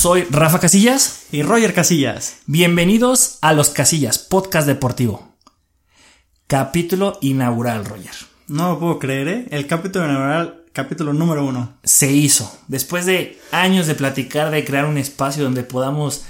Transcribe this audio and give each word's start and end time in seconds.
soy 0.00 0.22
Rafa 0.30 0.60
Casillas 0.60 1.26
y 1.30 1.42
Roger 1.42 1.74
Casillas. 1.74 2.38
Bienvenidos 2.46 3.36
a 3.42 3.52
Los 3.52 3.68
Casillas, 3.68 4.18
podcast 4.18 4.66
deportivo. 4.66 5.36
Capítulo 6.46 7.18
inaugural, 7.20 7.84
Roger. 7.84 8.14
No 8.48 8.70
lo 8.70 8.78
puedo 8.78 8.98
creer, 8.98 9.28
¿eh? 9.28 9.46
El 9.50 9.66
capítulo 9.66 10.06
inaugural, 10.06 10.64
capítulo 10.72 11.12
número 11.12 11.44
uno. 11.44 11.74
Se 11.84 12.10
hizo. 12.10 12.50
Después 12.66 13.04
de 13.04 13.38
años 13.52 13.86
de 13.86 13.94
platicar, 13.94 14.50
de 14.50 14.64
crear 14.64 14.86
un 14.86 14.96
espacio 14.96 15.44
donde 15.44 15.64
podamos 15.64 16.24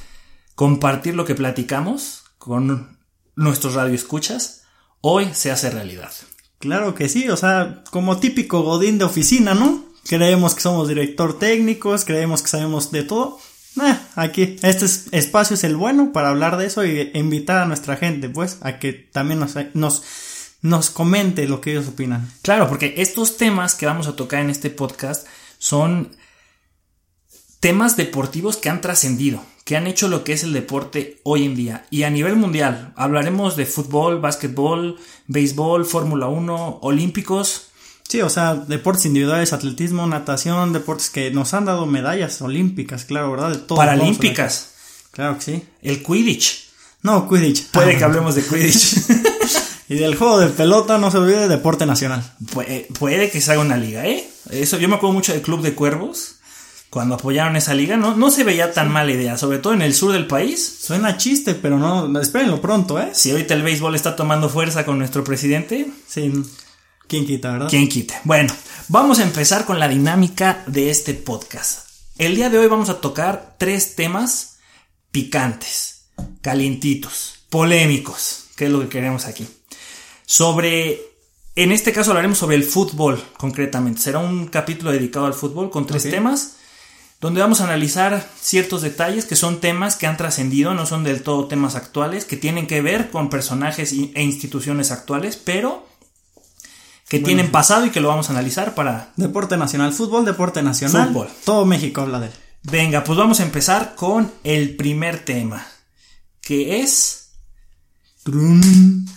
compartir 0.57 1.15
lo 1.15 1.25
que 1.25 1.37
platicamos 1.37 2.25
con 2.39 2.98
nuestros 3.37 3.75
radioescuchas, 3.75 4.65
hoy 5.01 5.29
se 5.33 5.52
hace 5.52 5.71
realidad. 5.71 6.11
Claro 6.59 6.97
que 6.97 7.09
sí, 7.09 7.29
o 7.29 7.37
sea, 7.37 7.84
como 7.93 8.19
típico 8.19 8.62
godín 8.62 8.98
de 8.98 9.05
oficina, 9.05 9.55
¿no? 9.55 9.84
Creemos 10.09 10.57
que 10.57 10.61
somos 10.61 10.89
director 10.89 11.39
técnicos, 11.39 12.05
creemos 12.05 12.43
que 12.43 12.48
sabemos 12.48 12.91
de 12.91 13.05
todo. 13.05 13.39
Eh, 13.83 13.97
aquí, 14.16 14.57
este 14.62 14.87
espacio 15.16 15.55
es 15.55 15.65
el 15.65 15.77
bueno 15.77 16.12
para 16.12 16.30
hablar 16.30 16.57
de 16.57 16.66
eso 16.66 16.84
y 16.84 17.11
invitar 17.15 17.59
a 17.59 17.66
nuestra 17.66 17.97
gente, 17.97 18.29
pues, 18.29 18.59
a 18.62 18.79
que 18.79 18.93
también 18.93 19.41
nos, 19.41 19.55
nos, 19.75 20.03
nos 20.62 20.91
comente 20.91 21.48
lo 21.48 21.61
que 21.61 21.73
ellos 21.73 21.89
opinan. 21.89 22.30
Claro, 22.43 22.69
porque 22.69 22.95
estos 22.98 23.37
temas 23.37 23.75
que 23.75 23.87
vamos 23.87 24.06
a 24.06 24.16
tocar 24.16 24.41
en 24.41 24.51
este 24.51 24.70
podcast 24.70 25.27
son 25.59 26.16
temas 27.61 27.97
deportivos 27.97 28.56
que 28.56 28.70
han 28.70 28.80
trascendido, 28.80 29.43
que 29.65 29.77
han 29.77 29.87
hecho 29.87 30.09
lo 30.09 30.25
que 30.25 30.33
es 30.33 30.42
el 30.42 30.53
deporte 30.53 31.20
hoy 31.23 31.45
en 31.45 31.55
día. 31.55 31.87
Y 31.91 32.03
a 32.03 32.11
nivel 32.11 32.37
mundial, 32.37 32.92
hablaremos 32.97 33.56
de 33.56 33.67
fútbol, 33.67 34.20
básquetbol, 34.20 34.98
béisbol, 35.27 35.84
Fórmula 35.84 36.28
1, 36.28 36.78
olímpicos. 36.83 37.70
Sí, 38.11 38.20
o 38.22 38.28
sea, 38.28 38.56
deportes 38.56 39.05
individuales, 39.05 39.53
atletismo, 39.53 40.05
natación, 40.05 40.72
deportes 40.72 41.11
que 41.11 41.30
nos 41.30 41.55
han 41.55 41.66
dado 41.66 41.86
medallas 41.86 42.42
olímpicas, 42.42 43.05
claro, 43.05 43.30
¿verdad? 43.30 43.50
De 43.50 43.58
todo. 43.58 43.78
Paralímpicas. 43.78 44.70
Claro 45.12 45.36
que 45.36 45.42
sí. 45.44 45.64
El 45.80 46.02
Quidditch. 46.02 46.70
No, 47.02 47.28
Quidditch. 47.28 47.69
Puede 47.70 47.97
que 47.97 48.02
hablemos 48.02 48.34
de 48.34 48.42
Quidditch. 48.42 48.97
y 49.89 49.94
del 49.94 50.17
juego 50.17 50.41
de 50.41 50.48
pelota 50.48 50.98
no 50.98 51.12
se 51.12 51.19
olvide 51.19 51.42
de 51.42 51.47
deporte 51.47 51.86
nacional. 51.86 52.28
puede, 52.52 52.89
puede 52.98 53.30
que 53.30 53.41
se 53.41 53.52
haga 53.52 53.61
una 53.61 53.77
liga, 53.77 54.05
¿eh? 54.05 54.28
Eso, 54.50 54.77
yo 54.78 54.89
me 54.89 54.97
acuerdo 54.97 55.12
mucho 55.12 55.33
del 55.33 55.42
Club 55.42 55.62
de 55.62 55.77
Cuervos 55.77 56.34
cuando 56.91 57.14
apoyaron 57.14 57.55
esa 57.55 57.74
liga, 57.74 57.97
no, 57.97 58.17
no 58.17 58.33
se 58.33 58.42
veía 58.42 58.72
tan 58.72 58.91
mala 58.91 59.12
idea, 59.12 59.39
sobre 59.39 59.58
todo 59.58 59.74
en 59.74 59.83
el 59.83 59.95
sur 59.95 60.11
del 60.11 60.27
país. 60.27 60.78
Suena 60.80 61.17
chiste, 61.17 61.55
pero 61.55 61.78
no, 61.78 62.20
espérenlo 62.20 62.61
pronto, 62.61 62.98
¿eh? 62.98 63.11
Si 63.12 63.30
ahorita 63.30 63.55
el 63.55 63.62
béisbol 63.62 63.95
está 63.95 64.17
tomando 64.17 64.48
fuerza 64.48 64.84
con 64.84 64.98
nuestro 64.98 65.22
presidente. 65.22 65.86
Sí, 66.08 66.33
¿quién 67.11 67.27
quita, 67.27 67.50
verdad? 67.50 67.69
¿Quién 67.69 67.89
quita? 67.89 68.20
Bueno, 68.22 68.55
vamos 68.86 69.19
a 69.19 69.25
empezar 69.25 69.66
con 69.66 69.80
la 69.80 69.89
dinámica 69.89 70.62
de 70.69 70.91
este 70.91 71.12
podcast. 71.12 71.89
El 72.17 72.36
día 72.36 72.48
de 72.48 72.58
hoy 72.58 72.69
vamos 72.69 72.89
a 72.89 73.00
tocar 73.00 73.56
tres 73.58 73.97
temas 73.97 74.58
picantes, 75.11 76.05
calientitos, 76.41 77.47
polémicos, 77.50 78.44
que 78.56 78.67
es 78.67 78.70
lo 78.70 78.80
que 78.80 78.89
queremos 78.89 79.27
aquí. 79.27 79.48
Sobre 80.25 81.00
en 81.56 81.72
este 81.72 81.92
caso 81.92 82.12
hablaremos 82.12 82.39
sobre 82.39 82.55
el 82.55 82.62
fútbol, 82.62 83.20
concretamente. 83.36 84.00
Será 84.00 84.20
un 84.20 84.47
capítulo 84.47 84.92
dedicado 84.92 85.27
al 85.27 85.34
fútbol 85.34 85.69
con 85.69 85.89
tres 85.89 86.05
temas 86.05 86.58
donde 87.20 87.41
vamos 87.41 87.61
a 87.61 87.64
analizar 87.64 88.24
ciertos 88.41 88.83
detalles 88.83 89.27
que 89.27 89.36
son 89.36 89.61
temas 89.61 89.97
que 89.97 90.06
han 90.06 90.17
trascendido, 90.17 90.74
no 90.74 90.86
son 90.86 91.02
del 91.02 91.22
todo 91.22 91.48
temas 91.48 91.74
actuales, 91.74 92.24
que 92.24 92.36
tienen 92.36 92.69
que 92.69 92.80
ver 92.80 93.11
con 93.11 93.28
personajes 93.28 93.92
e 93.92 94.22
instituciones 94.22 94.92
actuales, 94.92 95.36
pero 95.36 95.89
que 97.11 97.19
tienen 97.19 97.51
pasado 97.51 97.85
y 97.85 97.90
que 97.90 98.01
lo 98.01 98.08
vamos 98.08 98.30
a 98.30 98.33
analizar 98.33 98.74
para... 98.74 99.12
Deporte 99.17 99.58
nacional, 99.58 99.92
fútbol, 99.92 100.24
deporte 100.24 100.62
nacional. 100.62 101.08
Fútbol. 101.08 101.29
Todo 101.45 101.67
México 101.67 102.01
habla 102.01 102.20
de 102.20 102.29
él. 102.29 102.33
Venga, 102.62 103.05
pues 103.05 103.18
vamos 103.18 103.40
a 103.40 103.42
empezar 103.42 103.95
con 103.96 104.33
el 104.45 104.77
primer 104.77 105.23
tema, 105.24 105.67
que 106.40 106.80
es... 106.80 107.33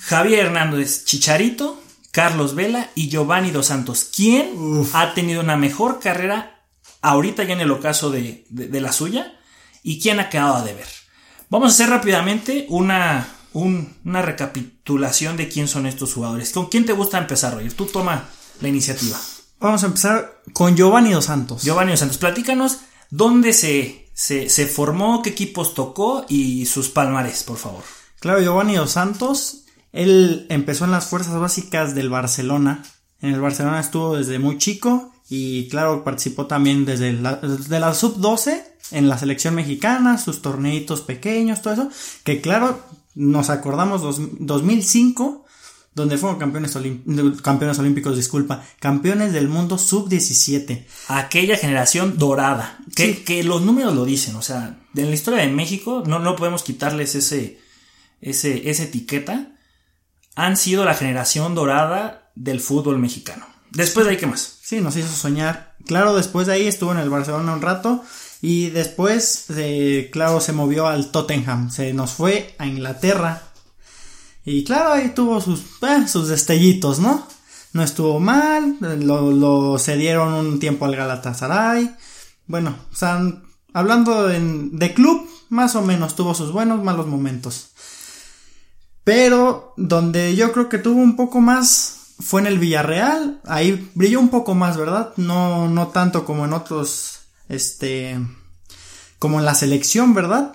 Javier 0.01 0.47
Hernández 0.47 1.05
Chicharito, 1.05 1.81
Carlos 2.11 2.55
Vela 2.55 2.89
y 2.95 3.09
Giovanni 3.09 3.51
Dos 3.51 3.67
Santos. 3.67 4.09
¿Quién 4.13 4.49
ha 4.93 5.13
tenido 5.13 5.41
una 5.41 5.55
mejor 5.55 5.99
carrera 5.99 6.53
ahorita 7.03 7.43
ya 7.43 7.53
en 7.53 7.61
el 7.61 7.71
ocaso 7.71 8.09
de, 8.09 8.45
la 8.49 8.91
suya 8.91 9.33
y 9.83 10.01
quién 10.01 10.19
ha 10.19 10.29
quedado 10.29 10.55
a 10.55 10.63
deber. 10.63 10.87
Vamos 11.49 11.71
a 11.71 11.73
hacer 11.73 11.89
rápidamente 11.89 12.65
una, 12.69 13.27
una 13.53 14.21
recapitulación 14.21 15.37
de 15.37 15.47
quién 15.47 15.67
son 15.67 15.85
estos 15.85 16.13
jugadores. 16.13 16.51
¿Con 16.51 16.67
quién 16.67 16.85
te 16.85 16.93
gusta 16.93 17.17
empezar, 17.17 17.53
Roger? 17.53 17.73
Tú 17.73 17.85
toma 17.85 18.29
la 18.61 18.67
iniciativa. 18.67 19.19
Vamos 19.59 19.83
a 19.83 19.87
empezar 19.87 20.41
con 20.51 20.75
Giovanni 20.75 21.11
Dos 21.11 21.25
Santos. 21.25 21.63
Giovanni 21.63 21.91
Dos 21.91 21.99
Santos, 21.99 22.17
platícanos 22.17 22.79
dónde 23.09 23.53
se, 23.53 24.09
se, 24.13 24.49
se 24.49 24.67
formó, 24.67 25.21
qué 25.21 25.29
equipos 25.29 25.73
tocó 25.73 26.25
y 26.27 26.65
sus 26.65 26.89
palmares, 26.89 27.43
por 27.43 27.57
favor. 27.57 27.83
Claro, 28.19 28.41
Giovanni 28.41 28.75
Dos 28.75 28.91
Santos, 28.91 29.65
él 29.91 30.47
empezó 30.49 30.85
en 30.85 30.91
las 30.91 31.05
fuerzas 31.05 31.39
básicas 31.39 31.95
del 31.95 32.09
Barcelona. 32.09 32.83
En 33.21 33.33
el 33.33 33.39
Barcelona 33.39 33.79
estuvo 33.79 34.17
desde 34.17 34.39
muy 34.39 34.57
chico 34.57 35.13
y 35.29 35.69
claro, 35.69 36.03
participó 36.03 36.47
también 36.47 36.85
desde 36.85 37.13
la, 37.13 37.39
la 37.41 37.93
sub-12 37.93 38.63
en 38.91 39.07
la 39.07 39.17
selección 39.17 39.55
mexicana, 39.55 40.17
sus 40.17 40.41
torneitos 40.41 41.01
pequeños, 41.01 41.61
todo 41.61 41.73
eso. 41.73 41.89
Que 42.23 42.41
claro, 42.41 42.83
nos 43.15 43.49
acordamos 43.49 44.01
2005, 44.39 45.45
donde 45.95 46.17
fueron 46.17 46.39
campeones, 46.39 46.77
campeones 47.41 47.79
olímpicos, 47.79 48.15
disculpa, 48.15 48.63
campeones 48.79 49.33
del 49.33 49.47
mundo 49.47 49.77
sub-17. 49.77 50.85
Aquella 51.07 51.57
generación 51.57 52.17
dorada, 52.17 52.79
que, 52.95 53.23
que, 53.23 53.43
los 53.43 53.61
números 53.61 53.95
lo 53.95 54.05
dicen, 54.05 54.35
o 54.35 54.41
sea, 54.41 54.79
en 54.95 55.09
la 55.09 55.15
historia 55.15 55.41
de 55.41 55.49
México 55.49 56.03
no, 56.05 56.19
no 56.19 56.35
podemos 56.35 56.63
quitarles 56.63 57.15
ese, 57.15 57.59
ese, 58.21 58.69
esa 58.69 58.83
etiqueta. 58.83 59.51
Han 60.35 60.57
sido 60.57 60.83
la 60.83 60.95
generación 60.95 61.53
dorada 61.53 62.31
del 62.33 62.59
fútbol 62.59 62.97
mexicano. 62.97 63.45
Después 63.69 64.05
de 64.05 64.13
ahí, 64.13 64.17
¿qué 64.17 64.27
más? 64.27 64.59
Sí, 64.61 64.81
nos 64.81 64.95
hizo 64.95 65.09
soñar. 65.09 65.75
Claro, 65.85 66.15
después 66.15 66.47
de 66.47 66.53
ahí 66.53 66.67
estuvo 66.67 66.91
en 66.91 66.99
el 66.99 67.09
Barcelona 67.09 67.53
un 67.53 67.61
rato. 67.61 68.03
Y 68.45 68.71
después, 68.71 69.45
eh, 69.55 70.09
claro, 70.11 70.41
se 70.41 70.51
movió 70.51 70.87
al 70.87 71.11
Tottenham. 71.11 71.71
Se 71.71 71.93
nos 71.93 72.11
fue 72.11 72.53
a 72.57 72.67
Inglaterra. 72.67 73.41
Y 74.43 74.65
claro, 74.65 74.91
ahí 74.91 75.13
tuvo 75.15 75.39
sus, 75.39 75.61
eh, 75.81 76.09
sus 76.09 76.27
destellitos, 76.27 76.99
¿no? 76.99 77.25
No 77.71 77.83
estuvo 77.83 78.19
mal. 78.19 78.75
Lo, 78.81 79.31
lo 79.31 79.79
cedieron 79.79 80.33
un 80.33 80.59
tiempo 80.59 80.83
al 80.83 80.97
Galatasaray. 80.97 81.95
Bueno, 82.45 82.75
hablando 83.73 84.27
de 84.27 84.93
club, 84.93 85.25
más 85.47 85.77
o 85.77 85.81
menos 85.81 86.17
tuvo 86.17 86.33
sus 86.33 86.51
buenos, 86.51 86.83
malos 86.83 87.07
momentos. 87.07 87.69
Pero 89.05 89.73
donde 89.77 90.35
yo 90.35 90.51
creo 90.51 90.67
que 90.67 90.79
tuvo 90.79 90.99
un 90.99 91.15
poco 91.15 91.39
más 91.39 92.15
fue 92.19 92.41
en 92.41 92.47
el 92.47 92.59
Villarreal, 92.59 93.39
ahí 93.45 93.89
brilló 93.95 94.19
un 94.19 94.27
poco 94.27 94.53
más, 94.53 94.75
¿verdad? 94.75 95.13
No, 95.15 95.69
no 95.69 95.87
tanto 95.87 96.25
como 96.25 96.43
en 96.43 96.51
otros, 96.51 97.22
este, 97.49 98.19
como 99.19 99.39
en 99.39 99.45
la 99.45 99.55
selección, 99.55 100.13
¿verdad? 100.13 100.53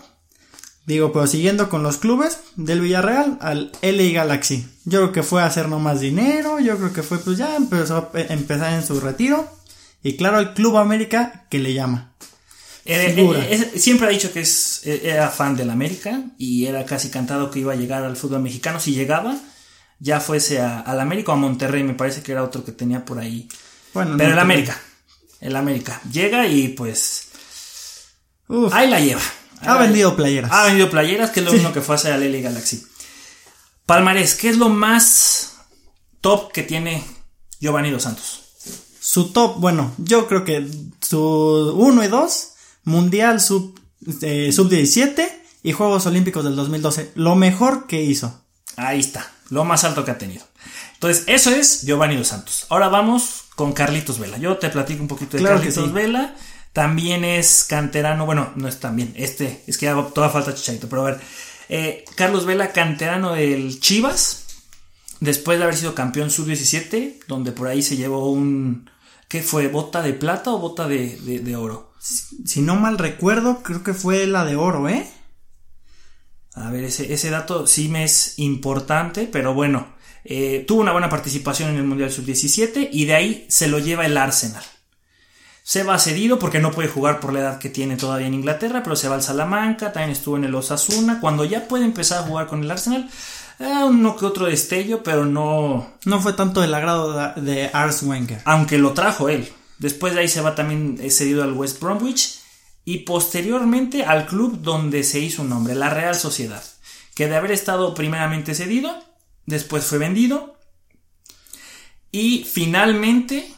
Digo, 0.86 1.12
pero 1.12 1.26
siguiendo 1.26 1.68
con 1.68 1.82
los 1.82 1.98
clubes 1.98 2.38
del 2.56 2.80
Villarreal 2.80 3.38
al 3.40 3.72
LA 3.82 4.12
Galaxy. 4.12 4.66
Yo 4.84 5.00
creo 5.00 5.12
que 5.12 5.22
fue 5.22 5.42
a 5.42 5.46
hacer 5.46 5.68
no 5.68 5.78
más 5.78 6.00
dinero, 6.00 6.60
yo 6.60 6.78
creo 6.78 6.92
que 6.92 7.02
fue 7.02 7.18
pues 7.18 7.36
ya 7.36 7.56
empezó 7.56 8.10
a 8.14 8.20
empezar 8.32 8.72
en 8.72 8.86
su 8.86 8.98
retiro. 9.00 9.46
Y 10.02 10.16
claro, 10.16 10.38
el 10.38 10.54
Club 10.54 10.78
América 10.78 11.46
que 11.50 11.58
le 11.58 11.74
llama. 11.74 12.12
siempre 13.76 14.06
ha 14.06 14.10
dicho 14.10 14.32
que 14.32 14.40
es, 14.40 14.86
era 14.86 15.28
fan 15.28 15.56
del 15.56 15.68
América 15.68 16.22
y 16.38 16.66
era 16.66 16.86
casi 16.86 17.10
cantado 17.10 17.50
que 17.50 17.58
iba 17.58 17.74
a 17.74 17.76
llegar 17.76 18.04
al 18.04 18.16
fútbol 18.16 18.40
mexicano 18.40 18.80
si 18.80 18.94
llegaba 18.94 19.36
ya 20.00 20.20
fuese 20.20 20.60
a, 20.60 20.80
al 20.80 21.00
América 21.00 21.32
o 21.32 21.34
a 21.34 21.38
Monterrey, 21.38 21.82
me 21.82 21.94
parece 21.94 22.22
que 22.22 22.32
era 22.32 22.44
otro 22.44 22.64
que 22.64 22.72
tenía 22.72 23.04
por 23.04 23.18
ahí. 23.18 23.48
Bueno, 23.94 24.14
Pero 24.16 24.32
el 24.32 24.38
América, 24.38 24.80
el 25.40 25.56
América. 25.56 26.00
Llega 26.10 26.46
y 26.46 26.68
pues... 26.68 27.28
ahí 28.72 28.88
la 28.88 29.00
lleva. 29.00 29.22
Ha 29.62 29.76
vendido 29.76 30.14
playeras. 30.16 30.52
Ha 30.52 30.64
vendido 30.64 30.90
playeras, 30.90 31.30
que 31.30 31.40
es 31.40 31.46
lo 31.46 31.52
mismo 31.52 31.72
que 31.72 31.80
fue 31.80 31.94
hacer 31.94 32.12
al 32.12 32.32
LA 32.32 32.40
Galaxy. 32.40 32.86
Palmarés, 33.86 34.34
¿qué 34.34 34.50
es 34.50 34.56
lo 34.56 34.68
más 34.68 35.54
top 36.20 36.52
que 36.52 36.62
tiene 36.62 37.02
Giovanni 37.60 37.90
Dos 37.90 38.02
Santos? 38.02 38.42
Su 39.00 39.32
top, 39.32 39.58
bueno, 39.58 39.94
yo 39.96 40.28
creo 40.28 40.44
que 40.44 40.68
su 41.00 41.18
1 41.18 42.04
y 42.04 42.08
2, 42.08 42.48
Mundial 42.84 43.40
Sub, 43.40 43.80
eh, 44.20 44.52
sub 44.52 44.68
17 44.68 45.42
y 45.62 45.72
Juegos 45.72 46.06
Olímpicos 46.06 46.44
del 46.44 46.56
2012. 46.56 47.12
Lo 47.14 47.34
mejor 47.34 47.86
que 47.86 48.02
hizo. 48.02 48.42
Ahí 48.76 49.00
está. 49.00 49.32
Lo 49.48 49.64
más 49.64 49.84
alto 49.84 50.04
que 50.04 50.10
ha 50.10 50.18
tenido. 50.18 50.44
Entonces, 50.94 51.24
eso 51.26 51.50
es 51.50 51.82
Giovanni 51.82 52.16
Dos 52.16 52.28
Santos. 52.28 52.66
Ahora 52.68 52.88
vamos 52.88 53.44
con 53.58 53.72
Carlitos 53.72 54.20
Vela. 54.20 54.38
Yo 54.38 54.56
te 54.56 54.68
platico 54.70 55.02
un 55.02 55.08
poquito 55.08 55.36
de 55.36 55.42
Carlitos 55.42 55.92
Vela. 55.92 56.36
También 56.72 57.24
es 57.24 57.64
canterano, 57.68 58.24
bueno, 58.24 58.52
no 58.54 58.68
es 58.68 58.78
también, 58.78 59.12
este, 59.16 59.64
es 59.66 59.76
que 59.76 59.86
ya 59.86 60.00
toda 60.14 60.28
falta 60.30 60.54
chicharito, 60.54 60.88
pero 60.88 61.02
a 61.02 61.10
ver. 61.10 61.20
Eh, 61.68 62.04
Carlos 62.14 62.46
Vela, 62.46 62.70
canterano 62.70 63.32
del 63.32 63.80
Chivas, 63.80 64.44
después 65.18 65.58
de 65.58 65.64
haber 65.64 65.76
sido 65.76 65.92
campeón 65.92 66.30
sub-17, 66.30 67.24
donde 67.26 67.50
por 67.50 67.66
ahí 67.66 67.82
se 67.82 67.96
llevó 67.96 68.30
un 68.30 68.88
¿qué 69.26 69.42
fue? 69.42 69.66
¿Bota 69.66 70.02
de 70.02 70.12
plata 70.12 70.52
o 70.52 70.60
bota 70.60 70.86
de, 70.86 71.16
de, 71.16 71.40
de 71.40 71.56
oro? 71.56 71.92
Si 71.98 72.60
no 72.60 72.76
mal 72.76 72.96
recuerdo, 72.96 73.64
creo 73.64 73.82
que 73.82 73.92
fue 73.92 74.24
la 74.28 74.44
de 74.44 74.54
oro, 74.54 74.88
¿eh? 74.88 75.04
A 76.54 76.70
ver, 76.70 76.84
ese, 76.84 77.12
ese 77.12 77.30
dato 77.30 77.66
sí 77.66 77.88
me 77.88 78.04
es 78.04 78.38
importante, 78.38 79.28
pero 79.30 79.52
bueno, 79.52 79.97
eh, 80.24 80.64
tuvo 80.66 80.80
una 80.80 80.92
buena 80.92 81.08
participación 81.08 81.70
en 81.70 81.76
el 81.76 81.84
Mundial 81.84 82.10
Sub-17 82.10 82.88
y 82.92 83.04
de 83.04 83.14
ahí 83.14 83.46
se 83.48 83.68
lo 83.68 83.78
lleva 83.78 84.06
el 84.06 84.16
Arsenal. 84.16 84.64
Se 85.62 85.82
va 85.82 85.98
cedido 85.98 86.38
porque 86.38 86.60
no 86.60 86.70
puede 86.70 86.88
jugar 86.88 87.20
por 87.20 87.32
la 87.32 87.40
edad 87.40 87.58
que 87.58 87.68
tiene 87.68 87.96
todavía 87.96 88.26
en 88.26 88.34
Inglaterra, 88.34 88.82
pero 88.82 88.96
se 88.96 89.08
va 89.08 89.16
al 89.16 89.22
Salamanca, 89.22 89.92
también 89.92 90.12
estuvo 90.12 90.36
en 90.36 90.44
el 90.44 90.54
Osasuna. 90.54 91.20
Cuando 91.20 91.44
ya 91.44 91.68
puede 91.68 91.84
empezar 91.84 92.20
a 92.20 92.26
jugar 92.26 92.46
con 92.46 92.62
el 92.62 92.70
Arsenal, 92.70 93.08
eh, 93.58 93.84
uno 93.84 94.16
que 94.16 94.24
otro 94.24 94.46
destello, 94.46 95.02
pero 95.02 95.26
no. 95.26 95.94
No 96.04 96.20
fue 96.20 96.32
tanto 96.32 96.60
del 96.60 96.72
agrado 96.72 97.32
de, 97.36 97.70
Ars 97.72 98.02
Wenger. 98.02 98.40
Aunque 98.44 98.78
lo 98.78 98.94
trajo 98.94 99.28
él. 99.28 99.46
Después 99.78 100.14
de 100.14 100.20
ahí 100.20 100.28
se 100.28 100.40
va 100.40 100.54
también 100.54 100.98
cedido 101.10 101.42
al 101.42 101.52
West 101.52 101.80
Bromwich 101.80 102.38
y 102.84 103.00
posteriormente 103.00 104.04
al 104.04 104.26
club 104.26 104.62
donde 104.62 105.04
se 105.04 105.20
hizo 105.20 105.42
un 105.42 105.50
nombre, 105.50 105.74
la 105.74 105.90
Real 105.90 106.14
Sociedad, 106.14 106.64
que 107.14 107.28
de 107.28 107.36
haber 107.36 107.52
estado 107.52 107.94
primeramente 107.94 108.54
cedido, 108.54 108.90
después 109.48 109.84
fue 109.84 109.98
vendido 109.98 110.56
y 112.12 112.44
finalmente, 112.50 113.50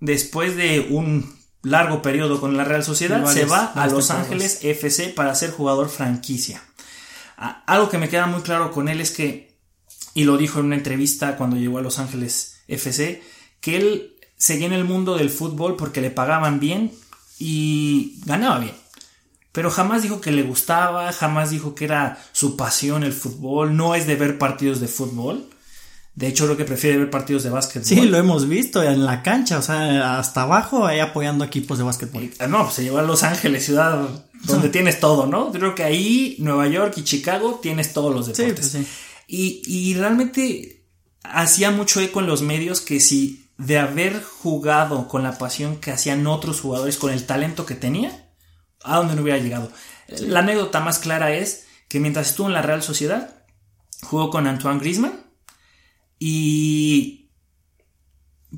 después 0.00 0.56
de 0.56 0.86
un 0.90 1.38
largo 1.62 2.02
periodo 2.02 2.40
con 2.40 2.56
la 2.56 2.64
Real 2.64 2.84
Sociedad, 2.84 3.22
Varias- 3.22 3.34
se 3.34 3.44
va 3.46 3.66
a 3.66 3.86
Los. 3.86 4.10
Ángeles 4.10 4.60
FC 4.64 5.08
para 5.10 5.34
ser 5.34 5.50
jugador 5.50 5.88
franquicia. 5.88 6.62
Algo 7.36 7.88
que 7.88 7.98
me 7.98 8.08
queda 8.08 8.26
muy 8.26 8.42
claro 8.42 8.70
con 8.72 8.88
él 8.88 9.00
es 9.00 9.10
que, 9.12 9.56
y 10.14 10.24
lo 10.24 10.36
dijo 10.36 10.58
en 10.60 10.66
una 10.66 10.76
entrevista 10.76 11.36
cuando 11.36 11.56
llegó 11.56 11.78
a 11.78 11.82
Los 11.82 11.98
Ángeles 11.98 12.62
FC, 12.66 13.22
que 13.60 13.76
él 13.76 14.16
seguía 14.36 14.66
en 14.66 14.72
el 14.72 14.84
mundo 14.84 15.16
del 15.16 15.30
fútbol 15.30 15.76
porque 15.76 16.00
le 16.00 16.10
pagaban 16.10 16.60
bien 16.60 16.92
y 17.38 18.20
ganaba 18.24 18.58
bien. 18.58 18.74
Pero 19.58 19.72
jamás 19.72 20.02
dijo 20.04 20.20
que 20.20 20.30
le 20.30 20.44
gustaba, 20.44 21.12
jamás 21.12 21.50
dijo 21.50 21.74
que 21.74 21.84
era 21.84 22.16
su 22.30 22.56
pasión 22.56 23.02
el 23.02 23.12
fútbol, 23.12 23.76
no 23.76 23.96
es 23.96 24.06
de 24.06 24.14
ver 24.14 24.38
partidos 24.38 24.78
de 24.78 24.86
fútbol. 24.86 25.48
De 26.14 26.28
hecho, 26.28 26.44
creo 26.44 26.56
que 26.56 26.64
prefiere 26.64 26.96
ver 26.96 27.10
partidos 27.10 27.42
de 27.42 27.50
básquetbol. 27.50 27.84
Sí, 27.84 28.02
lo 28.02 28.18
hemos 28.18 28.46
visto 28.48 28.84
en 28.84 29.04
la 29.04 29.24
cancha, 29.24 29.58
o 29.58 29.62
sea, 29.62 30.20
hasta 30.20 30.42
abajo 30.42 30.86
ahí 30.86 31.00
apoyando 31.00 31.44
equipos 31.44 31.76
de 31.76 31.82
básquetbol. 31.82 32.30
Ah, 32.38 32.46
No, 32.46 32.62
pues 32.62 32.74
se 32.76 32.84
llevó 32.84 32.98
a 32.98 33.02
Los 33.02 33.24
Ángeles, 33.24 33.64
ciudad 33.64 34.08
donde 34.44 34.68
tienes 34.68 35.00
todo, 35.00 35.26
¿no? 35.26 35.50
Creo 35.50 35.74
que 35.74 35.82
ahí, 35.82 36.36
Nueva 36.38 36.68
York 36.68 36.94
y 36.96 37.02
Chicago, 37.02 37.58
tienes 37.60 37.92
todos 37.92 38.14
los 38.14 38.26
Sí, 38.26 38.32
deportes. 38.44 38.70
pues 38.70 38.84
sí. 38.86 38.90
Y, 39.26 39.62
y 39.66 39.94
realmente 39.94 40.84
hacía 41.24 41.72
mucho 41.72 42.00
eco 42.00 42.20
en 42.20 42.28
los 42.28 42.42
medios 42.42 42.80
que 42.80 43.00
si 43.00 43.50
de 43.58 43.78
haber 43.80 44.22
jugado 44.22 45.08
con 45.08 45.24
la 45.24 45.36
pasión 45.36 45.78
que 45.78 45.90
hacían 45.90 46.28
otros 46.28 46.60
jugadores, 46.60 46.96
con 46.96 47.10
el 47.12 47.26
talento 47.26 47.66
que 47.66 47.74
tenía, 47.74 48.27
a 48.82 48.96
donde 48.96 49.14
no 49.14 49.22
hubiera 49.22 49.38
llegado. 49.38 49.70
La 50.20 50.40
anécdota 50.40 50.80
más 50.80 50.98
clara 50.98 51.34
es 51.34 51.66
que 51.88 52.00
mientras 52.00 52.30
estuvo 52.30 52.46
en 52.46 52.54
la 52.54 52.62
Real 52.62 52.82
Sociedad, 52.82 53.44
jugó 54.02 54.30
con 54.30 54.46
Antoine 54.46 54.80
Griezmann 54.80 55.24
y 56.18 57.30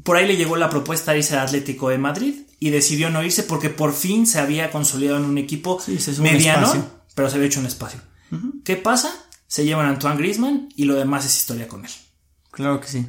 por 0.03 0.17
ahí 0.17 0.27
le 0.27 0.37
llegó 0.37 0.57
la 0.57 0.71
propuesta 0.71 1.13
de 1.13 1.19
irse 1.19 1.35
al 1.35 1.47
Atlético 1.47 1.89
de 1.89 1.99
Madrid 1.99 2.35
y 2.59 2.71
decidió 2.71 3.11
no 3.11 3.23
irse 3.23 3.43
porque 3.43 3.71
por 3.71 3.93
fin 3.93 4.27
se 4.27 4.39
había 4.39 4.71
consolidado 4.71 5.19
en 5.19 5.25
un 5.25 5.39
equipo 5.39 5.81
Sí, 5.81 5.99
se 5.99 6.13
hizo 6.13 6.23
un 6.23 6.33
mediano, 6.33 6.73
pero 7.15 7.29
se 7.29 7.37
había 7.37 7.49
hecho 7.49 7.61
un 7.61 7.67
espacio. 7.67 8.01
¿Qué 8.65 8.77
pasa? 8.77 9.13
Se 9.49 9.65
llevan 9.65 9.87
a 9.87 9.91
Antoine 9.91 10.19
Griezmann 10.19 10.69
y 10.77 10.85
lo 10.85 10.95
demás 10.95 11.25
es 11.27 11.37
historia 11.37 11.67
con 11.67 11.85
él. 11.85 11.91
Claro 12.53 12.81
que 12.81 12.87
sí. 12.87 13.07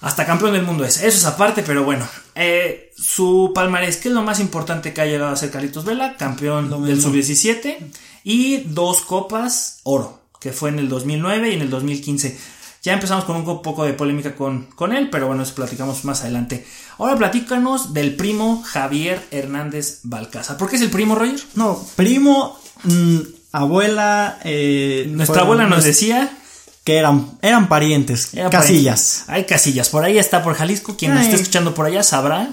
Hasta 0.00 0.24
campeón 0.26 0.52
del 0.52 0.62
mundo 0.62 0.84
es. 0.84 0.98
Eso 0.98 1.18
es 1.18 1.24
aparte, 1.26 1.62
pero 1.62 1.82
bueno. 1.84 2.06
Eh, 2.34 2.92
su 2.96 3.50
palmarés, 3.54 3.96
que 3.96 4.08
es 4.08 4.14
lo 4.14 4.22
más 4.22 4.38
importante 4.40 4.92
que 4.94 5.00
ha 5.00 5.06
llegado 5.06 5.32
a 5.32 5.36
ser 5.36 5.50
Carlitos 5.50 5.84
Vela, 5.84 6.16
campeón 6.16 6.70
del 6.70 6.96
mismo. 6.96 7.10
sub-17 7.10 7.76
y 8.24 8.58
dos 8.66 9.00
copas 9.00 9.80
oro, 9.82 10.20
que 10.40 10.52
fue 10.52 10.70
en 10.70 10.78
el 10.78 10.88
2009 10.88 11.50
y 11.50 11.54
en 11.54 11.62
el 11.62 11.70
2015. 11.70 12.38
Ya 12.84 12.92
empezamos 12.92 13.24
con 13.24 13.34
un 13.36 13.44
co- 13.44 13.60
poco 13.60 13.84
de 13.84 13.92
polémica 13.92 14.36
con, 14.36 14.66
con 14.66 14.92
él, 14.92 15.10
pero 15.10 15.26
bueno, 15.26 15.42
eso 15.42 15.54
platicamos 15.54 16.04
más 16.04 16.20
adelante. 16.22 16.64
Ahora 16.98 17.16
platícanos 17.16 17.92
del 17.92 18.14
primo 18.14 18.62
Javier 18.64 19.20
Hernández 19.32 19.98
Balcázar. 20.04 20.56
¿Por 20.58 20.70
qué 20.70 20.76
es 20.76 20.82
el 20.82 20.90
primo, 20.90 21.16
Roger? 21.16 21.40
No, 21.54 21.84
primo, 21.96 22.56
mm, 22.84 23.18
abuela, 23.50 24.38
eh, 24.44 25.06
Nuestra 25.10 25.42
abuela 25.42 25.66
nos 25.66 25.82
decía 25.82 26.30
que 26.88 26.96
eran, 26.96 27.32
eran 27.42 27.68
parientes, 27.68 28.32
Era 28.32 28.48
casillas. 28.48 29.24
Hay 29.26 29.44
casillas. 29.44 29.90
Por 29.90 30.04
ahí 30.04 30.16
está 30.16 30.42
por 30.42 30.54
Jalisco. 30.54 30.96
Quien 30.96 31.12
nos 31.12 31.24
esté 31.24 31.36
escuchando 31.36 31.74
por 31.74 31.84
allá 31.84 32.02
sabrá 32.02 32.48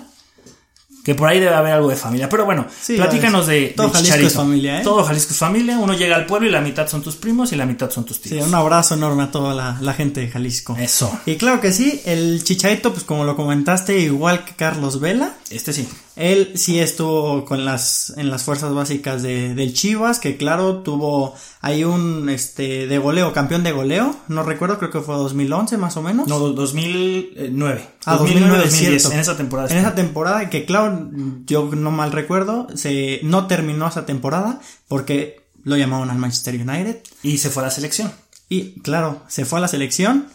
que 1.06 1.16
por 1.16 1.30
ahí 1.30 1.40
debe 1.40 1.56
haber 1.56 1.72
algo 1.72 1.88
de 1.88 1.96
familia. 1.96 2.28
Pero 2.28 2.44
bueno, 2.44 2.66
Sí, 2.82 2.98
platícanos 2.98 3.48
de. 3.48 3.68
todo 3.78 3.88
Jalisco 3.92 4.04
Chicharito. 4.04 4.28
es 4.28 4.34
familia, 4.34 4.82
¿eh? 4.82 4.84
Todo 4.84 5.06
Jalisco 5.06 5.32
es 5.32 5.38
familia. 5.40 5.78
Uno 5.78 5.94
llega 5.94 6.18
al 6.18 6.26
pueblo 6.26 6.50
y 6.50 6.52
la 6.52 6.60
mitad 6.60 6.86
son 6.90 7.02
tus 7.02 7.16
primos 7.16 7.54
y 7.54 7.56
la 7.56 7.66
mitad 7.66 7.90
son 7.90 8.04
tus 8.04 8.18
Sí, 8.18 8.30
tíos. 8.32 8.46
un 8.46 8.54
abrazo 8.56 8.96
enorme 8.96 9.24
a 9.24 9.32
toda 9.32 9.54
la, 9.56 9.78
la 9.80 9.94
gente 9.94 10.20
de 10.20 10.28
Jalisco. 10.28 10.76
Eso. 10.78 11.18
Y 11.26 11.38
claro 11.38 11.62
que 11.62 11.72
sí, 11.72 12.02
el 12.04 12.44
Chicharito, 12.44 12.92
pues 12.92 13.06
como 13.06 13.24
lo 13.24 13.38
comentaste, 13.38 13.98
igual 14.00 14.44
que 14.44 14.54
Carlos 14.56 15.00
Vela, 15.00 15.31
Este 15.50 15.72
sí. 15.72 15.88
Él 16.16 16.54
sí 16.56 16.80
estuvo 16.80 17.44
con 17.46 17.66
las 17.66 18.14
en 18.18 18.30
las 18.30 18.44
fuerzas 18.44 18.74
básicas 18.74 19.22
de, 19.22 19.54
del 19.54 19.74
Chivas, 19.74 20.20
que 20.20 20.38
claro, 20.38 20.78
tuvo 20.78 21.36
ahí 21.62 21.84
un 21.84 22.30
este 22.30 22.88
de 22.88 22.98
goleo, 23.00 23.34
campeón 23.34 23.64
de 23.64 23.72
goleo, 23.74 24.16
no 24.30 24.44
recuerdo, 24.44 24.78
creo 24.78 24.92
que 24.92 25.02
fue 25.02 25.16
2011 25.16 25.78
más 25.78 25.98
o 25.98 26.02
menos. 26.02 26.28
No, 26.28 26.40
do- 26.40 26.54
2009. 26.54 27.88
Ah, 28.06 28.18
2009, 28.18 28.58
2009, 28.58 28.58
2010. 28.66 29.02
cierto. 29.02 29.12
En 29.14 29.20
esa 29.20 29.38
temporada. 29.38 29.70
En 29.72 29.78
esa 29.78 29.96
temporada, 29.96 30.50
que 30.50 30.66
claro, 30.66 31.10
yo 31.46 31.70
no 31.76 31.92
mal 31.92 32.12
recuerdo, 32.12 32.68
se 32.76 33.20
no 33.24 33.48
terminó 33.48 33.88
esa 33.88 34.06
temporada 34.06 34.60
porque 34.88 35.44
lo 35.64 35.76
llamaron 35.78 36.10
al 36.12 36.18
Manchester 36.18 36.56
United 36.56 36.98
Y 37.24 37.40
se 37.40 37.50
fue 37.50 37.64
a 37.64 37.66
la 37.68 37.72
selección. 37.72 38.12
y 38.50 38.80
claro, 38.82 39.22
se 39.28 39.46
fue 39.46 39.60
a 39.60 39.62
la 39.64 39.68
selección 39.68 40.28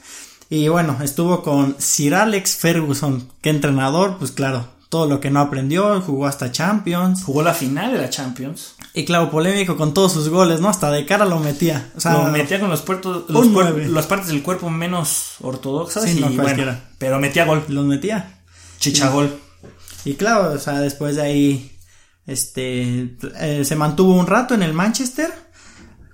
y 0.51 0.67
bueno, 0.69 0.99
estuvo 1.03 1.43
con 1.43 1.77
Sir 1.79 2.15
Alex 2.17 2.57
Ferguson, 2.57 3.29
que 3.41 3.51
entrenador, 3.51 4.17
pues 4.19 4.33
claro, 4.33 4.67
todo 4.91 5.07
lo 5.07 5.21
que 5.21 5.31
no 5.31 5.41
aprendió, 5.41 6.01
jugó 6.03 6.27
hasta 6.27 6.53
Champions. 6.53 7.25
Jugó 7.25 7.43
la 7.43 7.55
final 7.55 7.93
de 7.93 7.99
la 7.99 8.11
Champions. 8.11 8.75
Y 8.93 9.05
claro, 9.07 9.31
polémico 9.31 9.77
con 9.77 9.95
todos 9.95 10.13
sus 10.13 10.29
goles, 10.29 10.61
¿no? 10.61 10.69
Hasta 10.69 10.91
de 10.91 11.07
cara 11.07 11.25
lo 11.25 11.39
metía. 11.39 11.91
O 11.97 12.01
sea, 12.01 12.13
lo 12.15 12.25
metía 12.33 12.61
con 12.61 12.69
los, 12.69 12.83
puertos, 12.83 13.25
los, 13.29 13.47
cuer- 13.47 13.87
las 13.87 14.07
partes 14.07 14.29
del 14.29 14.43
cuerpo 14.43 14.69
menos 14.69 15.37
ortodoxas. 15.41 16.03
Sí, 16.05 16.19
y 16.19 16.21
no 16.21 16.27
bueno, 16.27 16.43
cualquiera. 16.43 16.91
pero 16.99 17.19
metía 17.19 17.45
gol. 17.47 17.65
los 17.69 17.87
metía. 17.87 18.41
Chichagol. 18.81 19.39
Y 20.05 20.15
claro, 20.15 20.53
o 20.55 20.59
sea, 20.59 20.81
después 20.81 21.15
de 21.17 21.23
ahí, 21.23 21.79
este, 22.27 23.17
eh, 23.39 23.65
se 23.65 23.77
mantuvo 23.77 24.15
un 24.15 24.27
rato 24.27 24.55
en 24.55 24.63
el 24.63 24.73
Manchester. 24.73 25.33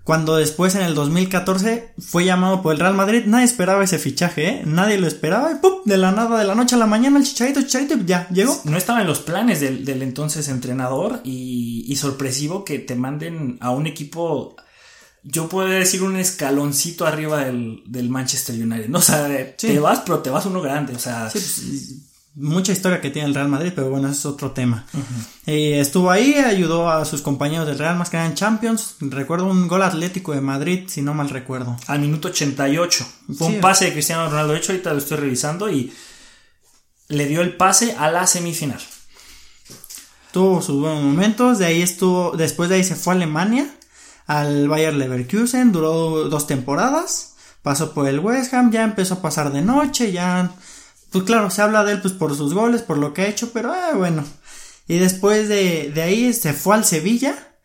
Cuando 0.06 0.36
después 0.36 0.76
en 0.76 0.82
el 0.82 0.94
2014 0.94 1.92
fue 1.98 2.24
llamado 2.24 2.62
por 2.62 2.72
el 2.72 2.78
Real 2.78 2.94
Madrid, 2.94 3.24
nadie 3.26 3.44
esperaba 3.44 3.82
ese 3.82 3.98
fichaje, 3.98 4.48
¿eh? 4.48 4.62
Nadie 4.64 4.98
lo 4.98 5.08
esperaba 5.08 5.50
y 5.50 5.56
¡pum! 5.56 5.80
De 5.84 5.96
la 5.96 6.12
nada, 6.12 6.38
de 6.38 6.44
la 6.44 6.54
noche 6.54 6.76
a 6.76 6.78
la 6.78 6.86
mañana, 6.86 7.18
el 7.18 7.24
chicharito, 7.24 7.60
chicharito, 7.62 7.96
ya, 8.06 8.28
llegó. 8.28 8.56
No 8.62 8.76
estaba 8.78 9.00
en 9.00 9.08
los 9.08 9.18
planes 9.18 9.60
del, 9.60 9.84
del 9.84 10.02
entonces 10.02 10.46
entrenador 10.48 11.22
y, 11.24 11.84
y 11.88 11.96
sorpresivo 11.96 12.64
que 12.64 12.78
te 12.78 12.94
manden 12.94 13.58
a 13.60 13.72
un 13.72 13.88
equipo, 13.88 14.54
yo 15.24 15.48
puedo 15.48 15.66
decir 15.68 16.04
un 16.04 16.16
escaloncito 16.16 17.04
arriba 17.04 17.44
del, 17.44 17.82
del 17.84 18.08
Manchester 18.08 18.54
United. 18.54 18.88
¿no? 18.88 18.98
O 18.98 19.02
sea, 19.02 19.26
Sí. 19.58 19.66
te 19.66 19.78
vas, 19.80 20.02
pero 20.06 20.20
te 20.20 20.30
vas 20.30 20.46
uno 20.46 20.62
grande. 20.62 20.94
O 20.94 21.00
sea, 21.00 21.28
Sí, 21.30 21.40
pues, 21.40 22.15
mucha 22.36 22.72
historia 22.72 23.00
que 23.00 23.10
tiene 23.10 23.28
el 23.28 23.34
Real 23.34 23.48
Madrid, 23.48 23.72
pero 23.74 23.88
bueno, 23.90 24.08
ese 24.08 24.18
es 24.20 24.26
otro 24.26 24.50
tema. 24.52 24.84
Eh, 25.46 25.80
estuvo 25.80 26.10
ahí, 26.10 26.34
ayudó 26.34 26.90
a 26.90 27.04
sus 27.04 27.22
compañeros 27.22 27.66
del 27.66 27.78
Real 27.78 27.96
más 27.96 28.10
que 28.10 28.16
nada 28.18 28.28
en 28.28 28.34
Champions. 28.34 28.96
Recuerdo 29.00 29.46
un 29.46 29.66
gol 29.68 29.82
atlético 29.82 30.32
de 30.32 30.40
Madrid, 30.40 30.84
si 30.88 31.02
no 31.02 31.14
mal 31.14 31.30
recuerdo. 31.30 31.76
al 31.86 31.98
minuto 32.00 32.28
88. 32.28 33.06
Fue 33.36 33.48
Sí. 33.48 33.54
un 33.54 33.60
pase 33.60 33.86
de 33.86 33.92
Cristiano 33.92 34.28
Ronaldo. 34.28 34.52
De 34.52 34.58
hecho, 34.58 34.72
ahorita 34.72 34.92
lo 34.92 34.98
estoy 34.98 35.16
revisando 35.16 35.70
y 35.70 35.92
le 37.08 37.26
dio 37.26 37.40
el 37.40 37.56
pase 37.56 37.94
a 37.98 38.10
la 38.10 38.26
semifinal. 38.26 38.80
Tuvo 40.32 40.60
sus 40.60 40.80
buenos 40.80 41.02
momentos, 41.02 41.58
de 41.58 41.66
ahí 41.66 41.80
estuvo, 41.82 42.32
después 42.36 42.68
de 42.68 42.76
ahí 42.76 42.84
se 42.84 42.94
fue 42.96 43.14
a 43.14 43.16
Alemania, 43.16 43.66
al 44.26 44.68
Bayer 44.68 44.92
Leverkusen, 44.92 45.72
duró 45.72 46.28
dos 46.28 46.46
temporadas, 46.46 47.34
pasó 47.62 47.94
por 47.94 48.06
el 48.08 48.18
West 48.20 48.52
Ham, 48.52 48.70
ya 48.70 48.82
empezó 48.84 49.14
a 49.14 49.22
pasar 49.22 49.50
de 49.52 49.62
noche, 49.62 50.12
ya, 50.12 50.50
pues 51.10 51.24
claro, 51.24 51.50
se 51.50 51.62
habla 51.62 51.84
de 51.84 51.92
él 51.92 52.00
pues 52.02 52.14
por 52.14 52.36
sus 52.36 52.54
goles, 52.54 52.82
por 52.82 52.98
lo 52.98 53.12
que 53.14 53.22
ha 53.22 53.28
hecho, 53.28 53.50
pero 53.52 53.74
eh, 53.74 53.94
bueno. 53.94 54.24
Y 54.88 54.98
después 54.98 55.48
de, 55.48 55.90
de 55.94 56.02
ahí 56.02 56.32
se 56.32 56.52
fue 56.52 56.74
al 56.76 56.84
Sevilla, 56.84 57.56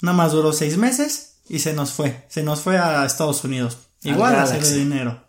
nada 0.00 0.16
más 0.16 0.32
duró 0.32 0.52
seis 0.52 0.76
meses 0.78 1.40
y 1.48 1.58
se 1.58 1.72
nos 1.74 1.92
fue, 1.92 2.24
se 2.28 2.42
nos 2.42 2.60
fue 2.60 2.78
a 2.78 3.04
Estados 3.04 3.44
Unidos. 3.44 3.78
Al 4.04 4.10
Igual 4.12 4.34
a 4.36 4.42
hacer 4.42 4.64
dinero. 4.66 5.22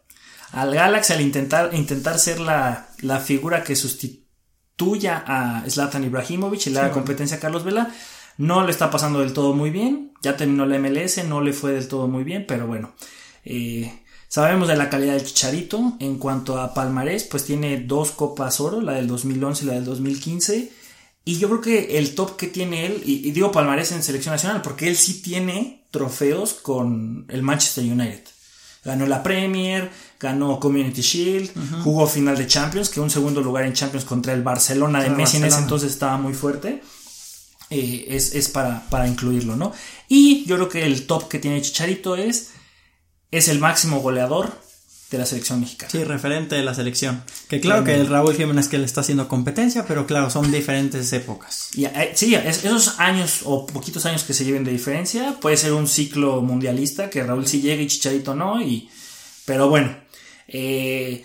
Al 0.51 0.73
Galaxy 0.73 1.13
al 1.13 1.21
intentar, 1.21 1.73
intentar 1.73 2.19
ser 2.19 2.39
la, 2.39 2.89
la 3.01 3.19
figura 3.19 3.63
que 3.63 3.75
sustituya 3.75 5.23
a 5.25 5.63
Zlatan 5.69 6.03
Ibrahimovic 6.03 6.67
y 6.67 6.73
Sí, 6.73 6.75
competencia 6.91 7.37
a 7.37 7.39
Carlos 7.39 7.63
Vela. 7.63 7.91
No 8.37 8.63
le 8.63 8.71
está 8.71 8.89
pasando 8.89 9.19
del 9.19 9.33
todo 9.33 9.53
muy 9.53 9.69
bien. 9.69 10.13
Ya 10.21 10.37
terminó 10.37 10.65
la 10.65 10.79
MLS, 10.79 11.23
no 11.25 11.41
le 11.41 11.53
fue 11.53 11.71
del 11.73 11.87
todo 11.87 12.07
muy 12.07 12.23
bien, 12.23 12.45
pero 12.47 12.67
bueno. 12.67 12.93
eh, 13.45 14.02
Sabemos 14.33 14.67
de 14.67 14.75
la 14.75 14.89
calidad 14.89 15.13
del 15.13 15.25
Chicharito. 15.25 15.93
En 15.99 16.17
cuanto 16.17 16.59
a 16.59 16.73
palmarés, 16.73 17.23
pues 17.23 17.45
tiene 17.45 17.81
dos 17.81 18.09
Copas 18.09 18.59
Oro, 18.59 18.81
la 18.81 18.93
del 18.93 19.05
2011 19.05 19.63
y 19.63 19.67
la 19.67 19.73
del 19.75 19.85
2015. 19.85 20.71
Y 21.23 21.37
yo 21.37 21.49
creo 21.49 21.61
que 21.61 21.99
el 21.99 22.15
top 22.15 22.35
que 22.35 22.47
tiene 22.47 22.87
él, 22.87 23.03
y, 23.05 23.29
digo 23.29 23.51
palmarés 23.51 23.91
en 23.91 24.01
selección 24.01 24.33
nacional, 24.33 24.63
porque 24.63 24.87
él 24.87 24.95
sí 24.95 25.21
tiene 25.21 25.85
trofeos 25.91 26.55
con 26.55 27.27
el 27.29 27.43
Manchester 27.43 27.83
United. 27.83 28.23
Ganó 28.83 29.05
la 29.05 29.21
Premier, 29.21 29.91
ganó 30.19 30.59
Community 30.59 31.01
Shield, 31.03 31.51
jugó 31.83 32.07
final 32.07 32.35
de 32.35 32.47
Champions, 32.47 32.89
que 32.89 32.99
un 32.99 33.11
segundo 33.11 33.39
lugar 33.39 33.65
en 33.65 33.73
Champions 33.73 34.03
contra 34.03 34.33
el 34.33 34.41
Barcelona 34.41 35.03
de 35.03 35.11
Messi 35.11 35.37
en 35.37 35.45
ese 35.45 35.59
entonces 35.59 35.91
estaba 35.91 36.17
muy 36.17 36.33
fuerte. 36.33 36.81
Eh, 37.69 38.07
es, 38.09 38.49
para, 38.49 38.89
para, 38.89 39.07
incluirlo, 39.07 39.55
¿no? 39.55 39.73
Y 40.07 40.43
yo 40.45 40.55
creo 40.55 40.69
que 40.69 40.85
el 40.87 41.05
top 41.05 41.27
que 41.27 41.37
tiene 41.37 41.61
Chicharito 41.61 42.15
es, 42.15 42.52
es 43.33 43.47
el 43.47 43.59
máximo 43.59 43.99
goleador 43.99 44.61
de 45.09 45.17
la 45.17 45.25
selección 45.25 45.59
mexicana. 45.59 45.91
Sí, 45.91 46.03
referente 46.03 46.55
de 46.55 46.63
la 46.63 46.73
selección. 46.73 47.23
Que 47.47 47.59
claro 47.59 47.83
que 47.83 47.93
el 47.93 48.07
Raúl 48.07 48.35
Jiménez 48.35 48.67
que 48.67 48.77
le 48.77 48.85
está 48.85 49.01
haciendo 49.01 49.27
competencia, 49.27 49.85
pero 49.87 50.05
claro, 50.05 50.29
son 50.29 50.51
diferentes 50.51 51.11
épocas. 51.13 51.69
Y, 51.73 51.85
eh, 51.85 52.11
sí, 52.15 52.35
esos 52.35 52.99
años 52.99 53.41
o 53.45 53.65
poquitos 53.65 54.05
años 54.05 54.23
que 54.23 54.33
se 54.33 54.45
lleven 54.45 54.63
de 54.63 54.71
diferencia, 54.71 55.37
puede 55.39 55.57
ser 55.57 55.73
un 55.73 55.87
ciclo 55.87 56.41
mundialista 56.41 57.09
que 57.09 57.23
Raúl 57.23 57.47
sí 57.47 57.61
llegue 57.61 57.83
y 57.83 57.87
Chicharito 57.87 58.35
no, 58.35 58.61
y, 58.61 58.89
pero 59.45 59.69
bueno. 59.69 59.95
Eh, 60.47 61.23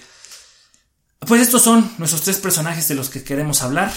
pues 1.20 1.42
estos 1.42 1.62
son 1.62 1.90
nuestros 1.98 2.22
tres 2.22 2.38
personajes 2.38 2.88
de 2.88 2.94
los 2.94 3.10
que 3.10 3.24
queremos 3.24 3.62
hablar. 3.62 3.92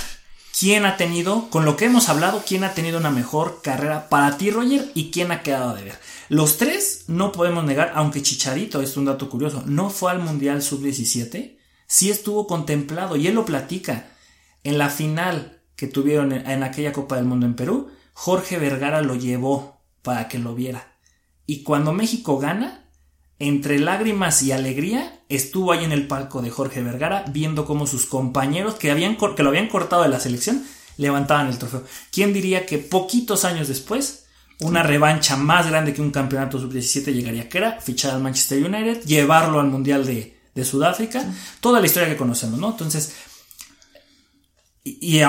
¿Quién 0.58 0.86
ha 0.86 0.98
tenido, 0.98 1.50
con 1.50 1.65
lo 1.65 1.77
que 1.77 1.86
hemos 1.86 2.10
hablado, 2.10 2.43
quién 2.46 2.63
ha 2.63 2.74
tenido 2.74 3.00
una 3.00 3.10
mejor 3.10 3.62
carrera 3.62 4.10
para 4.10 4.38
ti, 4.38 4.51
Roger, 4.51 4.91
y 4.93 5.10
quién 5.10 5.31
ha 5.31 5.43
quedado 5.43 5.74
de 5.74 5.84
ver? 5.84 6.00
Los 6.29 6.58
tres 6.58 7.05
no 7.08 7.31
podemos 7.31 7.63
negar, 7.63 7.93
aunque 7.96 8.22
Chicharito, 8.22 8.81
es 8.81 8.98
un 8.98 9.05
dato 9.05 9.29
curioso, 9.29 9.63
no 9.65 9.89
fue 9.89 10.12
al 10.12 10.20
Mundial 10.20 10.62
Sub-17, 10.62 11.58
sí 11.88 12.10
estuvo 12.10 12.48
contemplado 12.48 13.15
y 13.15 13.27
él 13.27 13.36
lo 13.36 13.46
platica. 13.46 14.08
En 14.63 14.77
la 14.77 14.89
final 14.89 15.62
que 15.75 15.88
tuvieron 15.88 16.31
en 16.31 16.63
aquella 16.63 16.93
Copa 16.93 17.15
del 17.15 17.25
Mundo 17.25 17.46
en 17.46 17.55
Perú, 17.55 17.89
Jorge 18.13 18.60
Vergara 18.60 19.01
lo 19.01 19.15
llevó 19.15 19.81
para 20.01 20.27
que 20.27 20.38
lo 20.38 20.53
viera. 20.53 20.96
Y 21.46 21.63
cuando 21.63 21.93
México 21.93 22.38
gana, 22.38 22.89
entre 23.39 23.79
lágrimas 23.79 24.43
y 24.43 24.51
alegría, 24.51 25.20
estuvo 25.35 25.71
ahí 25.71 25.83
en 25.83 25.91
el 25.91 26.07
palco 26.07 26.41
de 26.41 26.50
Jorge 26.50 26.81
Vergara 26.81 27.25
viendo 27.31 27.65
cómo 27.65 27.88
sus 27.88 28.05
compañeros 28.05 28.75
que, 28.75 28.91
habían, 28.91 29.15
que 29.15 29.43
lo 29.43 29.50
habían 29.50 29.67
cortado 29.67 30.03
de 30.03 30.09
la 30.09 30.19
selección 30.19 30.63
levantaban 30.97 31.47
el 31.47 31.57
trofeo. 31.57 31.83
¿Quién 32.11 32.33
diría 32.33 32.65
que 32.65 32.77
poquitos 32.77 33.45
años 33.45 33.67
después 33.67 34.25
una 34.61 34.83
revancha 34.83 35.35
más 35.35 35.67
grande 35.67 35.93
que 35.93 36.01
un 36.01 36.11
campeonato 36.11 36.59
sub-17 36.59 37.11
llegaría, 37.13 37.50
que 37.50 37.57
era 37.57 37.81
fichar 37.81 38.13
al 38.13 38.21
Manchester 38.21 38.63
United, 38.63 39.03
llevarlo 39.05 39.59
al 39.59 39.67
Mundial 39.67 40.05
de, 40.05 40.38
Sudáfrica, 40.63 41.25
toda 41.59 41.79
la 41.79 41.88
historia 41.88 42.07
que 42.07 42.17
conocemos, 42.17 42.59
¿no? 42.59 42.69
Entonces, 42.69 43.15
y, 44.83 45.19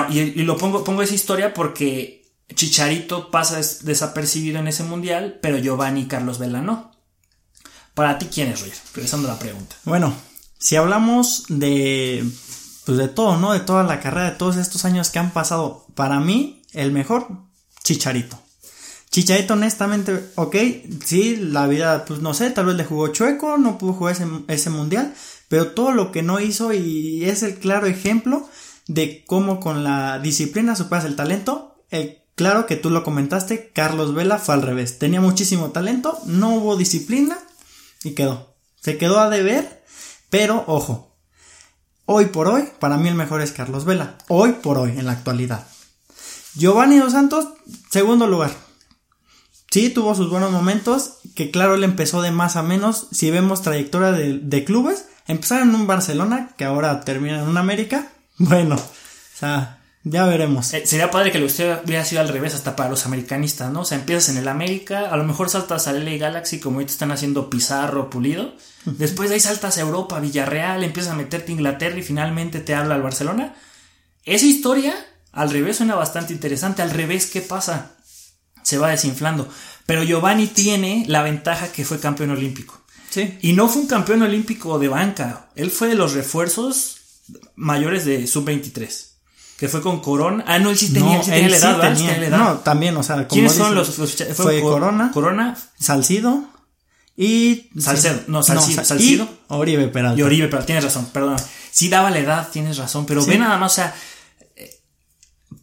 lo 0.43 0.57
pongo, 0.57 0.83
pongo 0.83 1.01
esa 1.01 1.15
historia 1.15 1.53
porque 1.53 2.31
Chicharito 2.53 3.31
pasa 3.31 3.57
desapercibido 3.83 4.59
en 4.59 4.67
ese 4.67 4.83
Mundial, 4.83 5.39
pero 5.41 5.57
Giovanni 5.57 6.01
y 6.01 6.07
Carlos 6.07 6.37
Vela 6.37 6.61
no. 6.61 6.92
Para 7.93 8.17
ti, 8.17 8.27
¿quién 8.33 8.49
es, 8.49 8.61
Roger? 8.61 8.77
Regresando 8.93 9.27
la 9.27 9.37
pregunta. 9.37 9.75
Bueno, 9.83 10.13
si 10.57 10.75
hablamos 10.75 11.45
de, 11.49 12.25
pues 12.85 12.97
de 12.97 13.07
todo, 13.07 13.37
¿no? 13.37 13.53
De 13.53 13.59
toda 13.59 13.83
la 13.83 13.99
carrera, 13.99 14.31
de 14.31 14.37
todos 14.37 14.57
estos 14.57 14.85
años 14.85 15.09
que 15.09 15.19
han 15.19 15.31
pasado, 15.31 15.85
para 15.93 16.19
mí, 16.19 16.63
el 16.73 16.91
mejor, 16.91 17.27
Chicharito. 17.83 18.39
Chicharito, 19.11 19.53
honestamente, 19.53 20.31
ok, 20.35 20.55
sí, 21.05 21.35
la 21.35 21.67
vida, 21.67 22.05
pues 22.05 22.21
no 22.21 22.33
sé, 22.33 22.49
tal 22.49 22.65
vez 22.65 22.75
le 22.75 22.85
jugó 22.85 23.09
chueco, 23.09 23.57
no 23.57 23.77
pudo 23.77 23.93
jugar 23.93 24.15
ese, 24.47 24.69
mundial, 24.71 25.13
pero 25.49 25.67
todo 25.67 25.91
lo 25.91 26.11
que 26.11 26.23
no 26.23 26.39
hizo 26.39 26.73
y 26.73 27.25
es 27.25 27.43
el 27.43 27.59
claro 27.59 27.85
ejemplo 27.85 28.49
de 28.87 29.23
cómo 29.27 29.59
con 29.59 29.83
la 29.83 30.17
disciplina 30.17 30.75
superas 30.75 31.05
el 31.05 31.15
talento. 31.15 31.75
claro 32.33 32.65
que 32.65 32.75
tú 32.75 32.89
lo 32.89 33.03
comentaste, 33.03 33.69
Carlos 33.71 34.15
Vela 34.15 34.39
fue 34.39 34.55
al 34.55 34.63
revés, 34.63 34.97
tenía 34.97 35.21
muchísimo 35.21 35.69
talento, 35.69 36.17
no 36.25 36.55
hubo 36.55 36.75
disciplina 36.75 37.37
y 38.03 38.15
quedó. 38.15 38.55
Se 38.81 38.97
quedó 38.97 39.19
a 39.19 39.29
deber, 39.29 39.83
pero 40.29 40.63
ojo, 40.67 41.15
hoy 42.05 42.25
por 42.25 42.47
hoy, 42.47 42.69
para 42.79 42.97
mí 42.97 43.07
el 43.09 43.15
mejor 43.15 43.41
es 43.41 43.51
Carlos 43.51 43.85
Vela, 43.85 44.17
hoy 44.27 44.53
por 44.53 44.77
hoy, 44.77 44.91
en 44.91 45.05
la 45.05 45.13
actualidad. 45.13 45.67
Giovanni 46.55 46.97
Dos 46.97 47.13
Santos, 47.13 47.47
segundo 47.89 48.27
lugar. 48.27 48.51
Sí, 49.71 49.89
tuvo 49.89 50.13
sus 50.13 50.29
buenos 50.29 50.51
momentos, 50.51 51.15
que 51.33 51.49
claro, 51.49 51.73
él 51.73 51.83
empezó 51.83 52.21
de 52.21 52.29
más 52.29 52.57
a 52.57 52.61
menos. 52.61 53.07
Si 53.11 53.31
vemos 53.31 53.63
trayectoria 53.63 54.11
de, 54.11 54.63
clubes, 54.65 55.05
empezaron 55.25 55.69
en 55.69 55.75
un 55.75 55.87
Barcelona, 55.87 56.51
que 56.57 56.63
ahora 56.63 57.01
termina 57.01 57.41
en 57.41 57.47
un 57.47 57.57
América. 57.57 58.09
Bueno, 58.39 58.75
o 58.75 59.37
sea, 59.37 59.82
ya 60.03 60.25
veremos. 60.25 60.73
Eh, 60.73 60.85
sería 60.85 61.11
padre 61.11 61.31
que 61.31 61.39
lo 61.39 61.45
hubiera 61.45 62.05
sido 62.05 62.21
al 62.21 62.29
revés 62.29 62.53
hasta 62.53 62.75
para 62.75 62.89
los 62.89 63.05
americanistas, 63.05 63.71
¿no? 63.71 63.81
O 63.81 63.85
sea, 63.85 63.97
empiezas 63.97 64.29
en 64.29 64.37
el 64.37 64.47
América, 64.47 65.09
a 65.09 65.17
lo 65.17 65.23
mejor 65.23 65.49
saltas 65.49 65.87
a 65.87 65.93
LA 65.93 66.17
Galaxy 66.17 66.59
como 66.59 66.77
ahorita 66.77 66.91
están 66.91 67.11
haciendo 67.11 67.49
Pizarro, 67.49 68.09
Pulido. 68.09 68.53
Después 68.85 69.29
de 69.29 69.35
ahí 69.35 69.41
saltas 69.41 69.77
a 69.77 69.81
Europa, 69.81 70.19
Villarreal, 70.19 70.83
empiezas 70.83 71.13
a 71.13 71.15
meterte 71.15 71.51
a 71.51 71.55
Inglaterra 71.55 71.97
y 71.97 72.03
finalmente 72.03 72.59
te 72.59 72.75
habla 72.75 72.95
al 72.95 73.01
Barcelona. 73.01 73.55
Esa 74.25 74.45
historia, 74.45 74.93
al 75.31 75.49
revés, 75.51 75.77
suena 75.77 75.95
bastante 75.95 76.33
interesante. 76.33 76.81
Al 76.81 76.91
revés, 76.91 77.27
¿qué 77.27 77.41
pasa? 77.41 77.93
se 78.63 78.77
va 78.77 78.89
desinflando. 78.89 79.47
Pero 79.85 80.03
Giovanni 80.03 80.47
tiene 80.47 81.05
la 81.07 81.21
ventaja 81.21 81.71
que 81.71 81.85
fue 81.85 81.99
campeón 81.99 82.31
olímpico. 82.31 82.81
Sí. 83.09 83.37
Y 83.41 83.53
no 83.53 83.67
fue 83.69 83.83
un 83.83 83.87
campeón 83.87 84.23
olímpico 84.23 84.79
de 84.79 84.87
banca. 84.87 85.49
Él 85.55 85.69
fue 85.69 85.89
de 85.89 85.95
los 85.95 86.13
refuerzos 86.13 86.97
mayores 87.55 88.05
de 88.05 88.25
sub-23. 88.25 89.12
Que 89.63 89.69
fue 89.69 89.81
con 89.81 90.01
Corona. 90.01 90.43
Ah, 90.45 90.59
no, 90.59 90.71
él 90.71 90.77
sí 90.77 90.91
tenía, 90.91 91.21
la, 91.25 91.37
edad, 91.37 92.37
No, 92.37 92.59
también, 92.59 92.97
o 92.97 93.03
sea, 93.03 93.15
como 93.15 93.27
¿Quiénes 93.29 93.53
son 93.53 93.73
los, 93.73 93.89
Fue, 94.35 94.59
Corona. 94.59 95.11
Corona. 95.13 95.57
Salcido. 95.79 96.43
Y. 97.15 97.69
Salcedo. 97.79 98.19
No, 98.27 98.43
Salcido. 98.43 98.83
Salcido. 98.83 99.23
Y 99.23 99.53
Oribe 99.53 99.87
Peralta. 99.87 100.19
Y 100.19 100.23
Oribe 100.23 100.47
Peralta. 100.47 100.65
Tienes 100.65 100.83
razón, 100.83 101.07
perdón. 101.13 101.37
Sí 101.71 101.87
daba 101.87 102.11
la 102.11 102.19
edad, 102.19 102.49
tienes 102.51 102.77
razón. 102.77 103.05
Pero 103.05 103.25
ve 103.25 103.37
nada 103.37 103.57
más, 103.57 103.71
o 103.71 103.75
sea 103.75 103.95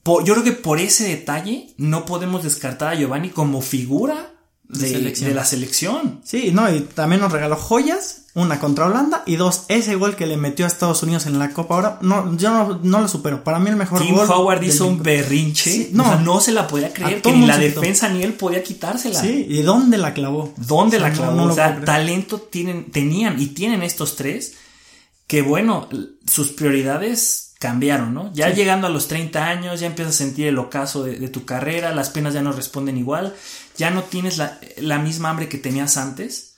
yo 0.04 0.34
creo 0.34 0.44
que 0.44 0.52
por 0.52 0.80
ese 0.80 1.08
detalle 1.08 1.74
no 1.76 2.04
podemos 2.04 2.42
descartar 2.42 2.92
a 2.92 2.94
Giovanni 2.96 3.30
como 3.30 3.60
figura 3.60 4.32
de, 4.64 5.14
la 5.34 5.44
selección. 5.44 6.20
Sí, 6.24 6.50
no, 6.52 6.72
y 6.72 6.80
también 6.80 7.20
nos 7.20 7.32
regaló 7.32 7.56
joyas, 7.56 8.19
una 8.34 8.60
contra 8.60 8.86
Holanda 8.86 9.22
y 9.26 9.36
dos, 9.36 9.64
ese 9.68 9.96
gol 9.96 10.14
que 10.14 10.26
le 10.26 10.36
metió 10.36 10.64
a 10.64 10.68
Estados 10.68 11.02
Unidos 11.02 11.26
en 11.26 11.38
la 11.38 11.50
Copa 11.50 11.74
ahora, 11.74 11.98
no, 12.00 12.36
yo 12.36 12.78
no, 12.82 13.00
lo 13.00 13.08
supero, 13.08 13.42
para 13.42 13.58
mí 13.58 13.70
el 13.70 13.76
mejor 13.76 14.00
Tim 14.00 14.16
Howard 14.16 14.62
hizo 14.62 14.86
un 14.86 15.02
berrinche, 15.02 15.90
no, 15.92 16.20
no 16.20 16.40
se 16.40 16.52
la 16.52 16.68
podía 16.68 16.92
creer, 16.92 17.22
que 17.22 17.32
ni 17.32 17.46
la 17.46 17.58
defensa 17.58 18.08
ni 18.08 18.22
él 18.22 18.34
podía 18.34 18.62
quitársela. 18.62 19.20
Sí, 19.20 19.46
¿y 19.48 19.62
dónde 19.62 19.98
la 19.98 20.14
clavó? 20.14 20.54
¿Dónde 20.56 21.00
la 21.00 21.12
clavó? 21.12 21.42
o 21.42 21.52
sea, 21.52 21.80
talento 21.84 22.38
tienen, 22.38 22.90
tenían 22.92 23.40
y 23.40 23.46
tienen 23.46 23.82
estos 23.82 24.16
tres, 24.16 24.54
que 25.26 25.42
bueno, 25.42 25.88
sus 26.26 26.52
prioridades 26.52 27.50
cambiaron, 27.60 28.14
¿no? 28.14 28.32
Ya 28.32 28.48
llegando 28.48 28.86
a 28.86 28.90
los 28.90 29.06
30 29.06 29.46
años, 29.46 29.80
ya 29.80 29.86
empiezas 29.86 30.14
a 30.14 30.18
sentir 30.18 30.46
el 30.46 30.58
ocaso 30.58 31.04
de, 31.04 31.28
tu 31.28 31.44
carrera, 31.44 31.94
las 31.94 32.08
penas 32.08 32.32
ya 32.32 32.40
no 32.40 32.52
responden 32.52 32.96
igual, 32.96 33.36
ya 33.76 33.90
no 33.90 34.02
tienes 34.02 34.38
la, 34.38 34.98
misma 34.98 35.28
hambre 35.28 35.50
que 35.50 35.58
tenías 35.58 35.98
antes. 35.98 36.49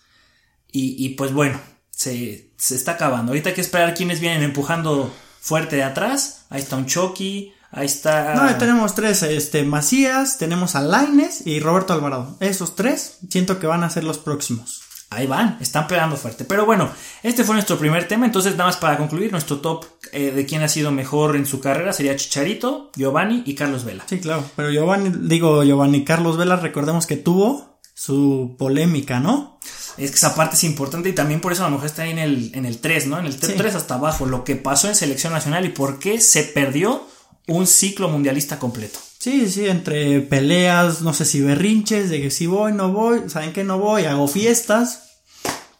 Y, 0.73 1.11
pues 1.11 1.33
bueno, 1.33 1.61
se, 1.91 2.51
está 2.57 2.93
acabando. 2.93 3.33
Ahorita 3.33 3.51
hay 3.51 3.55
que 3.55 3.61
esperar 3.61 3.95
quienes 3.95 4.21
vienen 4.21 4.43
empujando 4.43 5.15
fuerte 5.41 5.77
de 5.77 5.83
atrás. 5.83 6.47
Ahí 6.49 6.61
está 6.61 6.77
un 6.77 6.87
Chucky, 6.87 7.53
ahí 7.71 7.87
está. 7.87 8.35
No, 8.35 8.57
tenemos 8.57 8.95
tres, 8.95 9.23
este, 9.23 9.65
Macías, 9.65 10.39
tenemos 10.39 10.75
a 10.75 10.81
Laines 10.81 11.47
y 11.47 11.61
Roberto 11.61 11.93
Alvarado. 11.93 12.37
Esos 12.41 12.75
tres 12.75 13.19
siento 13.29 13.59
que 13.59 13.67
van 13.67 13.85
a 13.85 13.91
ser 13.91 14.05
los 14.05 14.19
próximos 14.19 14.83
ahí 15.13 15.27
van, 15.27 15.59
están 15.61 15.87
pegando 15.87 16.17
fuerte. 16.17 16.45
Pero 16.45 16.67
bueno, 16.67 16.91
este 17.23 17.45
fue 17.45 17.55
nuestro 17.55 17.79
primer 17.79 18.09
tema. 18.09 18.27
Entonces, 18.27 18.53
nada 18.53 18.67
más 18.67 18.77
para 18.77 18.97
concluir, 18.97 19.31
nuestro 19.31 19.59
top 19.59 19.85
eh, 20.13 20.31
de 20.31 20.47
quién 20.47 20.63
ha 20.63 20.69
sido 20.69 20.91
mejor 20.91 21.37
en 21.37 21.47
su 21.47 21.61
carrera 21.61 21.93
sería 21.93 22.17
Chicharito, 22.17 22.91
Giovanni 22.97 23.43
y 23.47 23.55
Carlos 23.55 23.85
Vela. 23.85 24.05
Sí, 24.09 24.21
claro. 24.21 24.45
Pero 24.57 24.71
Giovanni, 24.71 25.13
digo 25.29 25.63
Giovanni, 25.65 26.05
Carlos 26.05 26.37
Vela, 26.37 26.57
recordemos 26.57 27.07
que 27.07 27.17
tuvo 27.17 27.79
su 27.95 28.57
polémica, 28.59 29.21
¿no? 29.21 29.52
Es 29.99 30.11
que 30.11 30.17
esa 30.17 30.35
parte 30.35 30.57
es 30.57 30.65
importante 30.65 31.09
y 31.09 31.15
también 31.15 31.41
por 31.41 31.53
eso 31.53 31.63
a 31.63 31.67
lo 31.67 31.73
mejor 31.73 31.87
está 31.87 32.03
ahí 32.03 32.11
en 32.11 32.19
el, 32.19 32.51
en 32.55 32.65
el 32.65 32.79
3, 32.79 33.07
¿no? 33.07 33.19
En 33.19 33.27
el 33.27 33.37
3 33.37 33.75
hasta 33.75 33.95
abajo, 33.95 34.27
lo 34.27 34.45
que 34.45 34.57
pasó 34.57 34.89
en 34.89 34.95
selección 34.95 35.33
nacional 35.33 35.65
y 35.65 35.71
por 35.71 35.99
qué 35.99 36.21
se 36.21 36.45
perdió 36.45 37.07
un 37.47 37.67
ciclo 37.67 38.09
mundialista 38.09 38.59
completo. 38.59 38.99
Sí, 39.19 39.49
sí, 39.49 39.69
entre 39.69 40.21
peleas, 40.21 41.03
no 41.03 41.13
sé 41.15 41.25
si 41.25 41.41
berrinches, 41.41 42.11
de 42.11 42.21
que 42.21 42.31
si 42.31 42.47
voy, 42.47 42.73
no 42.73 42.91
voy, 42.91 43.29
saben 43.29 43.53
que 43.53 43.65
no 43.65 43.79
voy, 43.79 44.05
hago 44.05 44.27
fiestas, 44.27 45.21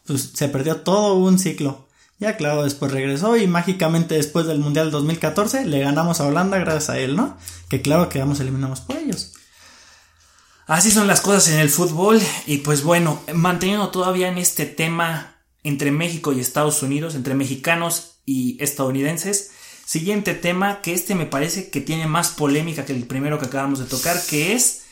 pues 0.05 0.31
se 0.33 0.47
perdió 0.47 0.77
todo 0.77 1.15
un 1.15 1.39
ciclo. 1.39 1.87
Ya 2.19 2.37
claro, 2.37 2.63
después 2.63 2.91
regresó 2.91 3.35
y 3.35 3.47
mágicamente 3.47 4.15
después 4.15 4.45
del 4.45 4.59
Mundial 4.59 4.91
2014 4.91 5.65
le 5.65 5.79
ganamos 5.79 6.21
a 6.21 6.27
Holanda 6.27 6.57
gracias 6.57 6.89
a 6.89 6.99
él, 6.99 7.17
¿no? 7.17 7.37
Que 7.67 7.81
claro 7.81 8.07
que 8.07 8.19
vamos 8.19 8.39
eliminamos 8.39 8.79
por 8.79 8.95
ellos. 8.95 9.32
Así 10.65 10.91
son 10.91 11.07
las 11.07 11.21
cosas 11.21 11.49
en 11.49 11.59
el 11.59 11.69
fútbol 11.69 12.21
y 12.45 12.57
pues 12.57 12.83
bueno, 12.83 13.21
manteniendo 13.33 13.89
todavía 13.89 14.29
en 14.29 14.37
este 14.37 14.65
tema 14.65 15.35
entre 15.63 15.91
México 15.91 16.31
y 16.31 16.39
Estados 16.39 16.81
Unidos, 16.83 17.15
entre 17.15 17.35
mexicanos 17.35 18.21
y 18.25 18.57
estadounidenses. 18.63 19.51
Siguiente 19.85 20.33
tema, 20.33 20.81
que 20.81 20.93
este 20.93 21.15
me 21.15 21.25
parece 21.25 21.69
que 21.69 21.81
tiene 21.81 22.07
más 22.07 22.29
polémica 22.29 22.85
que 22.85 22.93
el 22.93 23.05
primero 23.05 23.39
que 23.39 23.45
acabamos 23.45 23.79
de 23.79 23.85
tocar, 23.85 24.17
que 24.25 24.53
es 24.53 24.83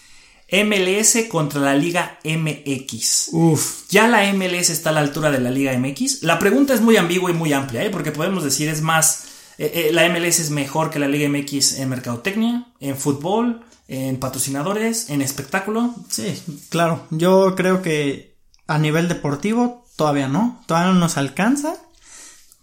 MLS 0.51 1.29
contra 1.29 1.61
la 1.61 1.75
Liga 1.75 2.19
MX. 2.25 3.29
Uf. 3.31 3.87
Ya 3.89 4.09
la 4.09 4.31
MLS 4.33 4.69
está 4.69 4.89
a 4.89 4.93
la 4.93 4.99
altura 4.99 5.31
de 5.31 5.39
la 5.39 5.49
Liga 5.49 5.77
MX. 5.77 6.23
La 6.23 6.39
pregunta 6.39 6.73
es 6.73 6.81
muy 6.81 6.97
ambigua 6.97 7.31
y 7.31 7.33
muy 7.33 7.53
amplia, 7.53 7.85
¿eh? 7.85 7.89
porque 7.89 8.11
podemos 8.11 8.43
decir 8.43 8.67
es 8.67 8.81
más, 8.81 9.27
eh, 9.57 9.71
eh, 9.73 9.93
la 9.93 10.09
MLS 10.09 10.39
es 10.39 10.49
mejor 10.49 10.89
que 10.89 10.99
la 10.99 11.07
Liga 11.07 11.29
MX 11.29 11.79
en 11.79 11.87
mercadotecnia, 11.87 12.67
en 12.81 12.97
fútbol, 12.97 13.63
en 13.91 14.17
patrocinadores, 14.19 15.09
en 15.09 15.21
espectáculo. 15.21 15.93
Sí, 16.07 16.41
claro. 16.69 17.05
Yo 17.09 17.55
creo 17.55 17.81
que 17.81 18.37
a 18.65 18.77
nivel 18.77 19.09
deportivo 19.09 19.83
todavía 19.97 20.29
no, 20.29 20.63
todavía 20.65 20.93
no 20.93 20.99
nos 20.99 21.17
alcanza. 21.17 21.75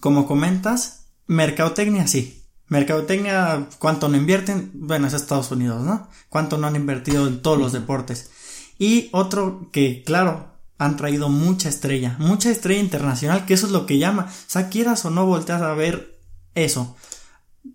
Como 0.00 0.26
comentas, 0.26 1.04
mercadotecnia 1.26 2.06
sí. 2.06 2.46
Mercadotecnia, 2.68 3.68
¿cuánto 3.78 4.08
no 4.08 4.16
invierten? 4.16 4.70
Bueno, 4.72 5.06
es 5.06 5.12
Estados 5.12 5.50
Unidos, 5.50 5.82
¿no? 5.82 6.08
¿Cuánto 6.30 6.56
no 6.56 6.66
han 6.66 6.76
invertido 6.76 7.26
en 7.26 7.42
todos 7.42 7.58
los 7.58 7.72
deportes? 7.72 8.30
Y 8.78 9.10
otro 9.12 9.68
que, 9.70 10.02
claro, 10.04 10.54
han 10.78 10.96
traído 10.96 11.28
mucha 11.28 11.68
estrella, 11.68 12.16
mucha 12.18 12.50
estrella 12.50 12.80
internacional, 12.80 13.44
que 13.44 13.52
eso 13.52 13.66
es 13.66 13.72
lo 13.72 13.84
que 13.84 13.98
llama. 13.98 14.28
O 14.30 14.50
sea, 14.50 14.70
quieras 14.70 15.04
o 15.04 15.10
no 15.10 15.26
volteas 15.26 15.60
a 15.60 15.74
ver 15.74 16.20
eso. 16.54 16.96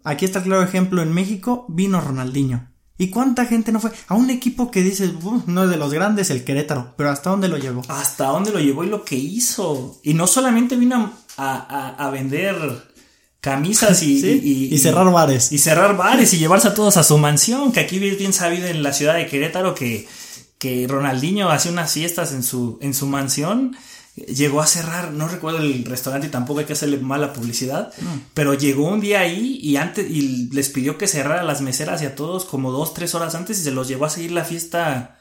Aquí 0.03 0.25
está 0.25 0.39
el 0.39 0.45
claro 0.45 0.63
ejemplo, 0.63 1.03
en 1.03 1.13
México 1.13 1.67
vino 1.69 2.01
Ronaldinho. 2.01 2.72
¿Y 2.97 3.09
cuánta 3.09 3.45
gente 3.45 3.71
no 3.71 3.79
fue? 3.79 3.91
A 4.07 4.13
un 4.13 4.29
equipo 4.29 4.69
que 4.69 4.83
dices, 4.83 5.11
no 5.47 5.63
es 5.63 5.69
de 5.69 5.77
los 5.77 5.91
grandes, 5.91 6.29
el 6.29 6.43
Querétaro, 6.43 6.93
pero 6.95 7.09
¿hasta 7.09 7.31
dónde 7.31 7.47
lo 7.47 7.57
llevó? 7.57 7.81
Hasta 7.87 8.27
dónde 8.27 8.51
lo 8.51 8.59
llevó 8.59 8.83
y 8.83 8.89
lo 8.89 9.03
que 9.03 9.15
hizo. 9.15 9.99
Y 10.03 10.13
no 10.13 10.27
solamente 10.27 10.75
vino 10.75 11.11
a, 11.37 11.55
a, 11.97 12.07
a 12.07 12.09
vender 12.11 12.93
camisas 13.43 14.01
y, 14.03 14.21
¿Sí? 14.21 14.41
y, 14.41 14.73
y, 14.73 14.77
cerrar 14.77 15.11
bares. 15.11 15.51
Y 15.51 15.57
cerrar 15.57 15.97
bares 15.97 16.33
y 16.33 16.37
llevarse 16.37 16.69
a 16.69 16.73
todos 16.73 16.95
a 16.95 17.03
su 17.03 17.17
mansión, 17.17 17.71
que 17.71 17.81
aquí 17.81 17.99
bien 17.99 18.31
sabido 18.31 18.67
en 18.67 18.83
la 18.83 18.93
ciudad 18.93 19.15
de 19.15 19.27
Querétaro 19.27 19.75
que, 19.75 20.07
que 20.57 20.85
Ronaldinho 20.87 21.49
hacía 21.49 21.73
unas 21.73 21.91
fiestas 21.91 22.31
en 22.31 22.41
su, 22.41 22.77
en 22.81 22.93
su 22.93 23.05
mansión. 23.07 23.75
Llegó 24.15 24.61
a 24.61 24.67
cerrar, 24.67 25.11
no 25.11 25.27
recuerdo 25.27 25.57
el 25.59 25.85
restaurante 25.85 26.27
y 26.27 26.29
tampoco 26.29 26.59
hay 26.59 26.65
que 26.65 26.73
hacerle 26.73 26.97
mala 26.97 27.33
publicidad, 27.33 27.91
no. 27.99 28.21
pero 28.35 28.53
llegó 28.53 28.87
un 28.87 28.99
día 28.99 29.21
ahí 29.21 29.57
y 29.59 29.77
antes 29.77 30.07
y 30.07 30.49
les 30.51 30.69
pidió 30.69 30.99
que 30.99 31.07
cerrara 31.07 31.41
las 31.41 31.61
meseras 31.61 32.01
y 32.03 32.05
a 32.05 32.13
todos 32.15 32.45
como 32.45 32.71
dos, 32.71 32.93
tres 32.93 33.15
horas 33.15 33.33
antes 33.33 33.59
y 33.59 33.63
se 33.63 33.71
los 33.71 33.87
llevó 33.87 34.05
a 34.05 34.11
seguir 34.11 34.31
la 34.31 34.45
fiesta 34.45 35.19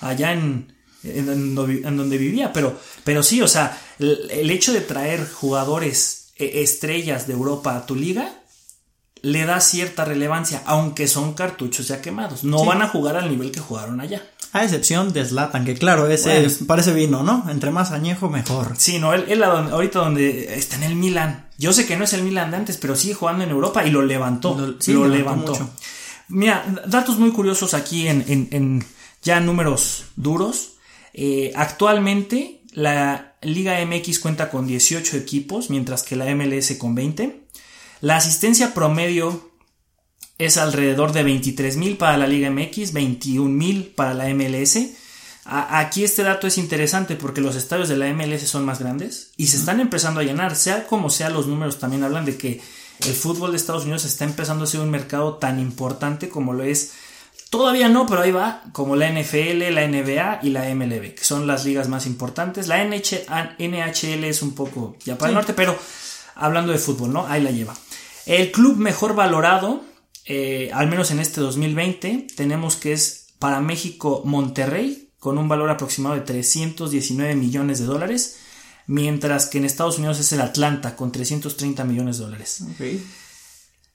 allá 0.00 0.32
en, 0.32 0.74
en, 1.04 1.28
en 1.28 1.96
donde 1.96 2.18
vivía. 2.18 2.52
Pero, 2.52 2.76
pero 3.04 3.22
sí, 3.22 3.40
o 3.40 3.46
sea, 3.46 3.80
el, 4.00 4.28
el 4.30 4.50
hecho 4.50 4.72
de 4.72 4.80
traer 4.80 5.30
jugadores 5.30 6.32
estrellas 6.36 7.26
de 7.26 7.34
Europa 7.34 7.76
a 7.76 7.86
tu 7.86 7.94
liga, 7.94 8.40
le 9.22 9.46
da 9.46 9.60
cierta 9.60 10.04
relevancia, 10.04 10.62
aunque 10.66 11.06
son 11.06 11.34
cartuchos 11.34 11.88
ya 11.88 12.02
quemados. 12.02 12.44
No 12.44 12.58
sí. 12.58 12.66
van 12.66 12.82
a 12.82 12.88
jugar 12.88 13.16
al 13.16 13.30
nivel 13.30 13.50
que 13.50 13.60
jugaron 13.60 14.00
allá. 14.00 14.22
A 14.54 14.62
excepción 14.62 15.12
de 15.12 15.24
Zlatan, 15.24 15.64
que 15.64 15.74
claro, 15.74 16.06
ese 16.06 16.30
bueno. 16.30 16.46
es, 16.46 16.58
parece 16.64 16.92
vino, 16.92 17.24
¿no? 17.24 17.44
Entre 17.50 17.72
más 17.72 17.90
añejo, 17.90 18.30
mejor. 18.30 18.74
Sí, 18.78 19.00
no, 19.00 19.12
él, 19.12 19.24
él, 19.28 19.42
ahorita 19.42 19.98
donde 19.98 20.54
está 20.54 20.76
en 20.76 20.84
el 20.84 20.94
Milan. 20.94 21.48
Yo 21.58 21.72
sé 21.72 21.86
que 21.86 21.96
no 21.96 22.04
es 22.04 22.12
el 22.12 22.22
Milan 22.22 22.52
de 22.52 22.58
antes, 22.58 22.76
pero 22.76 22.94
sigue 22.94 23.14
jugando 23.14 23.42
en 23.42 23.50
Europa 23.50 23.84
y 23.84 23.90
lo 23.90 24.02
levantó. 24.02 24.56
Lo, 24.56 24.80
sí, 24.80 24.92
lo 24.92 25.08
levantó. 25.08 25.54
Mucho. 25.54 25.70
Mira, 26.28 26.64
datos 26.86 27.18
muy 27.18 27.32
curiosos 27.32 27.74
aquí 27.74 28.06
en, 28.06 28.24
en, 28.28 28.48
en 28.52 28.86
ya 29.22 29.40
números 29.40 30.04
duros. 30.14 30.76
Eh, 31.12 31.52
actualmente 31.56 32.62
la 32.70 33.34
Liga 33.42 33.84
MX 33.84 34.20
cuenta 34.20 34.50
con 34.50 34.68
18 34.68 35.16
equipos, 35.16 35.68
mientras 35.68 36.04
que 36.04 36.14
la 36.14 36.32
MLS 36.32 36.76
con 36.78 36.94
20. 36.94 37.40
La 38.02 38.18
asistencia 38.18 38.72
promedio 38.72 39.50
es 40.38 40.56
alrededor 40.56 41.12
de 41.12 41.22
23 41.22 41.76
mil 41.76 41.96
para 41.96 42.16
la 42.16 42.26
Liga 42.26 42.50
MX, 42.50 42.92
21 42.92 43.48
mil 43.48 43.86
para 43.86 44.14
la 44.14 44.28
MLS. 44.34 44.78
A 45.44 45.78
aquí 45.78 46.04
este 46.04 46.22
dato 46.22 46.46
es 46.46 46.56
interesante 46.58 47.16
porque 47.16 47.40
los 47.40 47.54
estadios 47.56 47.88
de 47.88 47.96
la 47.96 48.12
MLS 48.12 48.42
son 48.42 48.64
más 48.64 48.78
grandes 48.78 49.32
y 49.36 49.48
se 49.48 49.58
están 49.58 49.80
empezando 49.80 50.20
a 50.20 50.24
llenar. 50.24 50.56
Sea 50.56 50.86
como 50.86 51.10
sea, 51.10 51.30
los 51.30 51.46
números 51.46 51.78
también 51.78 52.02
hablan 52.02 52.24
de 52.24 52.36
que 52.36 52.60
el 53.00 53.12
fútbol 53.12 53.50
de 53.50 53.58
Estados 53.58 53.84
Unidos 53.84 54.04
está 54.04 54.24
empezando 54.24 54.64
a 54.64 54.66
ser 54.66 54.80
un 54.80 54.90
mercado 54.90 55.34
tan 55.34 55.60
importante 55.60 56.28
como 56.28 56.52
lo 56.52 56.62
es 56.64 56.92
Todavía 57.54 57.88
no, 57.88 58.04
pero 58.04 58.22
ahí 58.22 58.32
va, 58.32 58.62
como 58.72 58.96
la 58.96 59.08
NFL, 59.08 59.72
la 59.72 59.86
NBA 59.86 60.40
y 60.42 60.50
la 60.50 60.74
MLB, 60.74 61.14
que 61.14 61.22
son 61.22 61.46
las 61.46 61.64
ligas 61.64 61.88
más 61.88 62.04
importantes. 62.04 62.66
La 62.66 62.84
NH 62.84 63.26
NHL 63.60 64.24
es 64.24 64.42
un 64.42 64.56
poco 64.56 64.96
ya 65.04 65.16
para 65.16 65.28
sí. 65.28 65.30
el 65.30 65.34
norte, 65.34 65.54
pero 65.54 65.78
hablando 66.34 66.72
de 66.72 66.78
fútbol, 66.78 67.12
¿no? 67.12 67.28
Ahí 67.28 67.40
la 67.40 67.52
lleva. 67.52 67.72
El 68.26 68.50
club 68.50 68.76
mejor 68.78 69.14
valorado, 69.14 69.82
eh, 70.26 70.70
al 70.72 70.88
menos 70.88 71.10
en 71.10 71.20
este 71.20 71.40
2020, 71.40 72.26
tenemos 72.36 72.76
que 72.76 72.92
es 72.92 73.26
para 73.38 73.60
México 73.60 74.22
Monterrey, 74.24 75.10
con 75.18 75.38
un 75.38 75.48
valor 75.48 75.70
aproximado 75.70 76.14
de 76.14 76.22
319 76.22 77.34
millones 77.34 77.78
de 77.78 77.86
dólares, 77.86 78.36
mientras 78.86 79.46
que 79.46 79.58
en 79.58 79.64
Estados 79.64 79.98
Unidos 79.98 80.20
es 80.20 80.32
el 80.32 80.40
Atlanta, 80.40 80.96
con 80.96 81.12
330 81.12 81.84
millones 81.84 82.18
de 82.18 82.24
dólares. 82.24 82.62
Okay. 82.74 83.04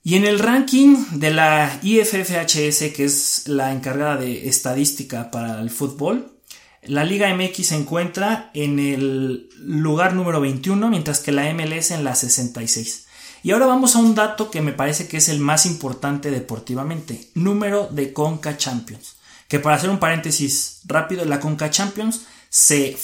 Y 0.02 0.14
en 0.14 0.24
el 0.24 0.38
ranking 0.38 0.96
de 1.12 1.30
la 1.30 1.78
IFFHS, 1.82 2.92
que 2.94 3.04
es 3.04 3.46
la 3.46 3.72
encargada 3.72 4.16
de 4.16 4.48
estadística 4.48 5.30
para 5.30 5.60
el 5.60 5.70
fútbol, 5.70 6.40
la 6.82 7.04
Liga 7.04 7.32
MX 7.34 7.66
se 7.66 7.76
encuentra 7.76 8.50
en 8.54 8.78
el 8.78 9.50
lugar 9.58 10.14
número 10.14 10.40
21, 10.40 10.88
mientras 10.88 11.20
que 11.20 11.32
la 11.32 11.52
MLS 11.52 11.90
en 11.90 12.04
la 12.04 12.14
66. 12.14 13.06
Y 13.42 13.52
ahora 13.52 13.66
vamos 13.66 13.96
a 13.96 13.98
un 13.98 14.14
dato 14.14 14.50
que 14.50 14.60
me 14.60 14.72
parece 14.72 15.08
que 15.08 15.16
es 15.16 15.28
el 15.28 15.40
más 15.40 15.66
importante 15.66 16.30
deportivamente, 16.30 17.30
número 17.34 17.88
de 17.90 18.12
Conca 18.12 18.56
Champions. 18.56 19.16
Que 19.48 19.58
para 19.58 19.76
hacer 19.76 19.90
un 19.90 19.98
paréntesis 19.98 20.80
rápido, 20.84 21.24
la 21.24 21.40
Conca 21.40 21.70
Champions 21.70 22.26
se 22.48 22.96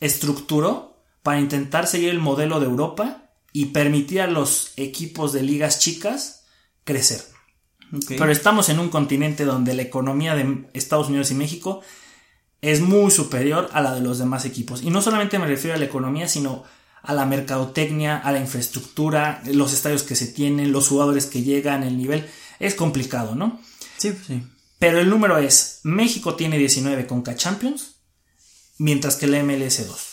estructuró 0.00 0.96
para 1.22 1.40
intentar 1.40 1.86
seguir 1.86 2.08
el 2.08 2.18
modelo 2.18 2.60
de 2.60 2.66
Europa 2.66 3.30
y 3.52 3.66
permitir 3.66 4.22
a 4.22 4.26
los 4.26 4.72
equipos 4.76 5.32
de 5.32 5.42
ligas 5.42 5.78
chicas 5.78 6.44
crecer. 6.84 7.22
Okay. 7.94 8.18
Pero 8.18 8.32
estamos 8.32 8.70
en 8.70 8.80
un 8.80 8.88
continente 8.88 9.44
donde 9.44 9.74
la 9.74 9.82
economía 9.82 10.34
de 10.34 10.66
Estados 10.72 11.08
Unidos 11.08 11.30
y 11.30 11.34
México 11.34 11.82
es 12.62 12.80
muy 12.80 13.10
superior 13.10 13.68
a 13.72 13.80
la 13.82 13.94
de 13.94 14.00
los 14.00 14.18
demás 14.18 14.44
equipos. 14.46 14.82
Y 14.82 14.90
no 14.90 15.02
solamente 15.02 15.38
me 15.38 15.46
refiero 15.46 15.76
a 15.76 15.78
la 15.78 15.84
economía, 15.84 16.28
sino 16.28 16.64
a 17.02 17.12
la 17.12 17.26
mercadotecnia, 17.26 18.16
a 18.18 18.32
la 18.32 18.40
infraestructura, 18.40 19.42
los 19.46 19.72
estadios 19.72 20.02
que 20.02 20.16
se 20.16 20.26
tienen, 20.26 20.72
los 20.72 20.88
jugadores 20.88 21.26
que 21.26 21.42
llegan, 21.42 21.82
el 21.82 21.96
nivel. 21.96 22.28
Es 22.58 22.74
complicado, 22.74 23.34
¿no? 23.34 23.60
Sí, 23.98 24.12
sí. 24.26 24.42
Pero 24.78 24.98
el 25.00 25.10
número 25.10 25.38
es, 25.38 25.80
México 25.84 26.34
tiene 26.34 26.58
19 26.58 27.06
Conca 27.06 27.36
Champions, 27.36 27.96
mientras 28.78 29.16
que 29.16 29.26
la 29.26 29.42
MLS 29.42 29.86
2. 29.86 30.12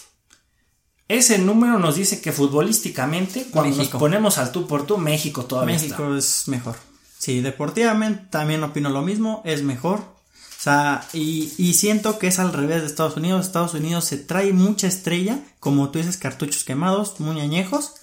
Ese 1.08 1.39
número 1.39 1.80
nos 1.80 1.95
dice 1.95 2.21
que 2.21 2.32
futbolísticamente, 2.32 3.47
cuando 3.52 3.75
México. 3.75 3.93
nos 3.93 3.99
ponemos 3.99 4.38
al 4.38 4.52
tú 4.52 4.67
por 4.67 4.86
tú, 4.86 4.97
México 4.99 5.45
todavía 5.45 5.75
México 5.75 6.15
está. 6.15 6.17
es 6.17 6.47
mejor. 6.47 6.75
Sí, 7.17 7.41
deportivamente 7.41 8.28
también 8.30 8.63
opino 8.63 8.89
lo 8.89 9.02
mismo, 9.02 9.41
es 9.43 9.63
mejor. 9.63 10.18
O 10.60 10.62
sea, 10.62 11.08
y, 11.13 11.54
y, 11.58 11.74
siento 11.76 12.19
que 12.19 12.28
es 12.28 12.38
al 12.38 12.52
revés 12.52 12.82
de 12.82 12.88
Estados 12.88 13.15
Unidos. 13.15 13.45
Estados 13.45 13.76
Unidos 13.76 14.04
se 14.04 14.17
trae 14.17 14.52
mucha 14.52 14.88
estrella, 14.88 15.39
como 15.62 15.89
tú 15.89 16.00
dices, 16.00 16.17
cartuchos 16.17 16.65
quemados, 16.65 17.17
muy 17.22 17.39
añejos. 17.39 17.93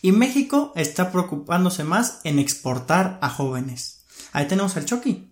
Y 0.00 0.12
México 0.12 0.72
está 0.76 1.12
preocupándose 1.12 1.84
más 1.84 2.20
en 2.24 2.38
exportar 2.38 3.18
a 3.20 3.28
jóvenes. 3.28 4.00
Ahí 4.32 4.48
tenemos 4.48 4.78
al 4.78 4.86
Chucky. 4.86 5.30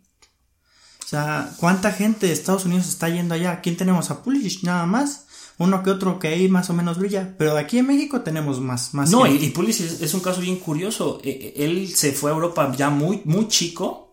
O 1.02 1.08
sea, 1.08 1.54
¿cuánta 1.56 1.90
gente 1.90 2.26
de 2.26 2.34
Estados 2.34 2.66
Unidos 2.66 2.86
está 2.86 3.08
yendo 3.08 3.34
allá? 3.34 3.62
¿Quién 3.62 3.78
tenemos? 3.78 4.10
A 4.10 4.22
Pulisic 4.22 4.62
nada 4.62 4.84
más 4.84 5.24
uno 5.56 5.82
que 5.82 5.90
otro 5.90 6.18
que 6.18 6.28
ahí 6.28 6.48
más 6.48 6.68
o 6.68 6.74
menos 6.74 6.98
brilla, 6.98 7.34
pero 7.38 7.54
de 7.54 7.60
aquí 7.60 7.78
en 7.78 7.86
México 7.86 8.20
tenemos 8.20 8.60
más. 8.60 8.92
más 8.92 9.10
no, 9.10 9.26
y, 9.26 9.36
y 9.36 9.50
Pulisic 9.50 9.86
es, 9.86 10.02
es, 10.02 10.12
un 10.12 10.20
caso 10.20 10.42
bien 10.42 10.56
curioso. 10.56 11.20
Él 11.22 11.94
se 11.94 12.12
fue 12.12 12.30
a 12.30 12.34
Europa 12.34 12.70
ya 12.76 12.90
muy, 12.90 13.22
muy 13.24 13.48
chico 13.48 14.03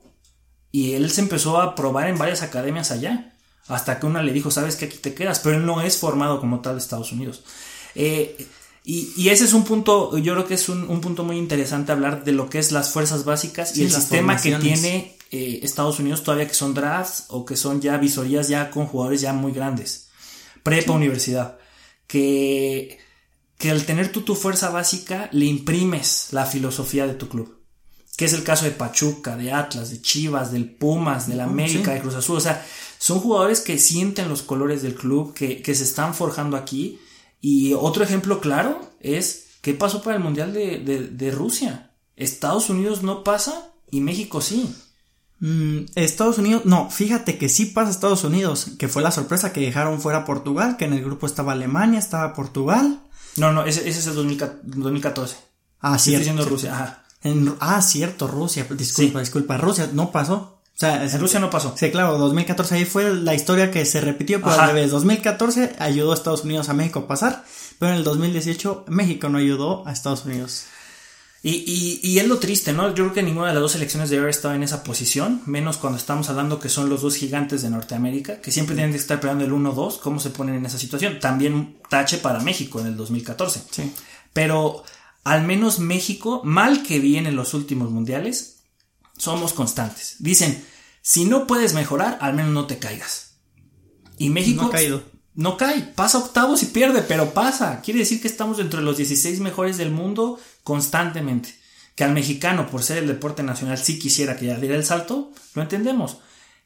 y 0.71 0.93
él 0.93 1.11
se 1.11 1.21
empezó 1.21 1.61
a 1.61 1.75
probar 1.75 2.07
en 2.07 2.17
varias 2.17 2.41
academias 2.41 2.91
allá. 2.91 3.33
Hasta 3.67 3.99
que 3.99 4.05
una 4.05 4.21
le 4.21 4.33
dijo, 4.33 4.51
sabes 4.51 4.75
que 4.75 4.85
aquí 4.85 4.97
te 4.97 5.13
quedas, 5.13 5.39
pero 5.39 5.55
él 5.55 5.65
no 5.65 5.81
es 5.81 5.97
formado 5.97 6.39
como 6.39 6.59
tal 6.61 6.75
de 6.75 6.81
Estados 6.81 7.11
Unidos. 7.11 7.43
Eh, 7.95 8.47
y, 8.83 9.13
y, 9.15 9.29
ese 9.29 9.45
es 9.45 9.53
un 9.53 9.63
punto, 9.63 10.17
yo 10.17 10.33
creo 10.33 10.47
que 10.47 10.55
es 10.55 10.67
un, 10.67 10.89
un, 10.89 11.01
punto 11.01 11.23
muy 11.23 11.37
interesante 11.37 11.91
hablar 11.91 12.23
de 12.23 12.31
lo 12.31 12.49
que 12.49 12.57
es 12.57 12.71
las 12.71 12.89
fuerzas 12.89 13.25
básicas 13.25 13.71
sí, 13.71 13.81
y 13.81 13.85
el 13.85 13.91
sistema 13.91 14.37
que 14.37 14.55
tiene 14.55 15.15
eh, 15.29 15.59
Estados 15.61 15.99
Unidos 15.99 16.23
todavía 16.23 16.47
que 16.47 16.55
son 16.55 16.73
drafts 16.73 17.25
o 17.27 17.45
que 17.45 17.55
son 17.55 17.79
ya 17.79 17.97
visorías 17.97 18.47
ya 18.47 18.71
con 18.71 18.87
jugadores 18.87 19.21
ya 19.21 19.33
muy 19.33 19.51
grandes 19.51 20.09
prepa, 20.63 20.93
universidad, 20.93 21.57
que, 22.07 22.99
que 23.57 23.71
al 23.71 23.85
tener 23.85 24.11
tú 24.11 24.21
tu 24.21 24.35
fuerza 24.35 24.69
básica 24.69 25.29
le 25.31 25.45
imprimes 25.45 26.29
la 26.31 26.45
filosofía 26.45 27.07
de 27.07 27.13
tu 27.13 27.29
club. 27.29 27.60
Que 28.17 28.25
es 28.25 28.33
el 28.33 28.43
caso 28.43 28.65
de 28.65 28.71
Pachuca, 28.71 29.35
de 29.35 29.51
Atlas, 29.51 29.89
de 29.89 30.01
Chivas, 30.01 30.51
del 30.51 30.69
Pumas, 30.69 31.27
del 31.27 31.39
América, 31.41 31.91
sí. 31.91 31.95
de 31.95 32.01
Cruz 32.01 32.15
Azul. 32.15 32.37
O 32.37 32.41
sea, 32.41 32.65
son 32.99 33.19
jugadores 33.19 33.61
que 33.61 33.79
sienten 33.79 34.29
los 34.29 34.41
colores 34.43 34.81
del 34.83 34.95
club, 34.95 35.33
que, 35.33 35.61
que 35.61 35.73
se 35.73 35.83
están 35.83 36.13
forjando 36.13 36.55
aquí 36.55 36.99
Y 37.39 37.73
otro 37.73 38.03
ejemplo 38.03 38.39
claro 38.39 38.79
es 38.99 39.47
qué 39.61 39.73
pasó 39.73 40.03
para 40.03 40.17
el 40.17 40.23
Mundial 40.23 40.53
de, 40.53 40.77
de, 40.79 41.07
de 41.07 41.31
Rusia. 41.31 41.91
Estados 42.15 42.69
Unidos 42.69 43.01
no 43.01 43.23
pasa 43.23 43.71
y 43.89 44.01
México 44.01 44.41
sí. 44.41 44.75
Mm, 45.39 45.85
Estados 45.95 46.37
Unidos, 46.37 46.65
no, 46.65 46.91
fíjate 46.91 47.39
que 47.39 47.49
sí 47.49 47.65
pasa 47.65 47.89
Estados 47.89 48.23
Unidos, 48.23 48.67
que 48.77 48.87
fue 48.87 49.01
la 49.01 49.09
sorpresa 49.09 49.51
que 49.51 49.61
dejaron 49.61 49.99
fuera 49.99 50.23
Portugal, 50.23 50.77
que 50.77 50.85
en 50.85 50.93
el 50.93 51.03
grupo 51.03 51.25
estaba 51.25 51.53
Alemania, 51.53 51.97
estaba 51.97 52.35
Portugal. 52.35 53.01
No, 53.37 53.51
no, 53.51 53.65
ese, 53.65 53.89
ese 53.89 53.99
es 53.99 54.07
el 54.07 54.13
2014. 54.13 55.37
Ah, 55.79 55.95
Estoy 55.95 56.11
cierto. 56.11 56.19
diciendo. 56.19 56.45
Rusia, 56.45 56.75
ajá. 56.75 57.05
En- 57.23 57.55
ah, 57.59 57.81
cierto, 57.81 58.27
Rusia, 58.27 58.65
disculpa, 58.69 59.19
Sí. 59.19 59.23
disculpa, 59.25 59.57
Rusia 59.57 59.89
no 59.93 60.11
pasó. 60.11 60.57
O 60.73 60.79
sea, 60.81 61.03
En 61.03 61.19
Rusia 61.19 61.39
no 61.39 61.51
pasó. 61.51 61.75
Sí, 61.77 61.91
claro, 61.91 62.17
2014 62.17 62.73
ahí 62.75 62.85
fue 62.85 63.13
la 63.13 63.35
historia 63.35 63.69
que 63.69 63.85
se 63.85 64.01
repitió, 64.01 64.39
pero 64.39 64.53
Ajá. 64.53 64.63
al 64.63 64.69
revés. 64.73 64.89
2014 64.89 65.75
ayudó 65.77 66.11
a 66.11 66.15
Estados 66.15 66.43
Unidos 66.43 66.69
a 66.69 66.73
México 66.73 66.99
a 66.99 67.07
pasar, 67.07 67.43
pero 67.77 67.91
en 67.91 67.99
el 67.99 68.03
2018 68.03 68.85
México 68.87 69.29
no 69.29 69.37
ayudó 69.37 69.87
a 69.87 69.91
Estados 69.91 70.25
Unidos. 70.25 70.63
Y, 71.43 71.51
y, 71.67 71.99
y 72.03 72.19
es 72.19 72.27
lo 72.27 72.37
triste, 72.37 72.71
¿no? 72.71 72.89
Yo 72.89 73.03
creo 73.05 73.13
que 73.13 73.23
ninguna 73.23 73.47
de 73.47 73.53
las 73.53 73.61
dos 73.61 73.71
selecciones 73.73 74.09
debe 74.09 74.21
haber 74.21 74.29
estado 74.31 74.53
en 74.55 74.61
esa 74.63 74.83
posición, 74.83 75.41
menos 75.45 75.77
cuando 75.77 75.97
estamos 75.97 76.29
hablando 76.29 76.59
que 76.59 76.69
son 76.69 76.87
los 76.89 77.01
dos 77.01 77.15
gigantes 77.15 77.61
de 77.63 77.69
Norteamérica, 77.71 78.41
que 78.41 78.51
siempre 78.51 78.75
tienen 78.75 78.91
que 78.91 78.99
estar 78.99 79.19
peleando 79.19 79.43
el 79.45 79.51
1-2, 79.51 79.99
¿cómo 79.99 80.19
se 80.19 80.29
ponen 80.31 80.55
en 80.55 80.65
esa 80.67 80.77
situación? 80.79 81.19
También 81.19 81.77
tache 81.89 82.17
para 82.19 82.39
México 82.41 82.79
en 82.79 82.87
el 82.87 82.95
2014. 82.97 83.61
Sí. 83.71 83.91
Pero 84.33 84.83
al 85.23 85.43
menos 85.45 85.79
México, 85.79 86.41
mal 86.43 86.83
que 86.83 86.99
bien 86.99 87.25
en 87.27 87.35
los 87.35 87.53
últimos 87.53 87.91
mundiales, 87.91 88.63
somos 89.17 89.53
constantes. 89.53 90.15
Dicen, 90.19 90.63
si 91.01 91.25
no 91.25 91.47
puedes 91.47 91.73
mejorar, 91.73 92.17
al 92.21 92.33
menos 92.33 92.51
no 92.51 92.65
te 92.65 92.79
caigas. 92.79 93.37
Y 94.17 94.29
México 94.29 94.63
No 94.63 94.67
ha 94.69 94.71
caído. 94.71 95.03
no 95.33 95.57
cae, 95.57 95.81
pasa 95.95 96.17
octavos 96.19 96.63
y 96.63 96.67
pierde, 96.67 97.01
pero 97.01 97.33
pasa. 97.33 97.81
Quiere 97.81 97.99
decir 97.99 98.21
que 98.21 98.27
estamos 98.27 98.57
dentro 98.57 98.79
de 98.79 98.85
los 98.85 98.97
16 98.97 99.39
mejores 99.39 99.77
del 99.77 99.91
mundo 99.91 100.39
constantemente. 100.63 101.55
Que 101.95 102.03
al 102.03 102.13
mexicano, 102.13 102.67
por 102.69 102.83
ser 102.83 102.97
el 102.99 103.07
deporte 103.07 103.43
nacional, 103.43 103.77
sí 103.77 103.99
quisiera 103.99 104.37
que 104.37 104.45
ya 104.47 104.57
diera 104.57 104.75
el 104.75 104.85
salto, 104.85 105.31
lo 105.53 105.61
entendemos. 105.61 106.17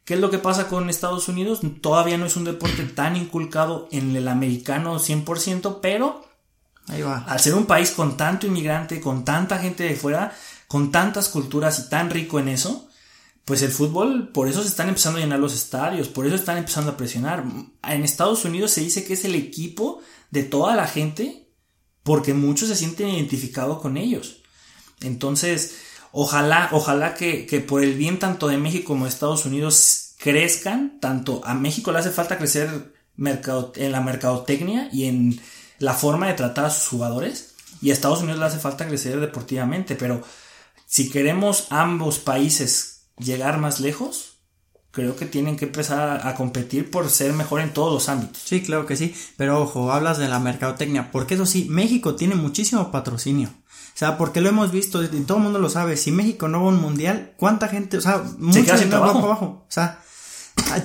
¿Qué 0.06 0.14
es 0.14 0.20
lo 0.20 0.30
que 0.30 0.38
pasa 0.38 0.68
con 0.68 0.90
Estados 0.90 1.28
Unidos? 1.30 1.62
Todavía 1.82 2.18
no 2.18 2.26
es 2.28 2.36
un 2.36 2.44
deporte 2.44 2.84
tan 2.84 3.16
inculcado 3.16 3.88
en 3.92 4.16
el 4.16 4.28
americano 4.28 5.00
100%, 5.00 5.80
pero 5.82 6.25
Ahí 6.88 7.02
va. 7.02 7.26
al 7.28 7.40
ser 7.40 7.56
un 7.56 7.66
país 7.66 7.92
con 7.92 8.16
tanto 8.16 8.46
inmigrante, 8.46 9.02
con 9.02 9.26
tanta 9.26 9.58
gente 9.58 9.84
de 9.84 9.96
fuera, 9.96 10.36
con 10.68 10.92
tantas 10.92 11.30
culturas 11.30 11.80
y 11.80 11.90
tan 11.90 12.10
rico 12.10 12.40
en 12.40 12.50
eso, 12.50 12.88
pues 13.46 13.62
el 13.62 13.72
fútbol, 13.72 14.30
por 14.30 14.48
eso 14.48 14.64
se 14.64 14.70
están 14.70 14.88
empezando 14.88 15.20
a 15.20 15.22
llenar 15.22 15.40
los 15.40 15.54
estadios, 15.54 16.08
por 16.08 16.26
eso 16.26 16.36
están 16.36 16.58
empezando 16.58 16.92
a 16.92 16.98
presionar. 16.98 17.44
En 17.84 18.04
Estados 18.04 18.44
Unidos 18.44 18.72
se 18.72 18.82
dice 18.82 19.06
que 19.06 19.14
es 19.14 19.24
el 19.24 19.36
equipo 19.36 20.02
de 20.32 20.44
toda 20.44 20.76
la 20.76 20.88
gente, 20.88 21.48
porque 22.02 22.34
muchos 22.34 22.70
se 22.70 22.76
sienten 22.76 23.10
identificados 23.10 23.82
con 23.82 23.98
ellos. 23.98 24.42
Entonces, 25.02 25.76
ojalá, 26.12 26.70
ojalá 26.72 27.14
que, 27.14 27.46
que 27.46 27.60
por 27.60 27.84
el 27.84 27.94
bien 27.94 28.18
tanto 28.18 28.48
de 28.48 28.58
México 28.58 28.88
como 28.88 29.06
de 29.06 29.10
Estados 29.10 29.46
Unidos 29.46 30.16
crezcan, 30.18 31.00
tanto 31.00 31.42
a 31.46 31.54
México 31.54 31.92
le 31.92 32.00
hace 32.00 32.10
falta 32.10 32.38
crecer 32.40 32.96
mercado, 33.16 33.74
en 33.76 33.92
la 33.92 34.02
mercadotecnia 34.02 34.90
y 34.92 35.06
en 35.06 35.40
la 35.80 35.94
forma 35.94 36.28
de 36.28 36.34
tratar 36.34 36.66
a 36.66 36.70
sus 36.70 36.88
jugadores, 36.88 37.56
y 37.82 37.90
a 37.90 37.94
Estados 37.94 38.22
Unidos 38.22 38.40
le 38.40 38.46
hace 38.46 38.60
falta 38.60 38.88
crecer 38.88 39.20
deportivamente, 39.20 39.96
pero 39.96 40.24
si 40.86 41.10
queremos 41.10 41.68
ambos 41.70 42.20
países 42.20 43.08
llegar 43.18 43.60
más 43.60 43.80
lejos, 43.80 44.38
creo 44.92 45.16
que 45.16 45.26
tienen 45.26 45.58
que 45.58 45.66
empezar 45.66 46.26
a, 46.26 46.36
competir 46.36 46.90
por 46.90 47.10
ser 47.10 47.34
mejor 47.34 47.60
en 47.60 47.74
todos 47.74 47.94
los 47.94 48.08
ámbitos. 48.08 48.42
Sí, 48.44 48.64
claro 48.64 48.86
que 48.86 48.96
sí, 48.96 49.14
pero 49.36 49.62
ojo, 49.62 49.92
hablas 49.92 50.18
de 50.18 50.30
la 50.30 50.40
mercadotecnia, 50.40 51.12
porque 51.12 51.36
eso 51.36 51.46
sí, 51.46 51.68
México 51.70 52.16
tiene 52.16 52.36
muchísimo 52.36 52.92
patrocinio. 52.92 53.50
O 53.50 53.98
sea, 53.98 54.18
porque 54.18 54.42
lo 54.42 54.50
hemos 54.50 54.72
visto 54.72 55.04
y 55.04 55.08
todo 55.08 55.38
el 55.38 55.44
mundo 55.44 55.60
lo 55.60 55.70
sabe. 55.70 55.96
Si 55.96 56.12
México 56.12 56.50
no 56.50 56.60
va 56.60 56.66
a 56.66 56.70
un 56.70 56.82
mundial, 56.82 57.34
¿cuánta 57.38 57.70
gente? 57.70 57.98
O 57.98 58.02
sea, 58.02 58.18
va 58.18 58.52
para 58.90 58.98
abajo. 58.98 59.46
O 59.46 59.72
sea, 59.72 60.02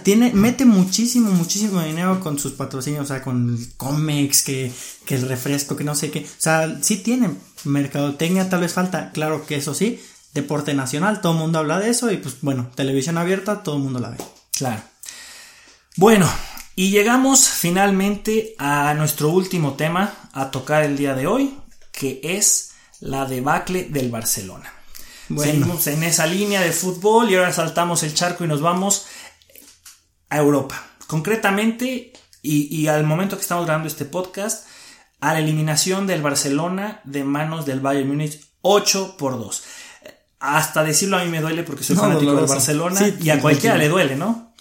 tiene, 0.03 0.33
mete 0.33 0.65
muchísimo, 0.65 1.31
muchísimo 1.31 1.83
dinero 1.83 2.21
con 2.21 2.39
sus 2.39 2.53
patrocinios, 2.53 3.05
o 3.05 3.07
sea, 3.07 3.23
con 3.23 3.57
el 3.57 3.73
Comex, 3.77 4.43
que, 4.43 4.73
que 5.05 5.15
el 5.15 5.29
refresco, 5.29 5.77
que 5.77 5.85
no 5.85 5.95
sé 5.95 6.11
qué. 6.11 6.21
O 6.21 6.41
sea, 6.41 6.79
sí 6.83 6.99
tiene 6.99 7.31
mercadotecnia, 7.65 8.49
tal 8.49 8.61
vez 8.61 8.73
falta. 8.73 9.11
Claro 9.13 9.47
que 9.47 9.57
eso 9.57 9.75
sí, 9.75 10.01
deporte 10.35 10.75
nacional, 10.75 11.21
todo 11.21 11.33
el 11.33 11.39
mundo 11.39 11.59
habla 11.59 11.79
de 11.79 11.91
eso 11.91 12.11
y 12.11 12.17
pues 12.17 12.37
bueno, 12.41 12.71
televisión 12.75 13.19
abierta, 13.19 13.63
todo 13.63 13.77
el 13.77 13.83
mundo 13.83 13.99
la 13.99 14.11
ve. 14.11 14.19
Claro. 14.57 14.83
Bueno, 15.97 16.31
y 16.77 16.91
llegamos 16.91 17.49
finalmente 17.49 18.55
a 18.59 18.95
nuestro 18.95 19.29
último 19.31 19.75
tema 19.75 20.15
a 20.33 20.51
tocar 20.51 20.83
el 20.83 20.97
día 20.97 21.15
de 21.15 21.27
hoy, 21.27 21.55
que 21.93 22.21
es 22.23 22.71
la 23.01 23.27
debacle 23.27 23.85
del 23.85 24.11
Barcelona. 24.11 24.73
Bueno. 25.29 25.53
Seguimos 25.53 25.87
en 25.87 26.03
esa 26.03 26.27
línea 26.27 26.61
de 26.61 26.73
fútbol 26.73 27.31
y 27.31 27.37
ahora 27.37 27.53
saltamos 27.53 28.03
el 28.03 28.15
charco 28.15 28.45
y 28.45 28.49
nos 28.49 28.61
vamos 28.61 29.07
a 30.31 30.39
Europa. 30.39 30.83
Concretamente, 31.07 32.13
y, 32.43 32.75
y 32.75 32.87
al 32.89 33.05
momento 33.05 33.37
que 33.37 33.43
estamos 33.43 33.67
grabando 33.67 33.89
este 33.89 34.05
podcast, 34.05 34.67
a 35.21 35.35
la 35.35 35.41
eliminación 35.41 36.07
del 36.07 36.23
Barcelona 36.23 37.01
de 37.05 37.25
manos 37.25 37.67
del 37.67 37.81
Bayern 37.81 38.09
Múnich 38.09 38.41
8 38.63 39.17
por 39.19 39.39
2. 39.39 39.63
Hasta 40.41 40.83
decirlo 40.83 41.19
a 41.19 41.25
mí 41.25 41.31
me 41.31 41.41
duele 41.43 41.63
porque 41.63 41.85
soy 41.85 41.97
No, 41.97 42.03
fanático 42.03 42.35
del. 42.35 42.47
Barcelona 42.47 42.99
Sí, 42.99 43.15
y 43.21 43.31
a 43.31 43.41
cualquiera 43.41 43.77
le 43.77 43.89
duele, 43.89 44.17
¿no? 44.17 44.53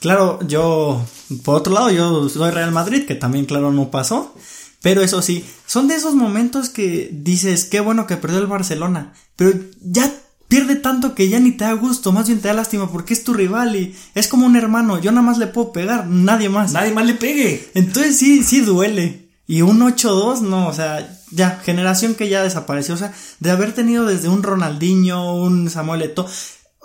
Claro, 0.00 0.38
yo, 0.46 1.04
por 1.44 1.56
otro 1.56 1.72
lado, 1.72 1.90
yo 1.90 2.28
soy 2.28 2.50
Real 2.50 2.72
Madrid, 2.72 3.06
que 3.06 3.14
también, 3.14 3.44
claro, 3.44 3.72
no 3.72 3.90
pasó. 3.90 4.34
Pero 4.82 5.02
eso 5.02 5.20
sí, 5.20 5.44
son 5.66 5.88
de 5.88 5.96
esos 5.96 6.14
momentos 6.14 6.68
que 6.68 7.08
dices, 7.12 7.64
qué 7.64 7.80
bueno 7.80 8.06
que 8.06 8.16
perdió 8.16 8.38
el 8.38 8.46
Barcelona. 8.46 9.14
Pero 9.34 9.58
ya 9.80 10.12
pierde 10.48 10.76
tanto 10.76 11.14
que 11.14 11.28
ya 11.28 11.38
ni 11.38 11.52
te 11.52 11.64
da 11.64 11.72
gusto, 11.72 12.12
más 12.12 12.26
bien 12.26 12.40
te 12.40 12.48
da 12.48 12.54
lástima 12.54 12.90
porque 12.90 13.14
es 13.14 13.24
tu 13.24 13.34
rival 13.34 13.76
y 13.76 13.94
es 14.14 14.28
como 14.28 14.46
un 14.46 14.56
hermano. 14.56 15.00
Yo 15.00 15.10
nada 15.12 15.26
más 15.26 15.38
le 15.38 15.46
puedo 15.46 15.72
pegar, 15.72 16.06
nadie 16.06 16.48
más. 16.48 16.72
Nadie 16.72 16.92
más 16.92 17.06
le 17.06 17.14
pegue. 17.14 17.70
Entonces 17.74 18.16
sí, 18.16 18.42
sí 18.42 18.60
duele. 18.60 19.26
Y 19.48 19.62
un 19.62 19.80
8-2, 19.80 20.40
no, 20.40 20.66
o 20.66 20.72
sea, 20.72 21.08
ya, 21.30 21.60
generación 21.64 22.14
que 22.14 22.28
ya 22.28 22.42
desapareció. 22.42 22.94
O 22.94 22.98
sea, 22.98 23.12
de 23.38 23.50
haber 23.50 23.72
tenido 23.72 24.04
desde 24.04 24.28
un 24.28 24.42
Ronaldinho, 24.42 25.34
un 25.34 25.70
Samuel 25.70 26.02
Eto'o, 26.02 26.28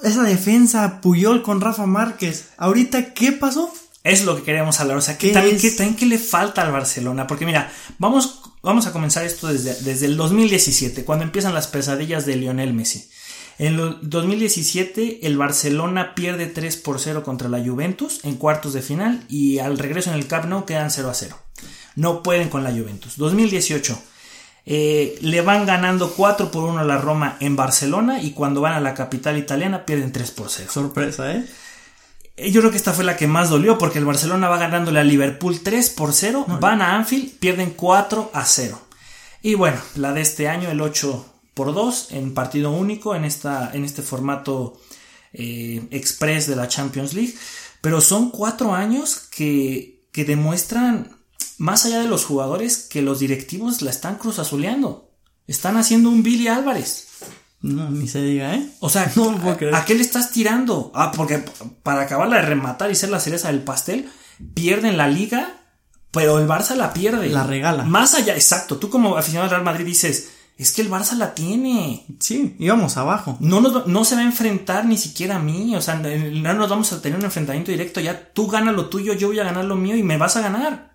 esa 0.03 0.23
defensa, 0.23 1.01
Puyol 1.01 1.41
con 1.41 1.61
Rafa 1.61 1.85
Márquez. 1.85 2.49
Ahorita, 2.57 3.13
¿qué 3.13 3.31
pasó? 3.31 3.73
Es 4.03 4.25
lo 4.25 4.35
que 4.35 4.43
queremos 4.43 4.79
hablar. 4.79 4.97
O 4.97 5.01
sea, 5.01 5.17
¿qué, 5.17 5.27
¿Qué 5.27 5.33
también, 5.33 5.57
también 5.59 5.95
qué 5.95 6.05
le 6.05 6.17
falta 6.17 6.63
al 6.63 6.71
Barcelona? 6.71 7.27
Porque 7.27 7.45
mira, 7.45 7.71
vamos, 7.99 8.41
vamos 8.63 8.87
a 8.87 8.91
comenzar 8.91 9.25
esto 9.25 9.47
desde, 9.47 9.75
desde 9.81 10.07
el 10.07 10.17
2017, 10.17 11.03
cuando 11.03 11.23
empiezan 11.23 11.53
las 11.53 11.67
pesadillas 11.67 12.25
de 12.25 12.35
Lionel 12.35 12.73
Messi. 12.73 13.09
En 13.59 13.79
el 13.79 13.97
2017 14.01 15.25
el 15.27 15.37
Barcelona 15.37 16.15
pierde 16.15 16.47
3 16.47 16.77
por 16.77 16.99
0 16.99 17.23
contra 17.23 17.49
la 17.49 17.63
Juventus 17.63 18.19
en 18.23 18.35
cuartos 18.35 18.73
de 18.73 18.81
final 18.81 19.23
y 19.29 19.59
al 19.59 19.77
regreso 19.77 20.09
en 20.11 20.17
el 20.17 20.27
Camp 20.27 20.45
Nou 20.45 20.65
quedan 20.65 20.91
0 20.91 21.09
a 21.09 21.13
0. 21.13 21.37
No 21.95 22.23
pueden 22.23 22.49
con 22.49 22.63
la 22.63 22.71
Juventus. 22.71 23.17
2018 23.17 24.01
eh, 24.65 25.17
le 25.21 25.41
van 25.41 25.65
ganando 25.65 26.13
4 26.13 26.51
por 26.51 26.63
1 26.63 26.79
a 26.79 26.83
la 26.83 26.97
Roma 26.97 27.37
en 27.39 27.55
Barcelona 27.55 28.21
y 28.21 28.31
cuando 28.31 28.61
van 28.61 28.73
a 28.73 28.79
la 28.79 28.93
capital 28.93 29.37
italiana 29.37 29.85
pierden 29.85 30.11
3 30.11 30.31
por 30.31 30.49
0. 30.49 30.69
Sorpresa, 30.71 31.33
¿eh? 31.33 31.45
Eh, 32.37 32.51
Yo 32.51 32.61
creo 32.61 32.71
que 32.71 32.77
esta 32.77 32.93
fue 32.93 33.03
la 33.03 33.17
que 33.17 33.27
más 33.27 33.49
dolió 33.49 33.77
porque 33.77 33.99
el 33.99 34.05
Barcelona 34.05 34.49
va 34.49 34.57
ganándole 34.57 34.99
a 34.99 35.03
Liverpool 35.03 35.61
3 35.61 35.89
por 35.91 36.13
0, 36.13 36.45
van 36.59 36.81
a 36.81 36.95
Anfield, 36.95 37.37
pierden 37.39 37.71
4 37.71 38.31
a 38.33 38.45
0. 38.45 38.81
Y 39.41 39.55
bueno, 39.55 39.77
la 39.95 40.13
de 40.13 40.21
este 40.21 40.47
año, 40.47 40.69
el 40.69 40.81
8 40.81 41.30
por 41.53 41.73
2 41.73 42.11
en 42.11 42.33
partido 42.33 42.71
único 42.71 43.15
en, 43.15 43.25
esta, 43.25 43.71
en 43.73 43.85
este 43.85 44.01
formato 44.01 44.79
eh, 45.33 45.87
express 45.91 46.47
de 46.47 46.55
la 46.55 46.67
Champions 46.67 47.13
League. 47.13 47.35
Pero 47.81 47.99
son 48.01 48.29
cuatro 48.29 48.73
años 48.73 49.27
que, 49.31 50.05
que 50.11 50.23
demuestran, 50.23 51.17
más 51.57 51.85
allá 51.85 52.01
de 52.01 52.07
los 52.07 52.25
jugadores, 52.25 52.77
que 52.77 53.01
los 53.01 53.19
directivos 53.19 53.81
la 53.81 53.89
están 53.91 54.17
cruzazuleando. 54.17 55.11
Están 55.47 55.77
haciendo 55.77 56.09
un 56.09 56.23
Billy 56.23 56.47
Álvarez. 56.47 57.07
No, 57.61 57.89
ni 57.89 58.07
se 58.07 58.21
diga, 58.21 58.55
¿eh? 58.55 58.69
O 58.79 58.89
sea, 58.89 59.11
No 59.15 59.37
puedo 59.39 59.57
creer. 59.57 59.75
¿a, 59.75 59.79
a 59.79 59.85
qué 59.85 59.95
le 59.95 60.01
estás 60.01 60.31
tirando? 60.31 60.91
Ah, 60.95 61.11
porque 61.15 61.43
para 61.83 62.01
acabarla 62.01 62.37
de 62.37 62.43
rematar 62.43 62.91
y 62.91 62.95
ser 62.95 63.09
la 63.09 63.19
cereza 63.19 63.49
del 63.49 63.63
pastel, 63.63 64.09
pierden 64.53 64.97
la 64.97 65.07
liga, 65.07 65.61
pero 66.11 66.39
el 66.39 66.47
Barça 66.47 66.75
la 66.75 66.93
pierde. 66.93 67.29
La 67.29 67.43
regala. 67.43 67.83
Más 67.83 68.13
allá, 68.15 68.35
exacto. 68.35 68.77
Tú 68.77 68.89
como 68.89 69.17
aficionado 69.17 69.45
al 69.45 69.51
Real 69.51 69.63
Madrid 69.63 69.85
dices, 69.85 70.30
es 70.63 70.71
que 70.71 70.81
el 70.81 70.89
Barça 70.89 71.13
la 71.15 71.33
tiene. 71.33 72.05
Sí, 72.19 72.55
íbamos 72.59 72.97
abajo. 72.97 73.37
No, 73.39 73.61
nos 73.61 73.75
va- 73.75 73.83
no 73.87 74.05
se 74.05 74.15
va 74.15 74.21
a 74.21 74.25
enfrentar 74.25 74.85
ni 74.85 74.97
siquiera 74.97 75.37
a 75.37 75.39
mí. 75.39 75.75
O 75.75 75.81
sea, 75.81 75.95
no 75.95 76.53
nos 76.53 76.69
vamos 76.69 76.91
a 76.93 77.01
tener 77.01 77.17
un 77.17 77.25
enfrentamiento 77.25 77.71
directo. 77.71 77.99
Ya 77.99 78.31
tú 78.33 78.47
ganas 78.47 78.75
lo 78.75 78.87
tuyo, 78.89 79.13
yo 79.13 79.27
voy 79.29 79.39
a 79.39 79.43
ganar 79.43 79.65
lo 79.65 79.75
mío 79.75 79.95
y 79.95 80.03
me 80.03 80.17
vas 80.17 80.35
a 80.37 80.41
ganar. 80.41 80.91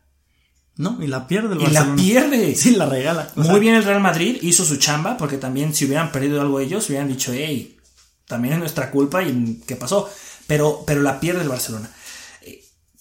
No, 0.76 0.98
y 1.02 1.06
la 1.06 1.26
pierde 1.26 1.54
el 1.54 1.60
Y 1.60 1.64
Barcelona. 1.64 1.90
la 1.90 1.96
pierde. 1.96 2.54
Sí, 2.56 2.76
la 2.76 2.86
regala. 2.86 3.28
O 3.34 3.40
Muy 3.40 3.46
sea, 3.48 3.58
bien 3.58 3.74
el 3.74 3.84
Real 3.84 4.00
Madrid, 4.00 4.38
hizo 4.42 4.64
su 4.64 4.76
chamba, 4.76 5.16
porque 5.16 5.38
también 5.38 5.74
si 5.74 5.86
hubieran 5.86 6.12
perdido 6.12 6.40
algo 6.40 6.60
ellos, 6.60 6.88
hubieran 6.88 7.08
dicho, 7.08 7.32
hey, 7.34 7.78
también 8.26 8.54
es 8.54 8.60
nuestra 8.60 8.90
culpa 8.90 9.22
y 9.22 9.62
qué 9.66 9.76
pasó. 9.76 10.08
Pero, 10.46 10.84
pero 10.86 11.02
la 11.02 11.18
pierde 11.18 11.42
el 11.42 11.48
Barcelona. 11.48 11.90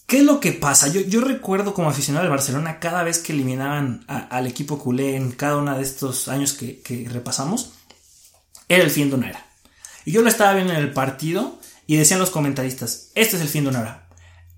¿Qué 0.06 0.20
es 0.20 0.24
lo 0.24 0.39
que 0.39 0.52
pasa? 0.54 0.88
Yo, 0.88 1.02
yo 1.02 1.22
recuerdo 1.22 1.74
como 1.74 1.89
aficionado 1.89 2.24
del 2.24 2.32
Barcelona 2.32 2.80
cada 2.80 3.04
vez 3.04 3.20
que 3.20 3.34
eliminaban 3.34 4.06
al 4.08 4.46
equipo 4.46 4.78
culé 4.78 5.15
en 5.15 5.32
cada 5.32 5.58
uno 5.58 5.76
de 5.76 5.82
estos 5.82 6.28
años 6.28 6.54
que, 6.54 7.08
repasamos, 7.12 7.72
era 8.70 8.84
el 8.84 8.91
fin 8.91 9.10
de 9.10 9.15
una 9.15 9.30
era. 9.30 9.46
Y 10.06 10.12
yo 10.12 10.22
lo 10.22 10.30
estaba 10.30 10.54
viendo 10.54 10.74
en 10.74 10.80
el 10.80 10.94
partido 10.94 11.60
y 11.88 11.96
decían 11.98 12.20
los 12.20 12.30
comentaristas, 12.30 13.10
este 13.15 13.38
es 13.38 13.41
el 13.41 13.50
fin 13.50 13.63
de 13.63 13.72
una 13.72 13.82
era. 13.82 14.08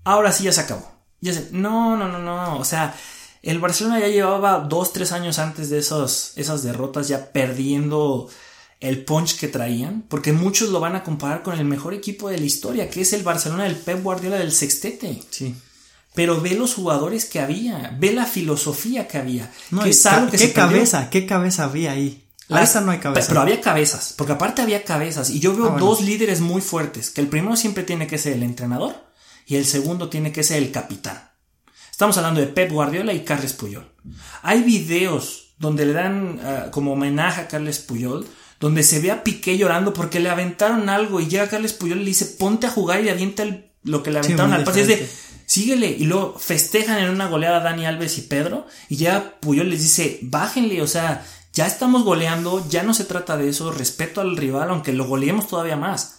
Ahora 0.04 0.32
sí 0.32 0.44
ya 0.44 0.52
se 0.52 0.60
acabó. 0.60 0.92
Ya 1.20 1.32
se, 1.32 1.48
no, 1.50 1.96
no, 1.96 2.08
no, 2.08 2.18
no. 2.18 2.58
O 2.58 2.64
sea, 2.64 2.94
el 3.42 3.58
Barcelona 3.58 4.00
ya 4.00 4.08
llevaba 4.08 4.60
dos, 4.60 4.92
tres 4.92 5.12
años 5.12 5.38
antes 5.38 5.70
de 5.70 5.78
esos, 5.78 6.32
esas 6.36 6.62
derrotas 6.62 7.08
ya 7.08 7.32
perdiendo 7.32 8.28
el 8.80 9.04
punch 9.04 9.38
que 9.38 9.48
traían, 9.48 10.04
porque 10.08 10.32
muchos 10.32 10.68
lo 10.70 10.80
van 10.80 10.94
a 10.94 11.02
comparar 11.02 11.42
con 11.42 11.58
el 11.58 11.64
mejor 11.64 11.94
equipo 11.94 12.28
de 12.28 12.38
la 12.38 12.44
historia, 12.44 12.88
que 12.88 13.00
es 13.00 13.12
el 13.12 13.22
Barcelona 13.22 13.64
del 13.64 13.76
Pep 13.76 14.02
Guardiola 14.02 14.36
del 14.36 14.52
sextete. 14.52 15.20
Sí. 15.30 15.54
Pero 16.14 16.40
ve 16.40 16.54
los 16.54 16.74
jugadores 16.74 17.24
que 17.24 17.40
había, 17.40 17.96
ve 17.98 18.12
la 18.12 18.26
filosofía 18.26 19.06
que 19.06 19.18
había. 19.18 19.52
No, 19.70 19.82
que 19.82 19.90
es 19.90 20.06
algo 20.06 20.30
que 20.30 20.36
¿Qué 20.36 20.52
cabeza? 20.52 21.10
¿Qué 21.10 21.26
cabeza 21.26 21.64
había 21.64 21.92
ahí? 21.92 22.24
La, 22.48 22.62
esa 22.62 22.80
no 22.80 22.92
hay 22.92 22.98
cabeza. 22.98 23.28
Pero 23.28 23.40
había 23.40 23.60
cabezas, 23.60 24.14
porque 24.16 24.32
aparte 24.32 24.62
había 24.62 24.82
cabezas. 24.82 25.30
Y 25.30 25.38
yo 25.38 25.54
veo 25.54 25.74
ah, 25.74 25.78
dos 25.78 26.00
líderes 26.00 26.40
muy 26.40 26.62
fuertes, 26.62 27.10
que 27.10 27.20
el 27.20 27.28
primero 27.28 27.56
siempre 27.56 27.82
tiene 27.82 28.06
que 28.06 28.16
ser 28.16 28.32
el 28.32 28.42
entrenador 28.42 28.94
y 29.46 29.56
el 29.56 29.66
segundo 29.66 30.08
tiene 30.08 30.32
que 30.32 30.42
ser 30.42 30.62
el 30.62 30.72
capitán. 30.72 31.30
Estamos 31.90 32.16
hablando 32.16 32.40
de 32.40 32.46
Pep 32.46 32.72
Guardiola 32.72 33.12
y 33.12 33.24
Carles 33.24 33.52
Puyol. 33.52 33.92
Hay 34.42 34.62
videos 34.62 35.54
donde 35.58 35.84
le 35.84 35.92
dan 35.92 36.40
ah, 36.42 36.66
como 36.70 36.92
homenaje 36.92 37.42
a 37.42 37.48
Carles 37.48 37.80
Puyol, 37.80 38.26
donde 38.60 38.82
se 38.82 39.00
ve 39.00 39.10
a 39.10 39.22
Piqué 39.22 39.56
llorando 39.56 39.92
porque 39.92 40.20
le 40.20 40.30
aventaron 40.30 40.88
algo 40.88 41.20
y 41.20 41.28
llega 41.28 41.48
Carles 41.48 41.72
Puyol 41.72 41.98
y 41.98 42.04
le 42.04 42.08
dice 42.10 42.26
ponte 42.26 42.66
a 42.66 42.70
jugar 42.70 43.00
y 43.00 43.04
le 43.04 43.10
avienta 43.10 43.44
lo 43.84 44.02
que 44.02 44.10
le 44.10 44.18
aventaron 44.18 44.52
al 44.52 44.64
pase. 44.64 44.80
Es 44.82 44.88
de 44.88 45.08
síguele 45.46 45.88
y 45.88 46.04
luego 46.04 46.38
festejan 46.38 46.98
en 46.98 47.10
una 47.10 47.28
goleada 47.28 47.60
Dani 47.60 47.86
Alves 47.86 48.18
y 48.18 48.22
Pedro 48.22 48.66
y 48.88 48.96
ya 48.96 49.38
Puyol 49.40 49.70
les 49.70 49.82
dice 49.82 50.18
bájenle, 50.22 50.82
o 50.82 50.86
sea, 50.86 51.24
ya 51.52 51.66
estamos 51.66 52.02
goleando, 52.04 52.66
ya 52.68 52.82
no 52.82 52.94
se 52.94 53.04
trata 53.04 53.36
de 53.36 53.48
eso, 53.48 53.72
respeto 53.72 54.20
al 54.20 54.36
rival 54.36 54.70
aunque 54.70 54.92
lo 54.92 55.06
goleemos 55.06 55.48
todavía 55.48 55.76
más. 55.76 56.16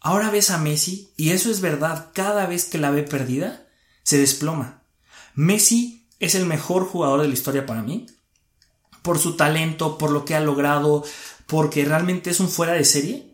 Ahora 0.00 0.30
ves 0.30 0.50
a 0.50 0.58
Messi 0.58 1.12
y 1.16 1.30
eso 1.30 1.50
es 1.50 1.60
verdad, 1.60 2.10
cada 2.14 2.46
vez 2.46 2.64
que 2.66 2.78
la 2.78 2.90
ve 2.90 3.02
perdida 3.02 3.66
se 4.04 4.18
desploma. 4.18 4.82
Messi 5.34 6.06
es 6.20 6.34
el 6.34 6.46
mejor 6.46 6.86
jugador 6.86 7.22
de 7.22 7.28
la 7.28 7.34
historia 7.34 7.66
para 7.66 7.82
mí. 7.82 8.06
Por 9.02 9.18
su 9.18 9.36
talento, 9.36 9.98
por 9.98 10.10
lo 10.10 10.24
que 10.24 10.34
ha 10.34 10.40
logrado, 10.40 11.04
porque 11.48 11.84
realmente 11.84 12.30
es 12.30 12.40
un 12.40 12.48
fuera 12.48 12.74
de 12.74 12.84
serie, 12.84 13.26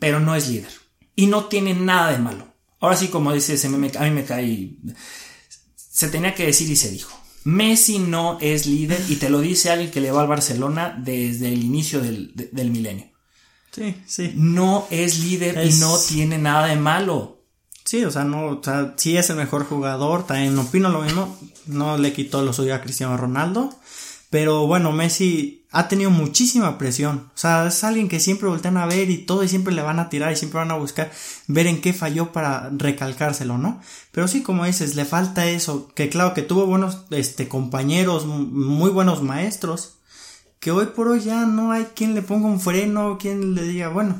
pero 0.00 0.20
no 0.20 0.34
es 0.34 0.48
líder. 0.48 0.72
Y 1.14 1.26
no 1.26 1.44
tiene 1.44 1.72
nada 1.72 2.10
de 2.10 2.18
malo. 2.18 2.52
Ahora 2.80 2.96
sí, 2.96 3.08
como 3.08 3.32
dice 3.32 3.54
ese 3.54 3.68
meme, 3.68 3.92
a 3.96 4.02
mí 4.02 4.10
me 4.10 4.24
cae. 4.24 4.76
Se 5.76 6.08
tenía 6.08 6.34
que 6.34 6.46
decir 6.46 6.68
y 6.68 6.76
se 6.76 6.90
dijo. 6.90 7.16
Messi 7.44 8.00
no 8.00 8.38
es 8.40 8.66
líder 8.66 9.00
y 9.08 9.16
te 9.16 9.30
lo 9.30 9.40
dice 9.40 9.70
alguien 9.70 9.90
que 9.90 10.00
le 10.00 10.10
va 10.10 10.22
al 10.22 10.28
Barcelona 10.28 10.94
desde 10.98 11.48
el 11.48 11.62
inicio 11.62 12.00
del, 12.00 12.34
milenio. 12.70 13.06
Sí, 13.70 13.94
sí. 14.04 14.32
No 14.34 14.86
es 14.90 15.20
líder 15.20 15.64
y 15.64 15.72
no 15.74 15.96
tiene 15.98 16.38
nada 16.38 16.66
de 16.66 16.76
malo. 16.76 17.44
Sí, 17.84 18.04
o 18.04 18.10
sea, 18.10 18.24
no, 18.24 18.46
o 18.48 18.62
sea, 18.62 18.94
sí 18.96 19.16
es 19.16 19.30
el 19.30 19.36
mejor 19.36 19.64
jugador, 19.64 20.26
también 20.26 20.58
opino 20.58 20.90
lo 20.90 21.02
mismo, 21.02 21.38
no 21.66 21.96
le 21.98 22.12
quitó 22.12 22.42
lo 22.42 22.52
suyo 22.52 22.74
a 22.74 22.80
Cristiano 22.82 23.16
Ronaldo, 23.16 23.74
pero 24.30 24.66
bueno, 24.66 24.92
Messi 24.92 25.66
ha 25.72 25.88
tenido 25.88 26.10
muchísima 26.10 26.78
presión, 26.78 27.30
o 27.34 27.38
sea, 27.38 27.66
es 27.66 27.84
alguien 27.84 28.08
que 28.08 28.20
siempre 28.20 28.48
voltean 28.48 28.76
a 28.76 28.86
ver 28.86 29.10
y 29.10 29.18
todo 29.18 29.44
y 29.44 29.48
siempre 29.48 29.74
le 29.74 29.82
van 29.82 29.98
a 29.98 30.08
tirar 30.08 30.32
y 30.32 30.36
siempre 30.36 30.58
van 30.58 30.70
a 30.70 30.76
buscar 30.76 31.10
ver 31.46 31.66
en 31.66 31.80
qué 31.80 31.92
falló 31.92 32.32
para 32.32 32.70
recalcárselo, 32.70 33.58
¿no? 33.58 33.80
Pero 34.12 34.26
sí, 34.28 34.42
como 34.42 34.64
dices, 34.64 34.96
le 34.96 35.04
falta 35.04 35.46
eso, 35.46 35.92
que 35.94 36.08
claro 36.08 36.34
que 36.34 36.42
tuvo 36.42 36.66
buenos, 36.66 37.04
este, 37.10 37.48
compañeros, 37.48 38.26
muy 38.26 38.90
buenos 38.90 39.22
maestros, 39.22 39.96
que 40.60 40.70
hoy 40.70 40.86
por 40.86 41.08
hoy 41.08 41.20
ya 41.20 41.46
no 41.46 41.72
hay 41.72 41.84
quien 41.94 42.14
le 42.14 42.22
ponga 42.22 42.46
un 42.46 42.60
freno, 42.60 43.18
quien 43.18 43.54
le 43.54 43.62
diga, 43.62 43.88
bueno, 43.88 44.16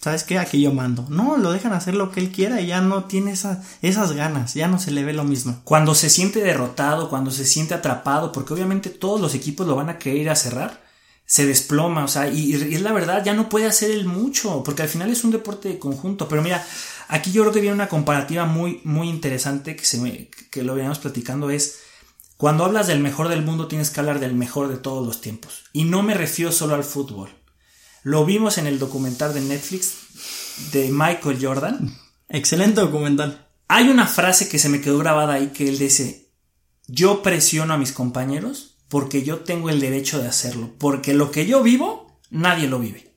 ¿sabes 0.00 0.24
qué? 0.24 0.38
Aquí 0.38 0.60
yo 0.60 0.72
mando. 0.72 1.04
No, 1.08 1.36
lo 1.36 1.52
dejan 1.52 1.72
hacer 1.72 1.94
lo 1.94 2.10
que 2.10 2.20
él 2.20 2.30
quiera 2.30 2.60
y 2.60 2.68
ya 2.68 2.80
no 2.80 3.04
tiene 3.04 3.32
esas 3.32 4.12
ganas, 4.12 4.54
ya 4.54 4.68
no 4.68 4.78
se 4.78 4.90
le 4.90 5.04
ve 5.04 5.12
lo 5.12 5.24
mismo. 5.24 5.60
Cuando 5.64 5.94
se 5.94 6.10
siente 6.10 6.40
derrotado, 6.40 7.10
cuando 7.10 7.30
se 7.30 7.44
siente 7.44 7.74
atrapado, 7.74 8.32
porque 8.32 8.54
obviamente 8.54 8.90
todos 8.90 9.20
los 9.20 9.34
equipos 9.34 9.66
lo 9.66 9.76
van 9.76 9.90
a 9.90 9.98
querer 9.98 10.34
cerrar, 10.36 10.82
se 11.26 11.46
desploma, 11.46 12.04
o 12.04 12.08
sea, 12.08 12.28
y, 12.28 12.54
es 12.54 12.80
la 12.80 12.92
verdad, 12.92 13.22
ya 13.22 13.34
no 13.34 13.48
puede 13.48 13.66
hacer 13.66 13.90
él 13.90 14.06
mucho, 14.06 14.62
porque 14.64 14.82
al 14.82 14.88
final 14.88 15.10
es 15.10 15.24
un 15.24 15.30
deporte 15.30 15.68
de 15.68 15.78
conjunto. 15.78 16.28
Pero 16.28 16.42
mira, 16.42 16.64
aquí 17.08 17.32
yo 17.32 17.42
creo 17.42 17.52
que 17.52 17.60
viene 17.60 17.74
una 17.74 17.88
comparativa 17.88 18.46
muy, 18.46 18.80
muy 18.84 19.08
interesante 19.08 19.76
que, 19.76 19.84
se 19.84 19.98
me, 19.98 20.30
que 20.50 20.62
lo 20.62 20.74
veníamos 20.74 20.98
platicando, 20.98 21.50
es... 21.50 21.80
Cuando 22.38 22.64
hablas 22.64 22.86
del 22.86 23.00
mejor 23.00 23.26
del 23.26 23.42
mundo 23.42 23.66
tienes 23.66 23.90
que 23.90 23.98
hablar 23.98 24.20
del 24.20 24.32
mejor 24.32 24.68
de 24.68 24.76
todos 24.76 25.04
los 25.04 25.20
tiempos. 25.20 25.64
Y 25.72 25.82
no 25.82 26.04
me 26.04 26.14
refiero 26.14 26.52
solo 26.52 26.76
al 26.76 26.84
fútbol. 26.84 27.30
Lo 28.02 28.24
vimos 28.24 28.58
en 28.58 28.66
el 28.66 28.78
documental 28.78 29.34
de 29.34 29.40
Netflix 29.40 29.94
de 30.72 30.90
Michael 30.90 31.38
Jordan. 31.40 31.96
Excelente 32.28 32.80
documental. 32.80 33.46
Hay 33.68 33.88
una 33.88 34.06
frase 34.06 34.48
que 34.48 34.58
se 34.58 34.68
me 34.68 34.80
quedó 34.80 34.98
grabada 34.98 35.34
ahí 35.34 35.48
que 35.48 35.68
él 35.68 35.78
dice, 35.78 36.30
yo 36.86 37.22
presiono 37.22 37.74
a 37.74 37.78
mis 37.78 37.92
compañeros 37.92 38.76
porque 38.88 39.22
yo 39.22 39.40
tengo 39.40 39.68
el 39.68 39.80
derecho 39.80 40.20
de 40.20 40.28
hacerlo, 40.28 40.70
porque 40.78 41.12
lo 41.12 41.30
que 41.30 41.46
yo 41.46 41.62
vivo, 41.62 42.18
nadie 42.30 42.68
lo 42.68 42.78
vive. 42.78 43.08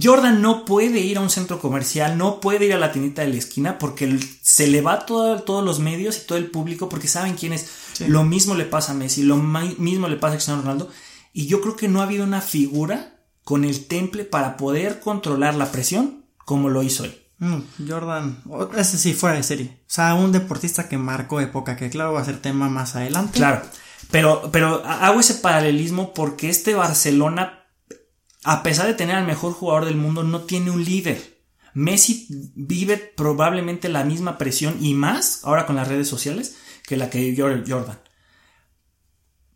Jordan 0.00 0.42
no 0.42 0.64
puede 0.64 1.00
ir 1.00 1.18
a 1.18 1.20
un 1.20 1.30
centro 1.30 1.60
comercial, 1.60 2.18
no 2.18 2.40
puede 2.40 2.66
ir 2.66 2.72
a 2.72 2.78
la 2.78 2.92
tiendita 2.92 3.22
de 3.22 3.28
la 3.28 3.36
esquina 3.36 3.78
porque 3.78 4.18
se 4.42 4.66
le 4.66 4.80
va 4.80 5.06
todo, 5.06 5.42
todos 5.42 5.64
los 5.64 5.80
medios 5.80 6.18
y 6.18 6.26
todo 6.26 6.38
el 6.38 6.50
público 6.50 6.88
porque 6.88 7.08
saben 7.08 7.34
quién 7.34 7.52
es. 7.52 7.68
Lo 8.06 8.22
mismo 8.22 8.54
le 8.54 8.64
pasa 8.64 8.92
a 8.92 8.94
Messi, 8.94 9.22
lo 9.22 9.36
mismo 9.36 10.08
le 10.08 10.16
pasa 10.16 10.34
a 10.34 10.36
Cristiano 10.36 10.62
Ronaldo. 10.62 10.90
Y 11.32 11.46
yo 11.46 11.60
creo 11.60 11.76
que 11.76 11.88
no 11.88 12.00
ha 12.00 12.04
habido 12.04 12.24
una 12.24 12.40
figura 12.40 13.17
con 13.48 13.64
el 13.64 13.86
temple 13.86 14.26
para 14.26 14.58
poder 14.58 15.00
controlar 15.00 15.54
la 15.54 15.72
presión 15.72 16.26
como 16.36 16.68
lo 16.68 16.82
hizo 16.82 17.06
él. 17.06 17.18
Mm, 17.38 17.88
Jordan, 17.88 18.42
ese 18.76 18.98
sí 18.98 19.14
fuera 19.14 19.36
de 19.36 19.42
serie. 19.42 19.78
O 19.80 19.90
sea, 19.90 20.12
un 20.12 20.32
deportista 20.32 20.86
que 20.86 20.98
marcó 20.98 21.40
época, 21.40 21.74
que 21.74 21.88
claro 21.88 22.12
va 22.12 22.20
a 22.20 22.26
ser 22.26 22.42
tema 22.42 22.68
más 22.68 22.94
adelante. 22.94 23.38
Claro, 23.38 23.62
pero, 24.10 24.50
pero 24.52 24.84
hago 24.84 25.20
ese 25.20 25.32
paralelismo 25.32 26.12
porque 26.12 26.50
este 26.50 26.74
Barcelona, 26.74 27.64
a 28.44 28.62
pesar 28.62 28.86
de 28.86 28.92
tener 28.92 29.16
al 29.16 29.26
mejor 29.26 29.54
jugador 29.54 29.86
del 29.86 29.96
mundo, 29.96 30.24
no 30.24 30.42
tiene 30.42 30.70
un 30.70 30.84
líder. 30.84 31.40
Messi 31.72 32.26
vive 32.54 32.98
probablemente 32.98 33.88
la 33.88 34.04
misma 34.04 34.36
presión 34.36 34.76
y 34.78 34.92
más 34.92 35.40
ahora 35.44 35.64
con 35.64 35.76
las 35.76 35.88
redes 35.88 36.06
sociales 36.06 36.56
que 36.86 36.98
la 36.98 37.08
que 37.08 37.20
vivió 37.20 37.46
Jordan. 37.66 37.98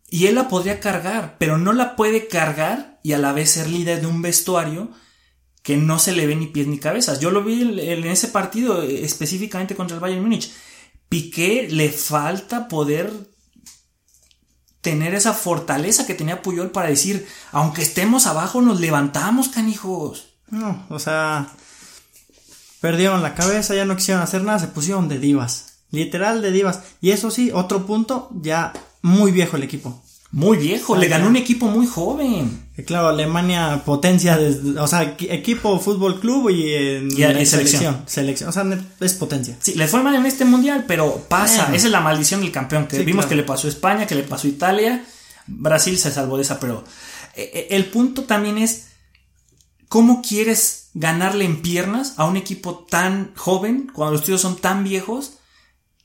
Y 0.09 0.25
él 0.25 0.33
la 0.33 0.47
podría 0.47 0.79
cargar, 0.79 1.35
pero 1.37 1.59
no 1.59 1.73
la 1.73 1.95
puede 1.95 2.27
cargar 2.27 2.92
y 3.03 3.13
a 3.13 3.19
la 3.19 3.33
vez 3.33 3.51
ser 3.51 3.69
líder 3.69 4.01
de 4.01 4.07
un 4.07 4.21
vestuario 4.21 4.89
que 5.61 5.77
no 5.77 5.99
se 5.99 6.13
le 6.13 6.25
ve 6.25 6.35
ni 6.35 6.47
pies 6.47 6.67
ni 6.67 6.79
cabezas. 6.79 7.19
Yo 7.19 7.31
lo 7.31 7.43
vi 7.43 7.61
en 7.61 8.05
ese 8.05 8.29
partido 8.29 8.81
eh, 8.81 9.03
específicamente 9.03 9.75
contra 9.75 9.95
el 9.95 10.01
Bayern 10.01 10.23
Múnich. 10.23 10.51
Piqué 11.09 11.67
le 11.69 11.89
falta 11.89 12.67
poder 12.67 13.11
tener 14.81 15.15
esa 15.15 15.33
fortaleza 15.33 16.05
que 16.05 16.13
tenía 16.13 16.41
Puyol 16.41 16.71
para 16.71 16.89
decir, 16.89 17.25
aunque 17.51 17.81
estemos 17.81 18.27
abajo, 18.27 18.61
nos 18.61 18.81
levantamos, 18.81 19.47
canijos. 19.47 20.35
No, 20.49 20.85
o 20.89 20.99
sea, 20.99 21.47
perdieron 22.81 23.23
la 23.23 23.33
cabeza, 23.33 23.75
ya 23.75 23.85
no 23.85 23.95
quisieron 23.95 24.21
hacer 24.21 24.43
nada, 24.43 24.59
se 24.59 24.67
pusieron 24.67 25.07
de 25.07 25.19
divas. 25.19 25.79
Literal 25.91 26.41
de 26.41 26.51
divas. 26.51 26.81
Y 26.99 27.11
eso 27.11 27.31
sí, 27.31 27.51
otro 27.53 27.85
punto, 27.85 28.29
ya 28.41 28.73
muy 29.01 29.31
viejo 29.31 29.55
el 29.55 29.63
equipo. 29.63 30.02
Muy 30.33 30.57
viejo, 30.57 30.95
le 30.95 31.07
ganó 31.07 31.27
un 31.27 31.35
equipo 31.35 31.67
muy 31.67 31.85
joven. 31.85 32.65
Claro, 32.87 33.09
Alemania 33.09 33.83
potencia, 33.85 34.39
o 34.79 34.87
sea, 34.87 35.15
equipo 35.19 35.79
fútbol 35.79 36.19
club 36.19 36.49
y, 36.49 36.73
en, 36.73 37.11
selección. 37.45 38.01
selección. 38.07 38.49
O 38.49 38.51
sea, 38.51 38.65
es 38.99 39.13
potencia. 39.13 39.55
Sí, 39.59 39.75
le 39.75 39.87
fue 39.87 40.01
mal 40.01 40.15
en 40.15 40.25
este 40.25 40.43
mundial, 40.43 40.85
pero 40.87 41.23
pasa. 41.29 41.69
Esa 41.75 41.85
es 41.85 41.91
la 41.91 42.01
maldición 42.01 42.41
del 42.41 42.51
campeón. 42.51 42.87
Que 42.87 43.03
vimos 43.03 43.27
que 43.27 43.35
le 43.35 43.43
pasó 43.43 43.67
a 43.67 43.69
España, 43.69 44.07
que 44.07 44.15
le 44.15 44.23
pasó 44.23 44.47
a 44.47 44.49
Italia. 44.49 45.05
Brasil 45.45 45.99
se 45.99 46.11
salvó 46.11 46.37
de 46.37 46.41
esa, 46.41 46.59
pero 46.59 46.83
eh, 47.35 47.51
eh, 47.53 47.67
el 47.69 47.85
punto 47.85 48.23
también 48.23 48.57
es 48.57 48.87
cómo 49.87 50.23
quieres 50.23 50.89
ganarle 50.95 51.45
en 51.45 51.61
piernas 51.61 52.15
a 52.17 52.25
un 52.25 52.37
equipo 52.37 52.87
tan 52.89 53.35
joven 53.35 53.91
cuando 53.93 54.13
los 54.13 54.23
tíos 54.23 54.41
son 54.41 54.55
tan 54.55 54.83
viejos 54.83 55.37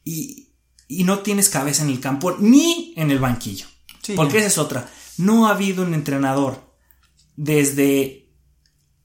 y, 0.05 0.49
y 0.87 1.05
no 1.05 1.21
tienes 1.21 1.49
cabeza 1.49 1.83
en 1.83 1.89
el 1.89 2.01
campo 2.01 2.37
ni 2.39 2.93
en 2.95 3.11
el 3.11 3.21
banquillo. 3.21 3.69
Porque 4.17 4.39
esa 4.39 4.47
es 4.47 4.59
otra. 4.59 4.89
No 5.17 5.47
ha 5.47 5.51
habido 5.51 5.83
un 5.83 5.95
entrenador 5.95 6.63
desde, 7.37 8.29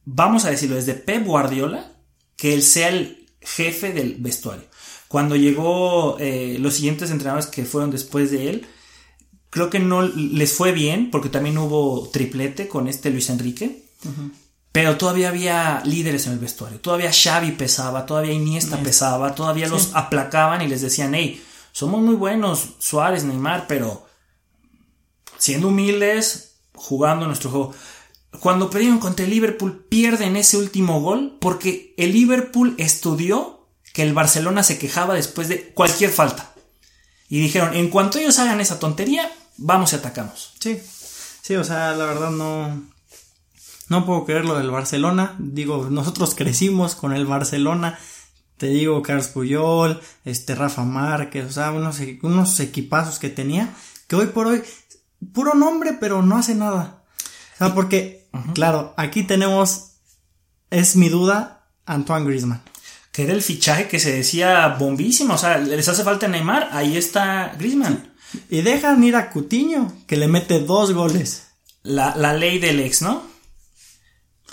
vamos 0.06 0.46
a 0.46 0.50
decirlo, 0.50 0.76
desde 0.76 0.94
Pep 0.94 1.26
Guardiola, 1.26 1.92
que 2.36 2.54
él 2.54 2.64
sea 2.64 2.90
el 2.90 3.30
jefe 3.42 3.94
del 3.94 4.16
vestuario. 4.20 4.66
Cuando 5.08 5.36
llegó 5.36 6.18
eh, 6.20 6.58
los 6.60 6.76
siguientes 6.76 7.12
entrenadores 7.12 7.48
que 7.48 7.66
fueron 7.66 7.92
después 7.92 8.32
de 8.32 8.50
él, 8.50 8.68
creo 9.50 9.70
que 9.70 9.80
no 9.80 10.02
les 10.02 10.54
fue 10.54 10.72
bien, 10.72 11.12
porque 11.12 11.30
también 11.30 11.58
hubo 11.60 12.10
triplete 12.10 12.68
con 12.68 12.88
este 12.88 13.12
Luis 13.12 13.30
Enrique. 13.30 13.86
Pero 14.72 14.98
todavía 14.98 15.30
había 15.30 15.84
líderes 15.86 16.26
en 16.26 16.34
el 16.34 16.40
vestuario. 16.40 16.80
Todavía 16.80 17.12
Xavi 17.14 17.52
pesaba, 17.52 18.08
todavía 18.08 18.34
Iniesta 18.34 18.78
pesaba, 18.82 19.36
todavía 19.36 19.68
los 19.68 19.92
aplacaban 19.94 20.64
y 20.64 20.68
les 20.68 20.82
decían, 20.82 21.14
hey, 21.14 21.40
somos 21.72 22.02
muy 22.02 22.16
buenos, 22.16 22.70
Suárez, 22.80 23.24
Neymar, 23.24 23.68
pero 23.68 24.03
siendo 25.44 25.68
humildes, 25.68 26.54
jugando 26.74 27.28
nuestro 27.28 27.50
juego. 27.50 27.76
Cuando 28.40 28.70
perdieron 28.70 29.00
contra 29.00 29.26
el 29.26 29.32
Liverpool, 29.32 29.86
pierden 29.90 30.38
ese 30.38 30.56
último 30.56 31.02
gol 31.02 31.38
porque 31.42 31.94
el 31.98 32.14
Liverpool 32.14 32.76
estudió 32.78 33.68
que 33.92 34.04
el 34.04 34.14
Barcelona 34.14 34.64
se 34.64 34.80
quejaba 34.80 35.16
después 35.16 35.50
de 35.50 35.74
cualquier 35.74 36.12
falta. 36.12 36.54
Y 37.28 37.42
dijeron, 37.42 37.76
en 37.76 37.90
cuanto 37.90 38.20
ellos 38.20 38.40
hagan 38.40 38.62
esa 38.62 38.80
tontería, 38.80 39.30
vamos 39.58 39.92
y 39.92 39.98
atacamos. 39.98 40.54
Sí, 40.62 40.80
sí, 41.42 41.56
o 41.56 41.64
sea, 41.66 41.94
la 41.94 42.06
verdad 42.06 42.32
no, 42.32 42.82
no 43.90 44.06
puedo 44.06 44.24
creer 44.24 44.46
lo 44.46 44.58
del 44.58 44.72
Barcelona. 44.72 45.36
Digo, 45.40 45.90
nosotros 45.90 46.36
crecimos 46.36 46.96
con 46.96 47.12
el 47.12 47.26
Barcelona. 47.26 48.00
Te 48.56 48.68
digo, 48.68 49.02
Carlos 49.02 49.28
Puyol, 49.28 50.00
este 50.24 50.56
Rafa 50.56 50.86
Márquez, 50.86 51.46
o 51.48 51.52
sea, 51.52 51.72
unos, 51.72 52.00
unos 52.22 52.62
equipazos 52.62 53.20
que 53.20 53.30
tenía, 53.30 53.74
que 54.08 54.16
hoy 54.16 54.28
por 54.28 54.48
hoy, 54.48 54.64
puro 55.32 55.54
nombre, 55.54 55.94
pero 56.00 56.22
no 56.22 56.38
hace 56.38 56.56
nada. 56.56 57.04
O 57.56 57.58
sea, 57.58 57.74
porque, 57.74 58.28
claro, 58.54 58.94
aquí 58.98 59.24
tenemos, 59.24 59.98
es 60.70 60.96
mi 60.96 61.10
duda, 61.10 61.68
Antoine 61.86 62.26
Griezmann. 62.26 62.62
Que 63.12 63.24
era 63.24 63.34
el 63.34 63.44
fichaje 63.44 63.88
que 63.88 64.00
se 64.00 64.12
decía 64.12 64.68
bombísimo, 64.80 65.36
o 65.36 65.38
sea, 65.38 65.60
les 65.60 65.88
hace 65.88 66.04
falta 66.04 66.28
Neymar, 66.28 66.70
ahí 66.72 66.98
está 66.98 67.54
Griezmann. 67.60 68.14
Y 68.50 68.62
dejan 68.62 69.04
ir 69.04 69.16
a 69.16 69.30
Cutiño, 69.30 69.94
que 70.08 70.18
le 70.18 70.28
mete 70.28 70.60
dos 70.60 70.94
goles. 70.94 71.48
La, 71.84 72.16
la 72.16 72.34
ley 72.34 72.58
del 72.60 72.80
ex, 72.80 73.02
¿no? 73.02 73.24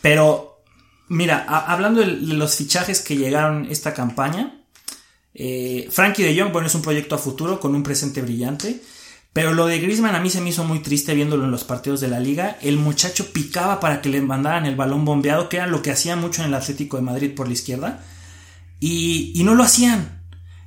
Pero, 0.02 0.62
mira, 1.08 1.44
hablando 1.44 2.00
de, 2.00 2.06
los 2.06 2.54
fichajes 2.54 3.00
que 3.00 3.16
llegaron 3.16 3.66
esta 3.70 3.94
campaña, 3.94 4.64
eh, 5.34 5.88
Frankie 5.90 6.22
de 6.22 6.38
Jong, 6.38 6.52
bueno, 6.52 6.66
es 6.66 6.74
un 6.74 6.82
proyecto 6.82 7.14
a 7.14 7.18
futuro 7.18 7.60
con 7.60 7.74
un 7.74 7.82
presente 7.82 8.22
brillante. 8.22 8.82
Pero 9.32 9.54
lo 9.54 9.66
de 9.66 9.78
Griezmann 9.78 10.16
a 10.16 10.20
mí 10.20 10.28
se 10.28 10.40
me 10.40 10.50
hizo 10.50 10.64
muy 10.64 10.80
triste 10.80 11.14
viéndolo 11.14 11.44
en 11.44 11.52
los 11.52 11.62
partidos 11.62 12.00
de 12.00 12.08
la 12.08 12.18
liga. 12.18 12.58
El 12.62 12.78
muchacho 12.78 13.32
picaba 13.32 13.78
para 13.78 14.02
que 14.02 14.08
le 14.08 14.20
mandaran 14.20 14.66
el 14.66 14.74
balón 14.74 15.04
bombeado, 15.04 15.48
que 15.48 15.58
era 15.58 15.68
lo 15.68 15.82
que 15.82 15.92
hacía 15.92 16.16
mucho 16.16 16.42
en 16.42 16.48
el 16.48 16.54
Atlético 16.54 16.96
de 16.96 17.04
Madrid 17.04 17.34
por 17.34 17.46
la 17.46 17.52
izquierda. 17.52 18.04
Y, 18.80 19.32
y 19.34 19.44
no 19.44 19.54
lo 19.54 19.62
hacían. 19.62 20.20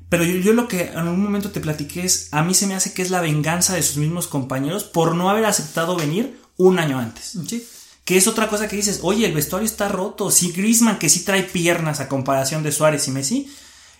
Pero 0.08 0.24
yo, 0.24 0.38
yo, 0.38 0.54
lo 0.54 0.68
que 0.68 0.92
en 0.94 1.08
un 1.08 1.22
momento 1.22 1.52
te 1.52 1.60
platiqué 1.60 2.06
es, 2.06 2.30
a 2.32 2.44
mí 2.44 2.54
se 2.54 2.68
me 2.68 2.76
hace 2.76 2.94
que 2.94 3.02
es 3.02 3.10
la 3.10 3.20
venganza 3.20 3.76
de 3.76 3.84
sus 3.84 3.98
mismos 3.98 4.28
compañeros 4.28 4.84
por 4.86 5.16
no 5.16 5.30
haber 5.30 5.46
aceptado 5.46 5.98
venir 5.98 6.40
un 6.56 6.80
año 6.80 7.00
antes. 7.00 7.38
Sí. 7.48 7.66
Que 8.06 8.18
es 8.18 8.28
otra 8.28 8.48
cosa 8.48 8.68
que 8.68 8.76
dices, 8.76 9.00
oye, 9.02 9.26
el 9.26 9.34
vestuario 9.34 9.66
está 9.66 9.90
roto. 9.90 10.30
Si 10.30 10.52
Griezmann, 10.52 11.00
que 11.00 11.10
sí 11.10 11.22
trae 11.22 11.44
piernas 11.44 12.00
a 12.00 12.08
comparación 12.08 12.64
de 12.64 12.72
Suárez 12.72 13.08
y 13.08 13.12
Messi, 13.12 13.52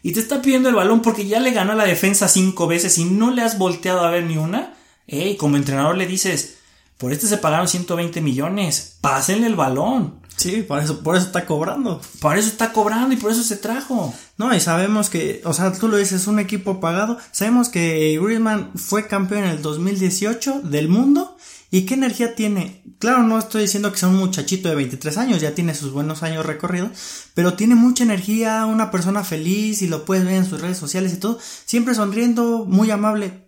y 0.04 0.12
te 0.12 0.20
está 0.20 0.42
pidiendo 0.42 0.70
el 0.70 0.76
balón 0.76 1.02
porque 1.02 1.26
ya 1.26 1.40
le 1.40 1.52
ganó 1.52 1.72
a 1.72 1.76
la 1.76 1.86
defensa 1.86 2.28
cinco 2.28 2.68
veces 2.68 2.98
y 2.98 3.06
no 3.06 3.32
le 3.32 3.42
has 3.42 3.58
volteado 3.58 4.02
a 4.02 4.12
ver 4.12 4.26
ni 4.26 4.38
una, 4.38 4.76
hey, 5.08 5.38
como 5.40 5.56
entrenador 5.56 5.98
le 5.98 6.06
dices, 6.06 6.58
por 6.98 7.14
este 7.14 7.26
se 7.26 7.38
pagaron 7.38 7.70
120 7.70 8.22
millones, 8.22 8.98
pásenle 9.00 9.48
el 9.48 9.56
balón. 9.56 10.22
Sí, 10.36 10.64
por 10.64 10.80
eso, 10.80 11.02
por 11.02 11.16
eso 11.16 11.28
está 11.28 11.46
cobrando. 11.46 12.02
Por 12.20 12.38
eso 12.38 12.50
está 12.50 12.74
cobrando 12.74 13.14
y 13.14 13.18
por 13.18 13.32
eso 13.32 13.44
se 13.44 13.56
trajo. 13.56 14.14
No, 14.38 14.54
y 14.54 14.60
sabemos 14.60 15.10
que, 15.10 15.42
o 15.46 15.54
sea, 15.54 15.72
tú 15.72 15.88
lo 15.88 15.98
dices, 15.98 16.28
un 16.28 16.40
equipo 16.40 16.80
pagado. 16.80 17.18
Sabemos 17.32 17.70
que 17.70 18.20
Griezmann 18.22 18.72
fue 18.76 19.08
campeón 19.08 19.46
en 19.46 19.52
el 19.52 19.62
2018 19.62 20.62
del 20.64 20.90
mundo 20.90 21.38
¿Y 21.74 21.88
qué 21.88 21.96
energía 21.96 22.36
tiene? 22.36 22.84
Claro, 23.00 23.24
no 23.24 23.40
estoy 23.40 23.64
diciendo 23.64 23.92
que 23.92 23.98
sea 23.98 24.08
un 24.08 24.18
muchachito 24.18 24.70
de 24.70 24.76
23 24.76 25.18
años, 25.18 25.42
ya 25.42 25.56
tiene 25.56 25.74
sus 25.74 25.92
buenos 25.92 26.22
años 26.22 26.46
recorridos, 26.46 26.92
pero 27.34 27.56
tiene 27.56 27.74
mucha 27.74 28.04
energía, 28.04 28.68
una 28.68 28.92
persona 28.92 29.24
feliz 29.24 29.82
y 29.82 29.88
lo 29.88 30.06
puedes 30.06 30.24
ver 30.24 30.36
en 30.36 30.46
sus 30.48 30.62
redes 30.62 30.78
sociales 30.78 31.14
y 31.14 31.18
todo, 31.18 31.40
siempre 31.66 31.96
sonriendo, 31.96 32.66
muy 32.68 32.92
amable. 32.92 33.48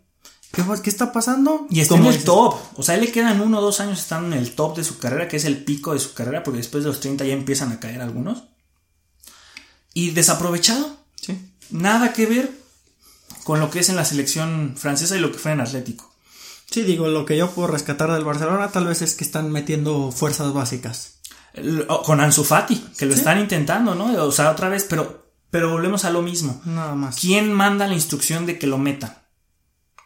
¿Qué, 0.51 0.63
qué 0.81 0.89
está 0.89 1.11
pasando? 1.11 1.67
Y 1.69 1.81
está 1.81 1.97
en 1.97 2.05
el 2.07 2.23
top. 2.23 2.55
O 2.77 2.81
sea, 2.81 2.97
le 2.97 3.11
quedan 3.11 3.41
uno 3.41 3.59
o 3.59 3.61
dos 3.61 3.79
años 3.79 3.99
estando 3.99 4.35
en 4.35 4.41
el 4.41 4.55
top 4.55 4.77
de 4.77 4.83
su 4.83 4.97
carrera, 4.97 5.27
que 5.27 5.37
es 5.37 5.45
el 5.45 5.63
pico 5.63 5.93
de 5.93 5.99
su 5.99 6.15
carrera, 6.15 6.41
porque 6.41 6.57
después 6.57 6.83
de 6.83 6.89
los 6.89 7.01
30 7.01 7.25
ya 7.25 7.33
empiezan 7.33 7.71
a 7.73 7.79
caer 7.79 8.01
algunos. 8.01 8.45
Y 9.93 10.09
desaprovechado. 10.09 10.97
Sí. 11.21 11.39
Nada 11.69 12.11
que 12.11 12.25
ver 12.25 12.51
con 13.43 13.59
lo 13.59 13.69
que 13.69 13.81
es 13.81 13.89
en 13.89 13.97
la 13.97 14.03
selección 14.03 14.73
francesa 14.75 15.15
y 15.15 15.19
lo 15.19 15.31
que 15.31 15.37
fue 15.37 15.51
en 15.51 15.61
Atlético. 15.61 16.14
Sí, 16.69 16.81
digo, 16.83 17.07
lo 17.07 17.25
que 17.25 17.37
yo 17.37 17.51
puedo 17.51 17.67
rescatar 17.67 18.11
del 18.11 18.23
Barcelona 18.23 18.69
tal 18.69 18.87
vez 18.87 19.01
es 19.01 19.15
que 19.15 19.23
están 19.23 19.51
metiendo 19.51 20.11
fuerzas 20.11 20.53
básicas. 20.53 21.19
Con 22.05 22.19
Ansu 22.19 22.43
Fati, 22.43 22.75
que 22.97 23.05
lo 23.05 23.13
están 23.13 23.39
intentando, 23.39 23.95
¿no? 23.95 24.11
O 24.25 24.31
sea, 24.31 24.51
otra 24.51 24.67
vez, 24.67 24.85
pero, 24.89 25.31
pero 25.49 25.71
volvemos 25.71 26.03
a 26.03 26.09
lo 26.09 26.21
mismo. 26.21 26.61
Nada 26.65 26.95
más. 26.95 27.15
¿Quién 27.15 27.53
manda 27.53 27.87
la 27.87 27.93
instrucción 27.93 28.45
de 28.45 28.59
que 28.59 28.67
lo 28.67 28.77
metan? 28.77 29.15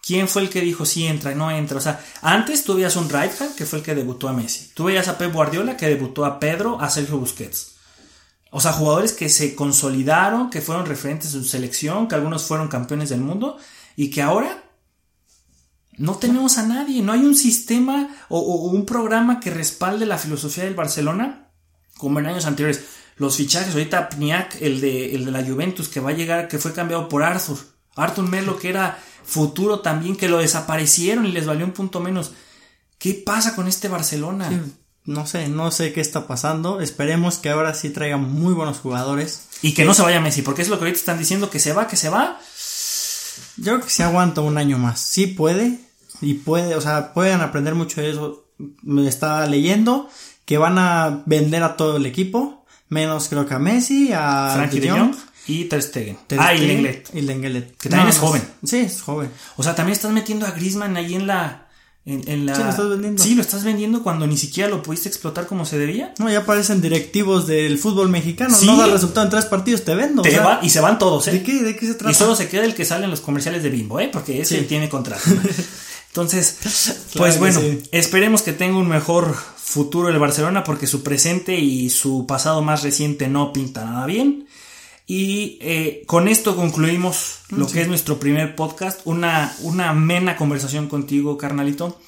¿Quién 0.05 0.27
fue 0.27 0.43
el 0.43 0.49
que 0.49 0.61
dijo 0.61 0.85
sí 0.85 1.05
entra 1.05 1.31
y 1.31 1.35
no 1.35 1.51
entra? 1.51 1.77
O 1.77 1.81
sea, 1.81 2.03
antes 2.21 2.63
tú 2.63 2.75
veías 2.75 2.95
un 2.95 3.09
Rijkaard 3.09 3.55
que 3.55 3.65
fue 3.65 3.79
el 3.79 3.85
que 3.85 3.95
debutó 3.95 4.27
a 4.27 4.33
Messi. 4.33 4.71
Tú 4.73 4.85
veías 4.85 5.07
a 5.07 5.17
Pep 5.17 5.33
Guardiola 5.33 5.77
que 5.77 5.87
debutó 5.87 6.25
a 6.25 6.39
Pedro, 6.39 6.79
a 6.79 6.89
Sergio 6.89 7.17
Busquets. 7.17 7.75
O 8.51 8.61
sea, 8.61 8.73
jugadores 8.73 9.13
que 9.13 9.29
se 9.29 9.55
consolidaron, 9.55 10.49
que 10.49 10.61
fueron 10.61 10.85
referentes 10.85 11.33
en 11.35 11.43
su 11.43 11.49
selección, 11.49 12.07
que 12.07 12.15
algunos 12.15 12.43
fueron 12.43 12.67
campeones 12.67 13.09
del 13.09 13.21
mundo 13.21 13.57
y 13.95 14.09
que 14.09 14.21
ahora 14.21 14.63
no 15.99 16.15
tenemos 16.15 16.57
a 16.57 16.65
nadie, 16.65 17.01
no 17.01 17.11
hay 17.11 17.19
un 17.19 17.35
sistema 17.35 18.09
o, 18.29 18.39
un 18.39 18.85
programa 18.85 19.41
que 19.41 19.51
respalde 19.51 20.05
la 20.05 20.17
filosofía 20.17 20.63
del 20.63 20.73
Barcelona 20.73 21.49
como 21.97 22.19
en 22.19 22.27
años 22.27 22.45
anteriores. 22.45 22.85
Los 23.17 23.35
fichajes, 23.35 23.73
ahorita 23.73 24.07
Pniak, 24.07 24.61
el 24.61 24.79
de, 24.79 25.13
el 25.13 25.25
de 25.25 25.31
la 25.31 25.43
Juventus, 25.43 25.89
que 25.89 25.99
va 25.99 26.11
a 26.11 26.13
llegar, 26.13 26.47
que 26.47 26.57
fue 26.57 26.71
cambiado 26.71 27.09
por 27.09 27.21
Arthur. 27.21 27.57
Arthur 27.97 28.29
Melo, 28.29 28.57
que 28.57 28.69
era 28.69 28.97
futuro 29.25 29.81
también, 29.81 30.15
que 30.15 30.29
lo 30.29 30.37
desaparecieron 30.37 31.25
y 31.25 31.33
les 31.33 31.45
valió 31.45 31.65
un 31.65 31.73
punto 31.73 31.99
menos. 31.99 32.31
¿Qué 32.97 33.13
pasa 33.13 33.53
con 33.53 33.67
este 33.67 33.89
Barcelona? 33.89 34.49
no 35.03 35.27
sé, 35.27 35.49
no 35.49 35.69
sé 35.69 35.91
qué 35.91 35.99
está 35.99 36.27
pasando. 36.27 36.79
Esperemos 36.79 37.39
que 37.39 37.49
ahora 37.49 37.73
sí 37.73 37.89
traigan 37.89 38.23
muy 38.23 38.53
buenos 38.53 38.79
jugadores. 38.79 39.47
Y 39.61 39.73
que 39.73 39.83
no 39.83 39.93
se 39.93 40.03
vaya 40.03 40.21
Messi, 40.21 40.43
porque 40.43 40.61
es 40.61 40.69
lo 40.69 40.77
que 40.77 40.85
ahorita 40.85 40.99
están 40.99 41.19
diciendo, 41.19 41.49
que 41.49 41.59
se 41.59 41.73
va, 41.73 41.87
que 41.87 41.97
se 41.97 42.07
va. 42.07 42.39
Yo 43.57 43.73
creo 43.73 43.81
que 43.81 43.89
se 43.89 44.03
aguanta 44.03 44.39
un 44.39 44.57
año 44.57 44.77
más. 44.77 45.01
Sí 45.01 45.27
puede, 45.27 45.88
y 46.21 46.35
puede, 46.35 46.75
o 46.75 46.81
sea, 46.81 47.13
pueden 47.13 47.41
aprender 47.41 47.75
mucho 47.75 48.01
de 48.01 48.11
eso. 48.11 48.45
Me 48.81 49.07
estaba 49.07 49.45
leyendo 49.45 50.09
que 50.45 50.57
van 50.57 50.77
a 50.77 51.23
vender 51.25 51.63
a 51.63 51.77
todo 51.77 51.97
el 51.97 52.05
equipo, 52.05 52.65
menos 52.89 53.29
creo 53.29 53.45
que 53.45 53.53
a 53.53 53.59
Messi, 53.59 54.11
a 54.13 54.51
Frankie 54.55 54.79
de 54.79 54.89
Jong 54.91 55.15
y 55.47 55.65
Ter 55.65 55.81
Stegen. 55.81 56.17
ah, 56.37 56.53
y 56.53 56.59
Lenglet. 56.59 57.09
Y 57.13 57.21
Lenglet. 57.21 57.77
Que 57.77 57.89
también 57.89 58.09
es 58.09 58.19
joven. 58.19 58.41
Sí, 58.63 58.77
es 58.79 59.01
joven. 59.01 59.31
O 59.57 59.63
sea, 59.63 59.75
también 59.75 59.93
estás 59.93 60.11
metiendo 60.11 60.45
a 60.45 60.51
Griezmann 60.51 60.97
ahí 60.97 61.15
en 61.15 61.27
la 61.27 61.69
en, 62.05 62.45
la... 62.45 62.55
Sí, 62.55 62.63
lo 62.63 62.69
estás 62.69 62.89
vendiendo. 62.89 63.23
Sí, 63.23 63.35
lo 63.35 63.41
estás 63.41 63.63
vendiendo 63.63 64.01
cuando 64.01 64.25
ni 64.25 64.37
siquiera 64.37 64.69
lo 64.69 64.81
pudiste 64.81 65.09
explotar 65.09 65.45
como 65.45 65.65
se 65.65 65.77
debía. 65.77 66.13
No, 66.17 66.29
ya 66.29 66.39
aparecen 66.39 66.81
directivos 66.81 67.45
del 67.45 67.77
fútbol 67.77 68.09
mexicano. 68.09 68.57
No 68.63 68.77
da 68.77 68.87
resultado 68.87 69.25
en 69.25 69.29
tres 69.29 69.45
partidos, 69.45 69.83
te 69.83 69.93
vendo. 69.93 70.23
Te 70.23 70.39
va, 70.39 70.59
y 70.63 70.69
se 70.69 70.79
van 70.79 70.97
todos, 70.97 71.27
¿eh? 71.27 71.33
¿De 71.33 71.43
qué, 71.43 71.61
¿De 71.61 71.75
qué 71.75 71.85
se 71.85 71.93
trata? 71.93 72.11
Y 72.11 72.15
solo 72.15 72.35
se 72.35 72.47
queda 72.47 72.65
el 72.65 72.73
que 72.73 72.85
sale 72.85 73.03
en 73.03 73.11
los 73.11 73.21
comerciales 73.21 73.61
de 73.61 73.69
Bimbo, 73.69 73.99
¿eh? 73.99 74.09
Porque 74.11 74.41
ese 74.41 74.61
tiene 74.63 74.89
contrato. 74.89 75.23
Entonces, 76.09 77.07
pues 77.15 77.39
bueno, 77.39 77.61
esperemos 77.91 78.41
que 78.41 78.53
tenga 78.53 78.77
un 78.77 78.87
mejor 78.87 79.35
futuro 79.57 80.09
el 80.09 80.19
Barcelona 80.19 80.63
porque 80.63 80.87
su 80.87 81.03
presente 81.03 81.55
y 81.55 81.89
su 81.89 82.25
pasado 82.25 82.61
más 82.61 82.83
reciente 82.83 83.27
no 83.27 83.53
pinta 83.53 83.85
nada 83.85 84.05
bien. 84.05 84.47
Y 85.05 85.57
eh, 85.61 86.03
con 86.05 86.27
esto 86.27 86.55
concluimos 86.55 87.39
lo 87.49 87.67
que 87.67 87.81
es 87.81 87.87
nuestro 87.87 88.19
primer 88.19 88.55
podcast, 88.55 89.01
una, 89.05 89.55
una 89.61 89.89
amena 89.89 90.37
conversación 90.37 90.87
contigo, 90.87 91.37
carnalito. 91.37 91.99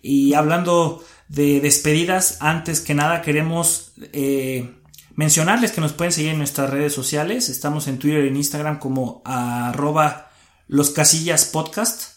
Y 0.00 0.32
hablando 0.32 1.04
de 1.28 1.60
despedidas, 1.60 2.38
antes 2.40 2.80
que 2.80 2.94
nada 2.94 3.20
queremos 3.20 3.92
eh, 4.12 4.70
mencionarles 5.16 5.72
que 5.72 5.80
nos 5.80 5.92
pueden 5.92 6.12
seguir 6.12 6.30
en 6.30 6.38
nuestras 6.38 6.70
redes 6.70 6.94
sociales. 6.94 7.48
Estamos 7.48 7.88
en 7.88 7.98
Twitter 7.98 8.24
y 8.24 8.28
en 8.28 8.36
Instagram 8.36 8.78
como 8.78 9.20
arroba 9.24 10.30
los 10.66 10.90
casillas 10.90 11.44
podcast. 11.44 12.15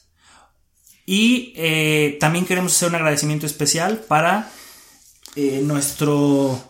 Y 1.12 1.54
eh, 1.56 2.18
también 2.20 2.46
queremos 2.46 2.76
hacer 2.76 2.90
un 2.90 2.94
agradecimiento 2.94 3.48
especial 3.48 3.98
para 4.08 4.52
eh, 5.36 5.60
nuestro 5.64 6.64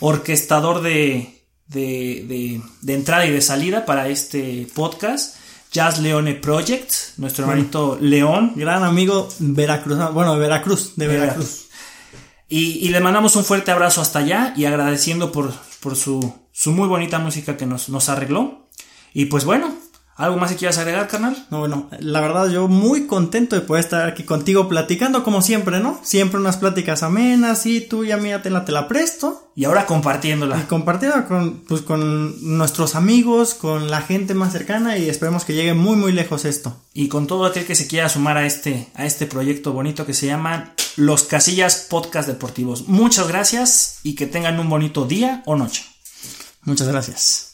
orquestador 0.00 0.82
de, 0.82 1.42
de, 1.68 2.60
entrada 2.86 3.24
y 3.24 3.30
de 3.30 3.40
salida 3.40 3.86
para 3.86 4.08
este 4.08 4.68
podcast. 4.74 5.36
Jazz 5.72 6.00
Leone 6.00 6.34
Project, 6.34 6.92
nuestro 7.16 7.44
hermanito 7.46 7.96
León. 7.98 8.52
Gran 8.56 8.84
amigo 8.84 9.26
Veracruz, 9.38 9.98
bueno, 10.12 10.34
de 10.34 10.40
Veracruz, 10.40 10.92
de 10.96 11.06
Veracruz. 11.06 11.68
Y, 12.46 12.90
le 12.90 13.00
mandamos 13.00 13.36
un 13.36 13.44
fuerte 13.44 13.70
abrazo 13.70 14.02
hasta 14.02 14.18
allá 14.18 14.52
y 14.54 14.66
agradeciendo 14.66 15.32
por, 15.32 15.54
por 15.80 15.96
su, 15.96 16.34
su, 16.52 16.72
muy 16.72 16.88
bonita 16.88 17.20
música 17.20 17.56
que 17.56 17.64
nos, 17.64 17.88
nos 17.88 18.10
arregló. 18.10 18.68
Y 19.14 19.26
pues 19.26 19.46
bueno, 19.46 19.74
¿Algo 20.18 20.36
más 20.36 20.50
que 20.50 20.56
quieras 20.56 20.78
agregar, 20.78 21.06
carnal? 21.06 21.46
No, 21.48 21.60
bueno, 21.60 21.88
la 22.00 22.20
verdad 22.20 22.50
yo 22.50 22.66
muy 22.66 23.06
contento 23.06 23.54
de 23.54 23.62
poder 23.62 23.84
estar 23.84 24.08
aquí 24.08 24.24
contigo 24.24 24.68
platicando 24.68 25.22
como 25.22 25.42
siempre, 25.42 25.78
¿no? 25.78 26.00
Siempre 26.02 26.40
unas 26.40 26.56
pláticas 26.56 27.04
amenas 27.04 27.66
y 27.66 27.80
tú 27.80 28.04
ya 28.04 28.16
mira, 28.16 28.42
te 28.42 28.50
la, 28.50 28.64
te 28.64 28.72
la 28.72 28.88
presto. 28.88 29.52
Y 29.54 29.64
ahora 29.64 29.86
compartiéndola. 29.86 30.58
Y 30.58 30.62
compartiendo 30.64 31.24
con, 31.28 31.60
pues, 31.68 31.82
con 31.82 32.34
nuestros 32.58 32.96
amigos, 32.96 33.54
con 33.54 33.92
la 33.92 34.02
gente 34.02 34.34
más 34.34 34.52
cercana 34.52 34.98
y 34.98 35.08
esperemos 35.08 35.44
que 35.44 35.54
llegue 35.54 35.74
muy 35.74 35.94
muy 35.94 36.10
lejos 36.10 36.44
esto. 36.44 36.76
Y 36.92 37.06
con 37.06 37.28
todo 37.28 37.46
aquel 37.46 37.64
que 37.64 37.76
se 37.76 37.86
quiera 37.86 38.08
sumar 38.08 38.38
a 38.38 38.44
este, 38.44 38.88
a 38.94 39.06
este 39.06 39.26
proyecto 39.26 39.72
bonito 39.72 40.04
que 40.04 40.14
se 40.14 40.26
llama 40.26 40.74
Los 40.96 41.22
Casillas 41.24 41.86
Podcast 41.88 42.26
Deportivos. 42.26 42.88
Muchas 42.88 43.28
gracias 43.28 44.00
y 44.02 44.16
que 44.16 44.26
tengan 44.26 44.58
un 44.58 44.68
bonito 44.68 45.04
día 45.04 45.44
o 45.46 45.54
noche. 45.54 45.84
Muchas 46.64 46.88
gracias. 46.88 47.52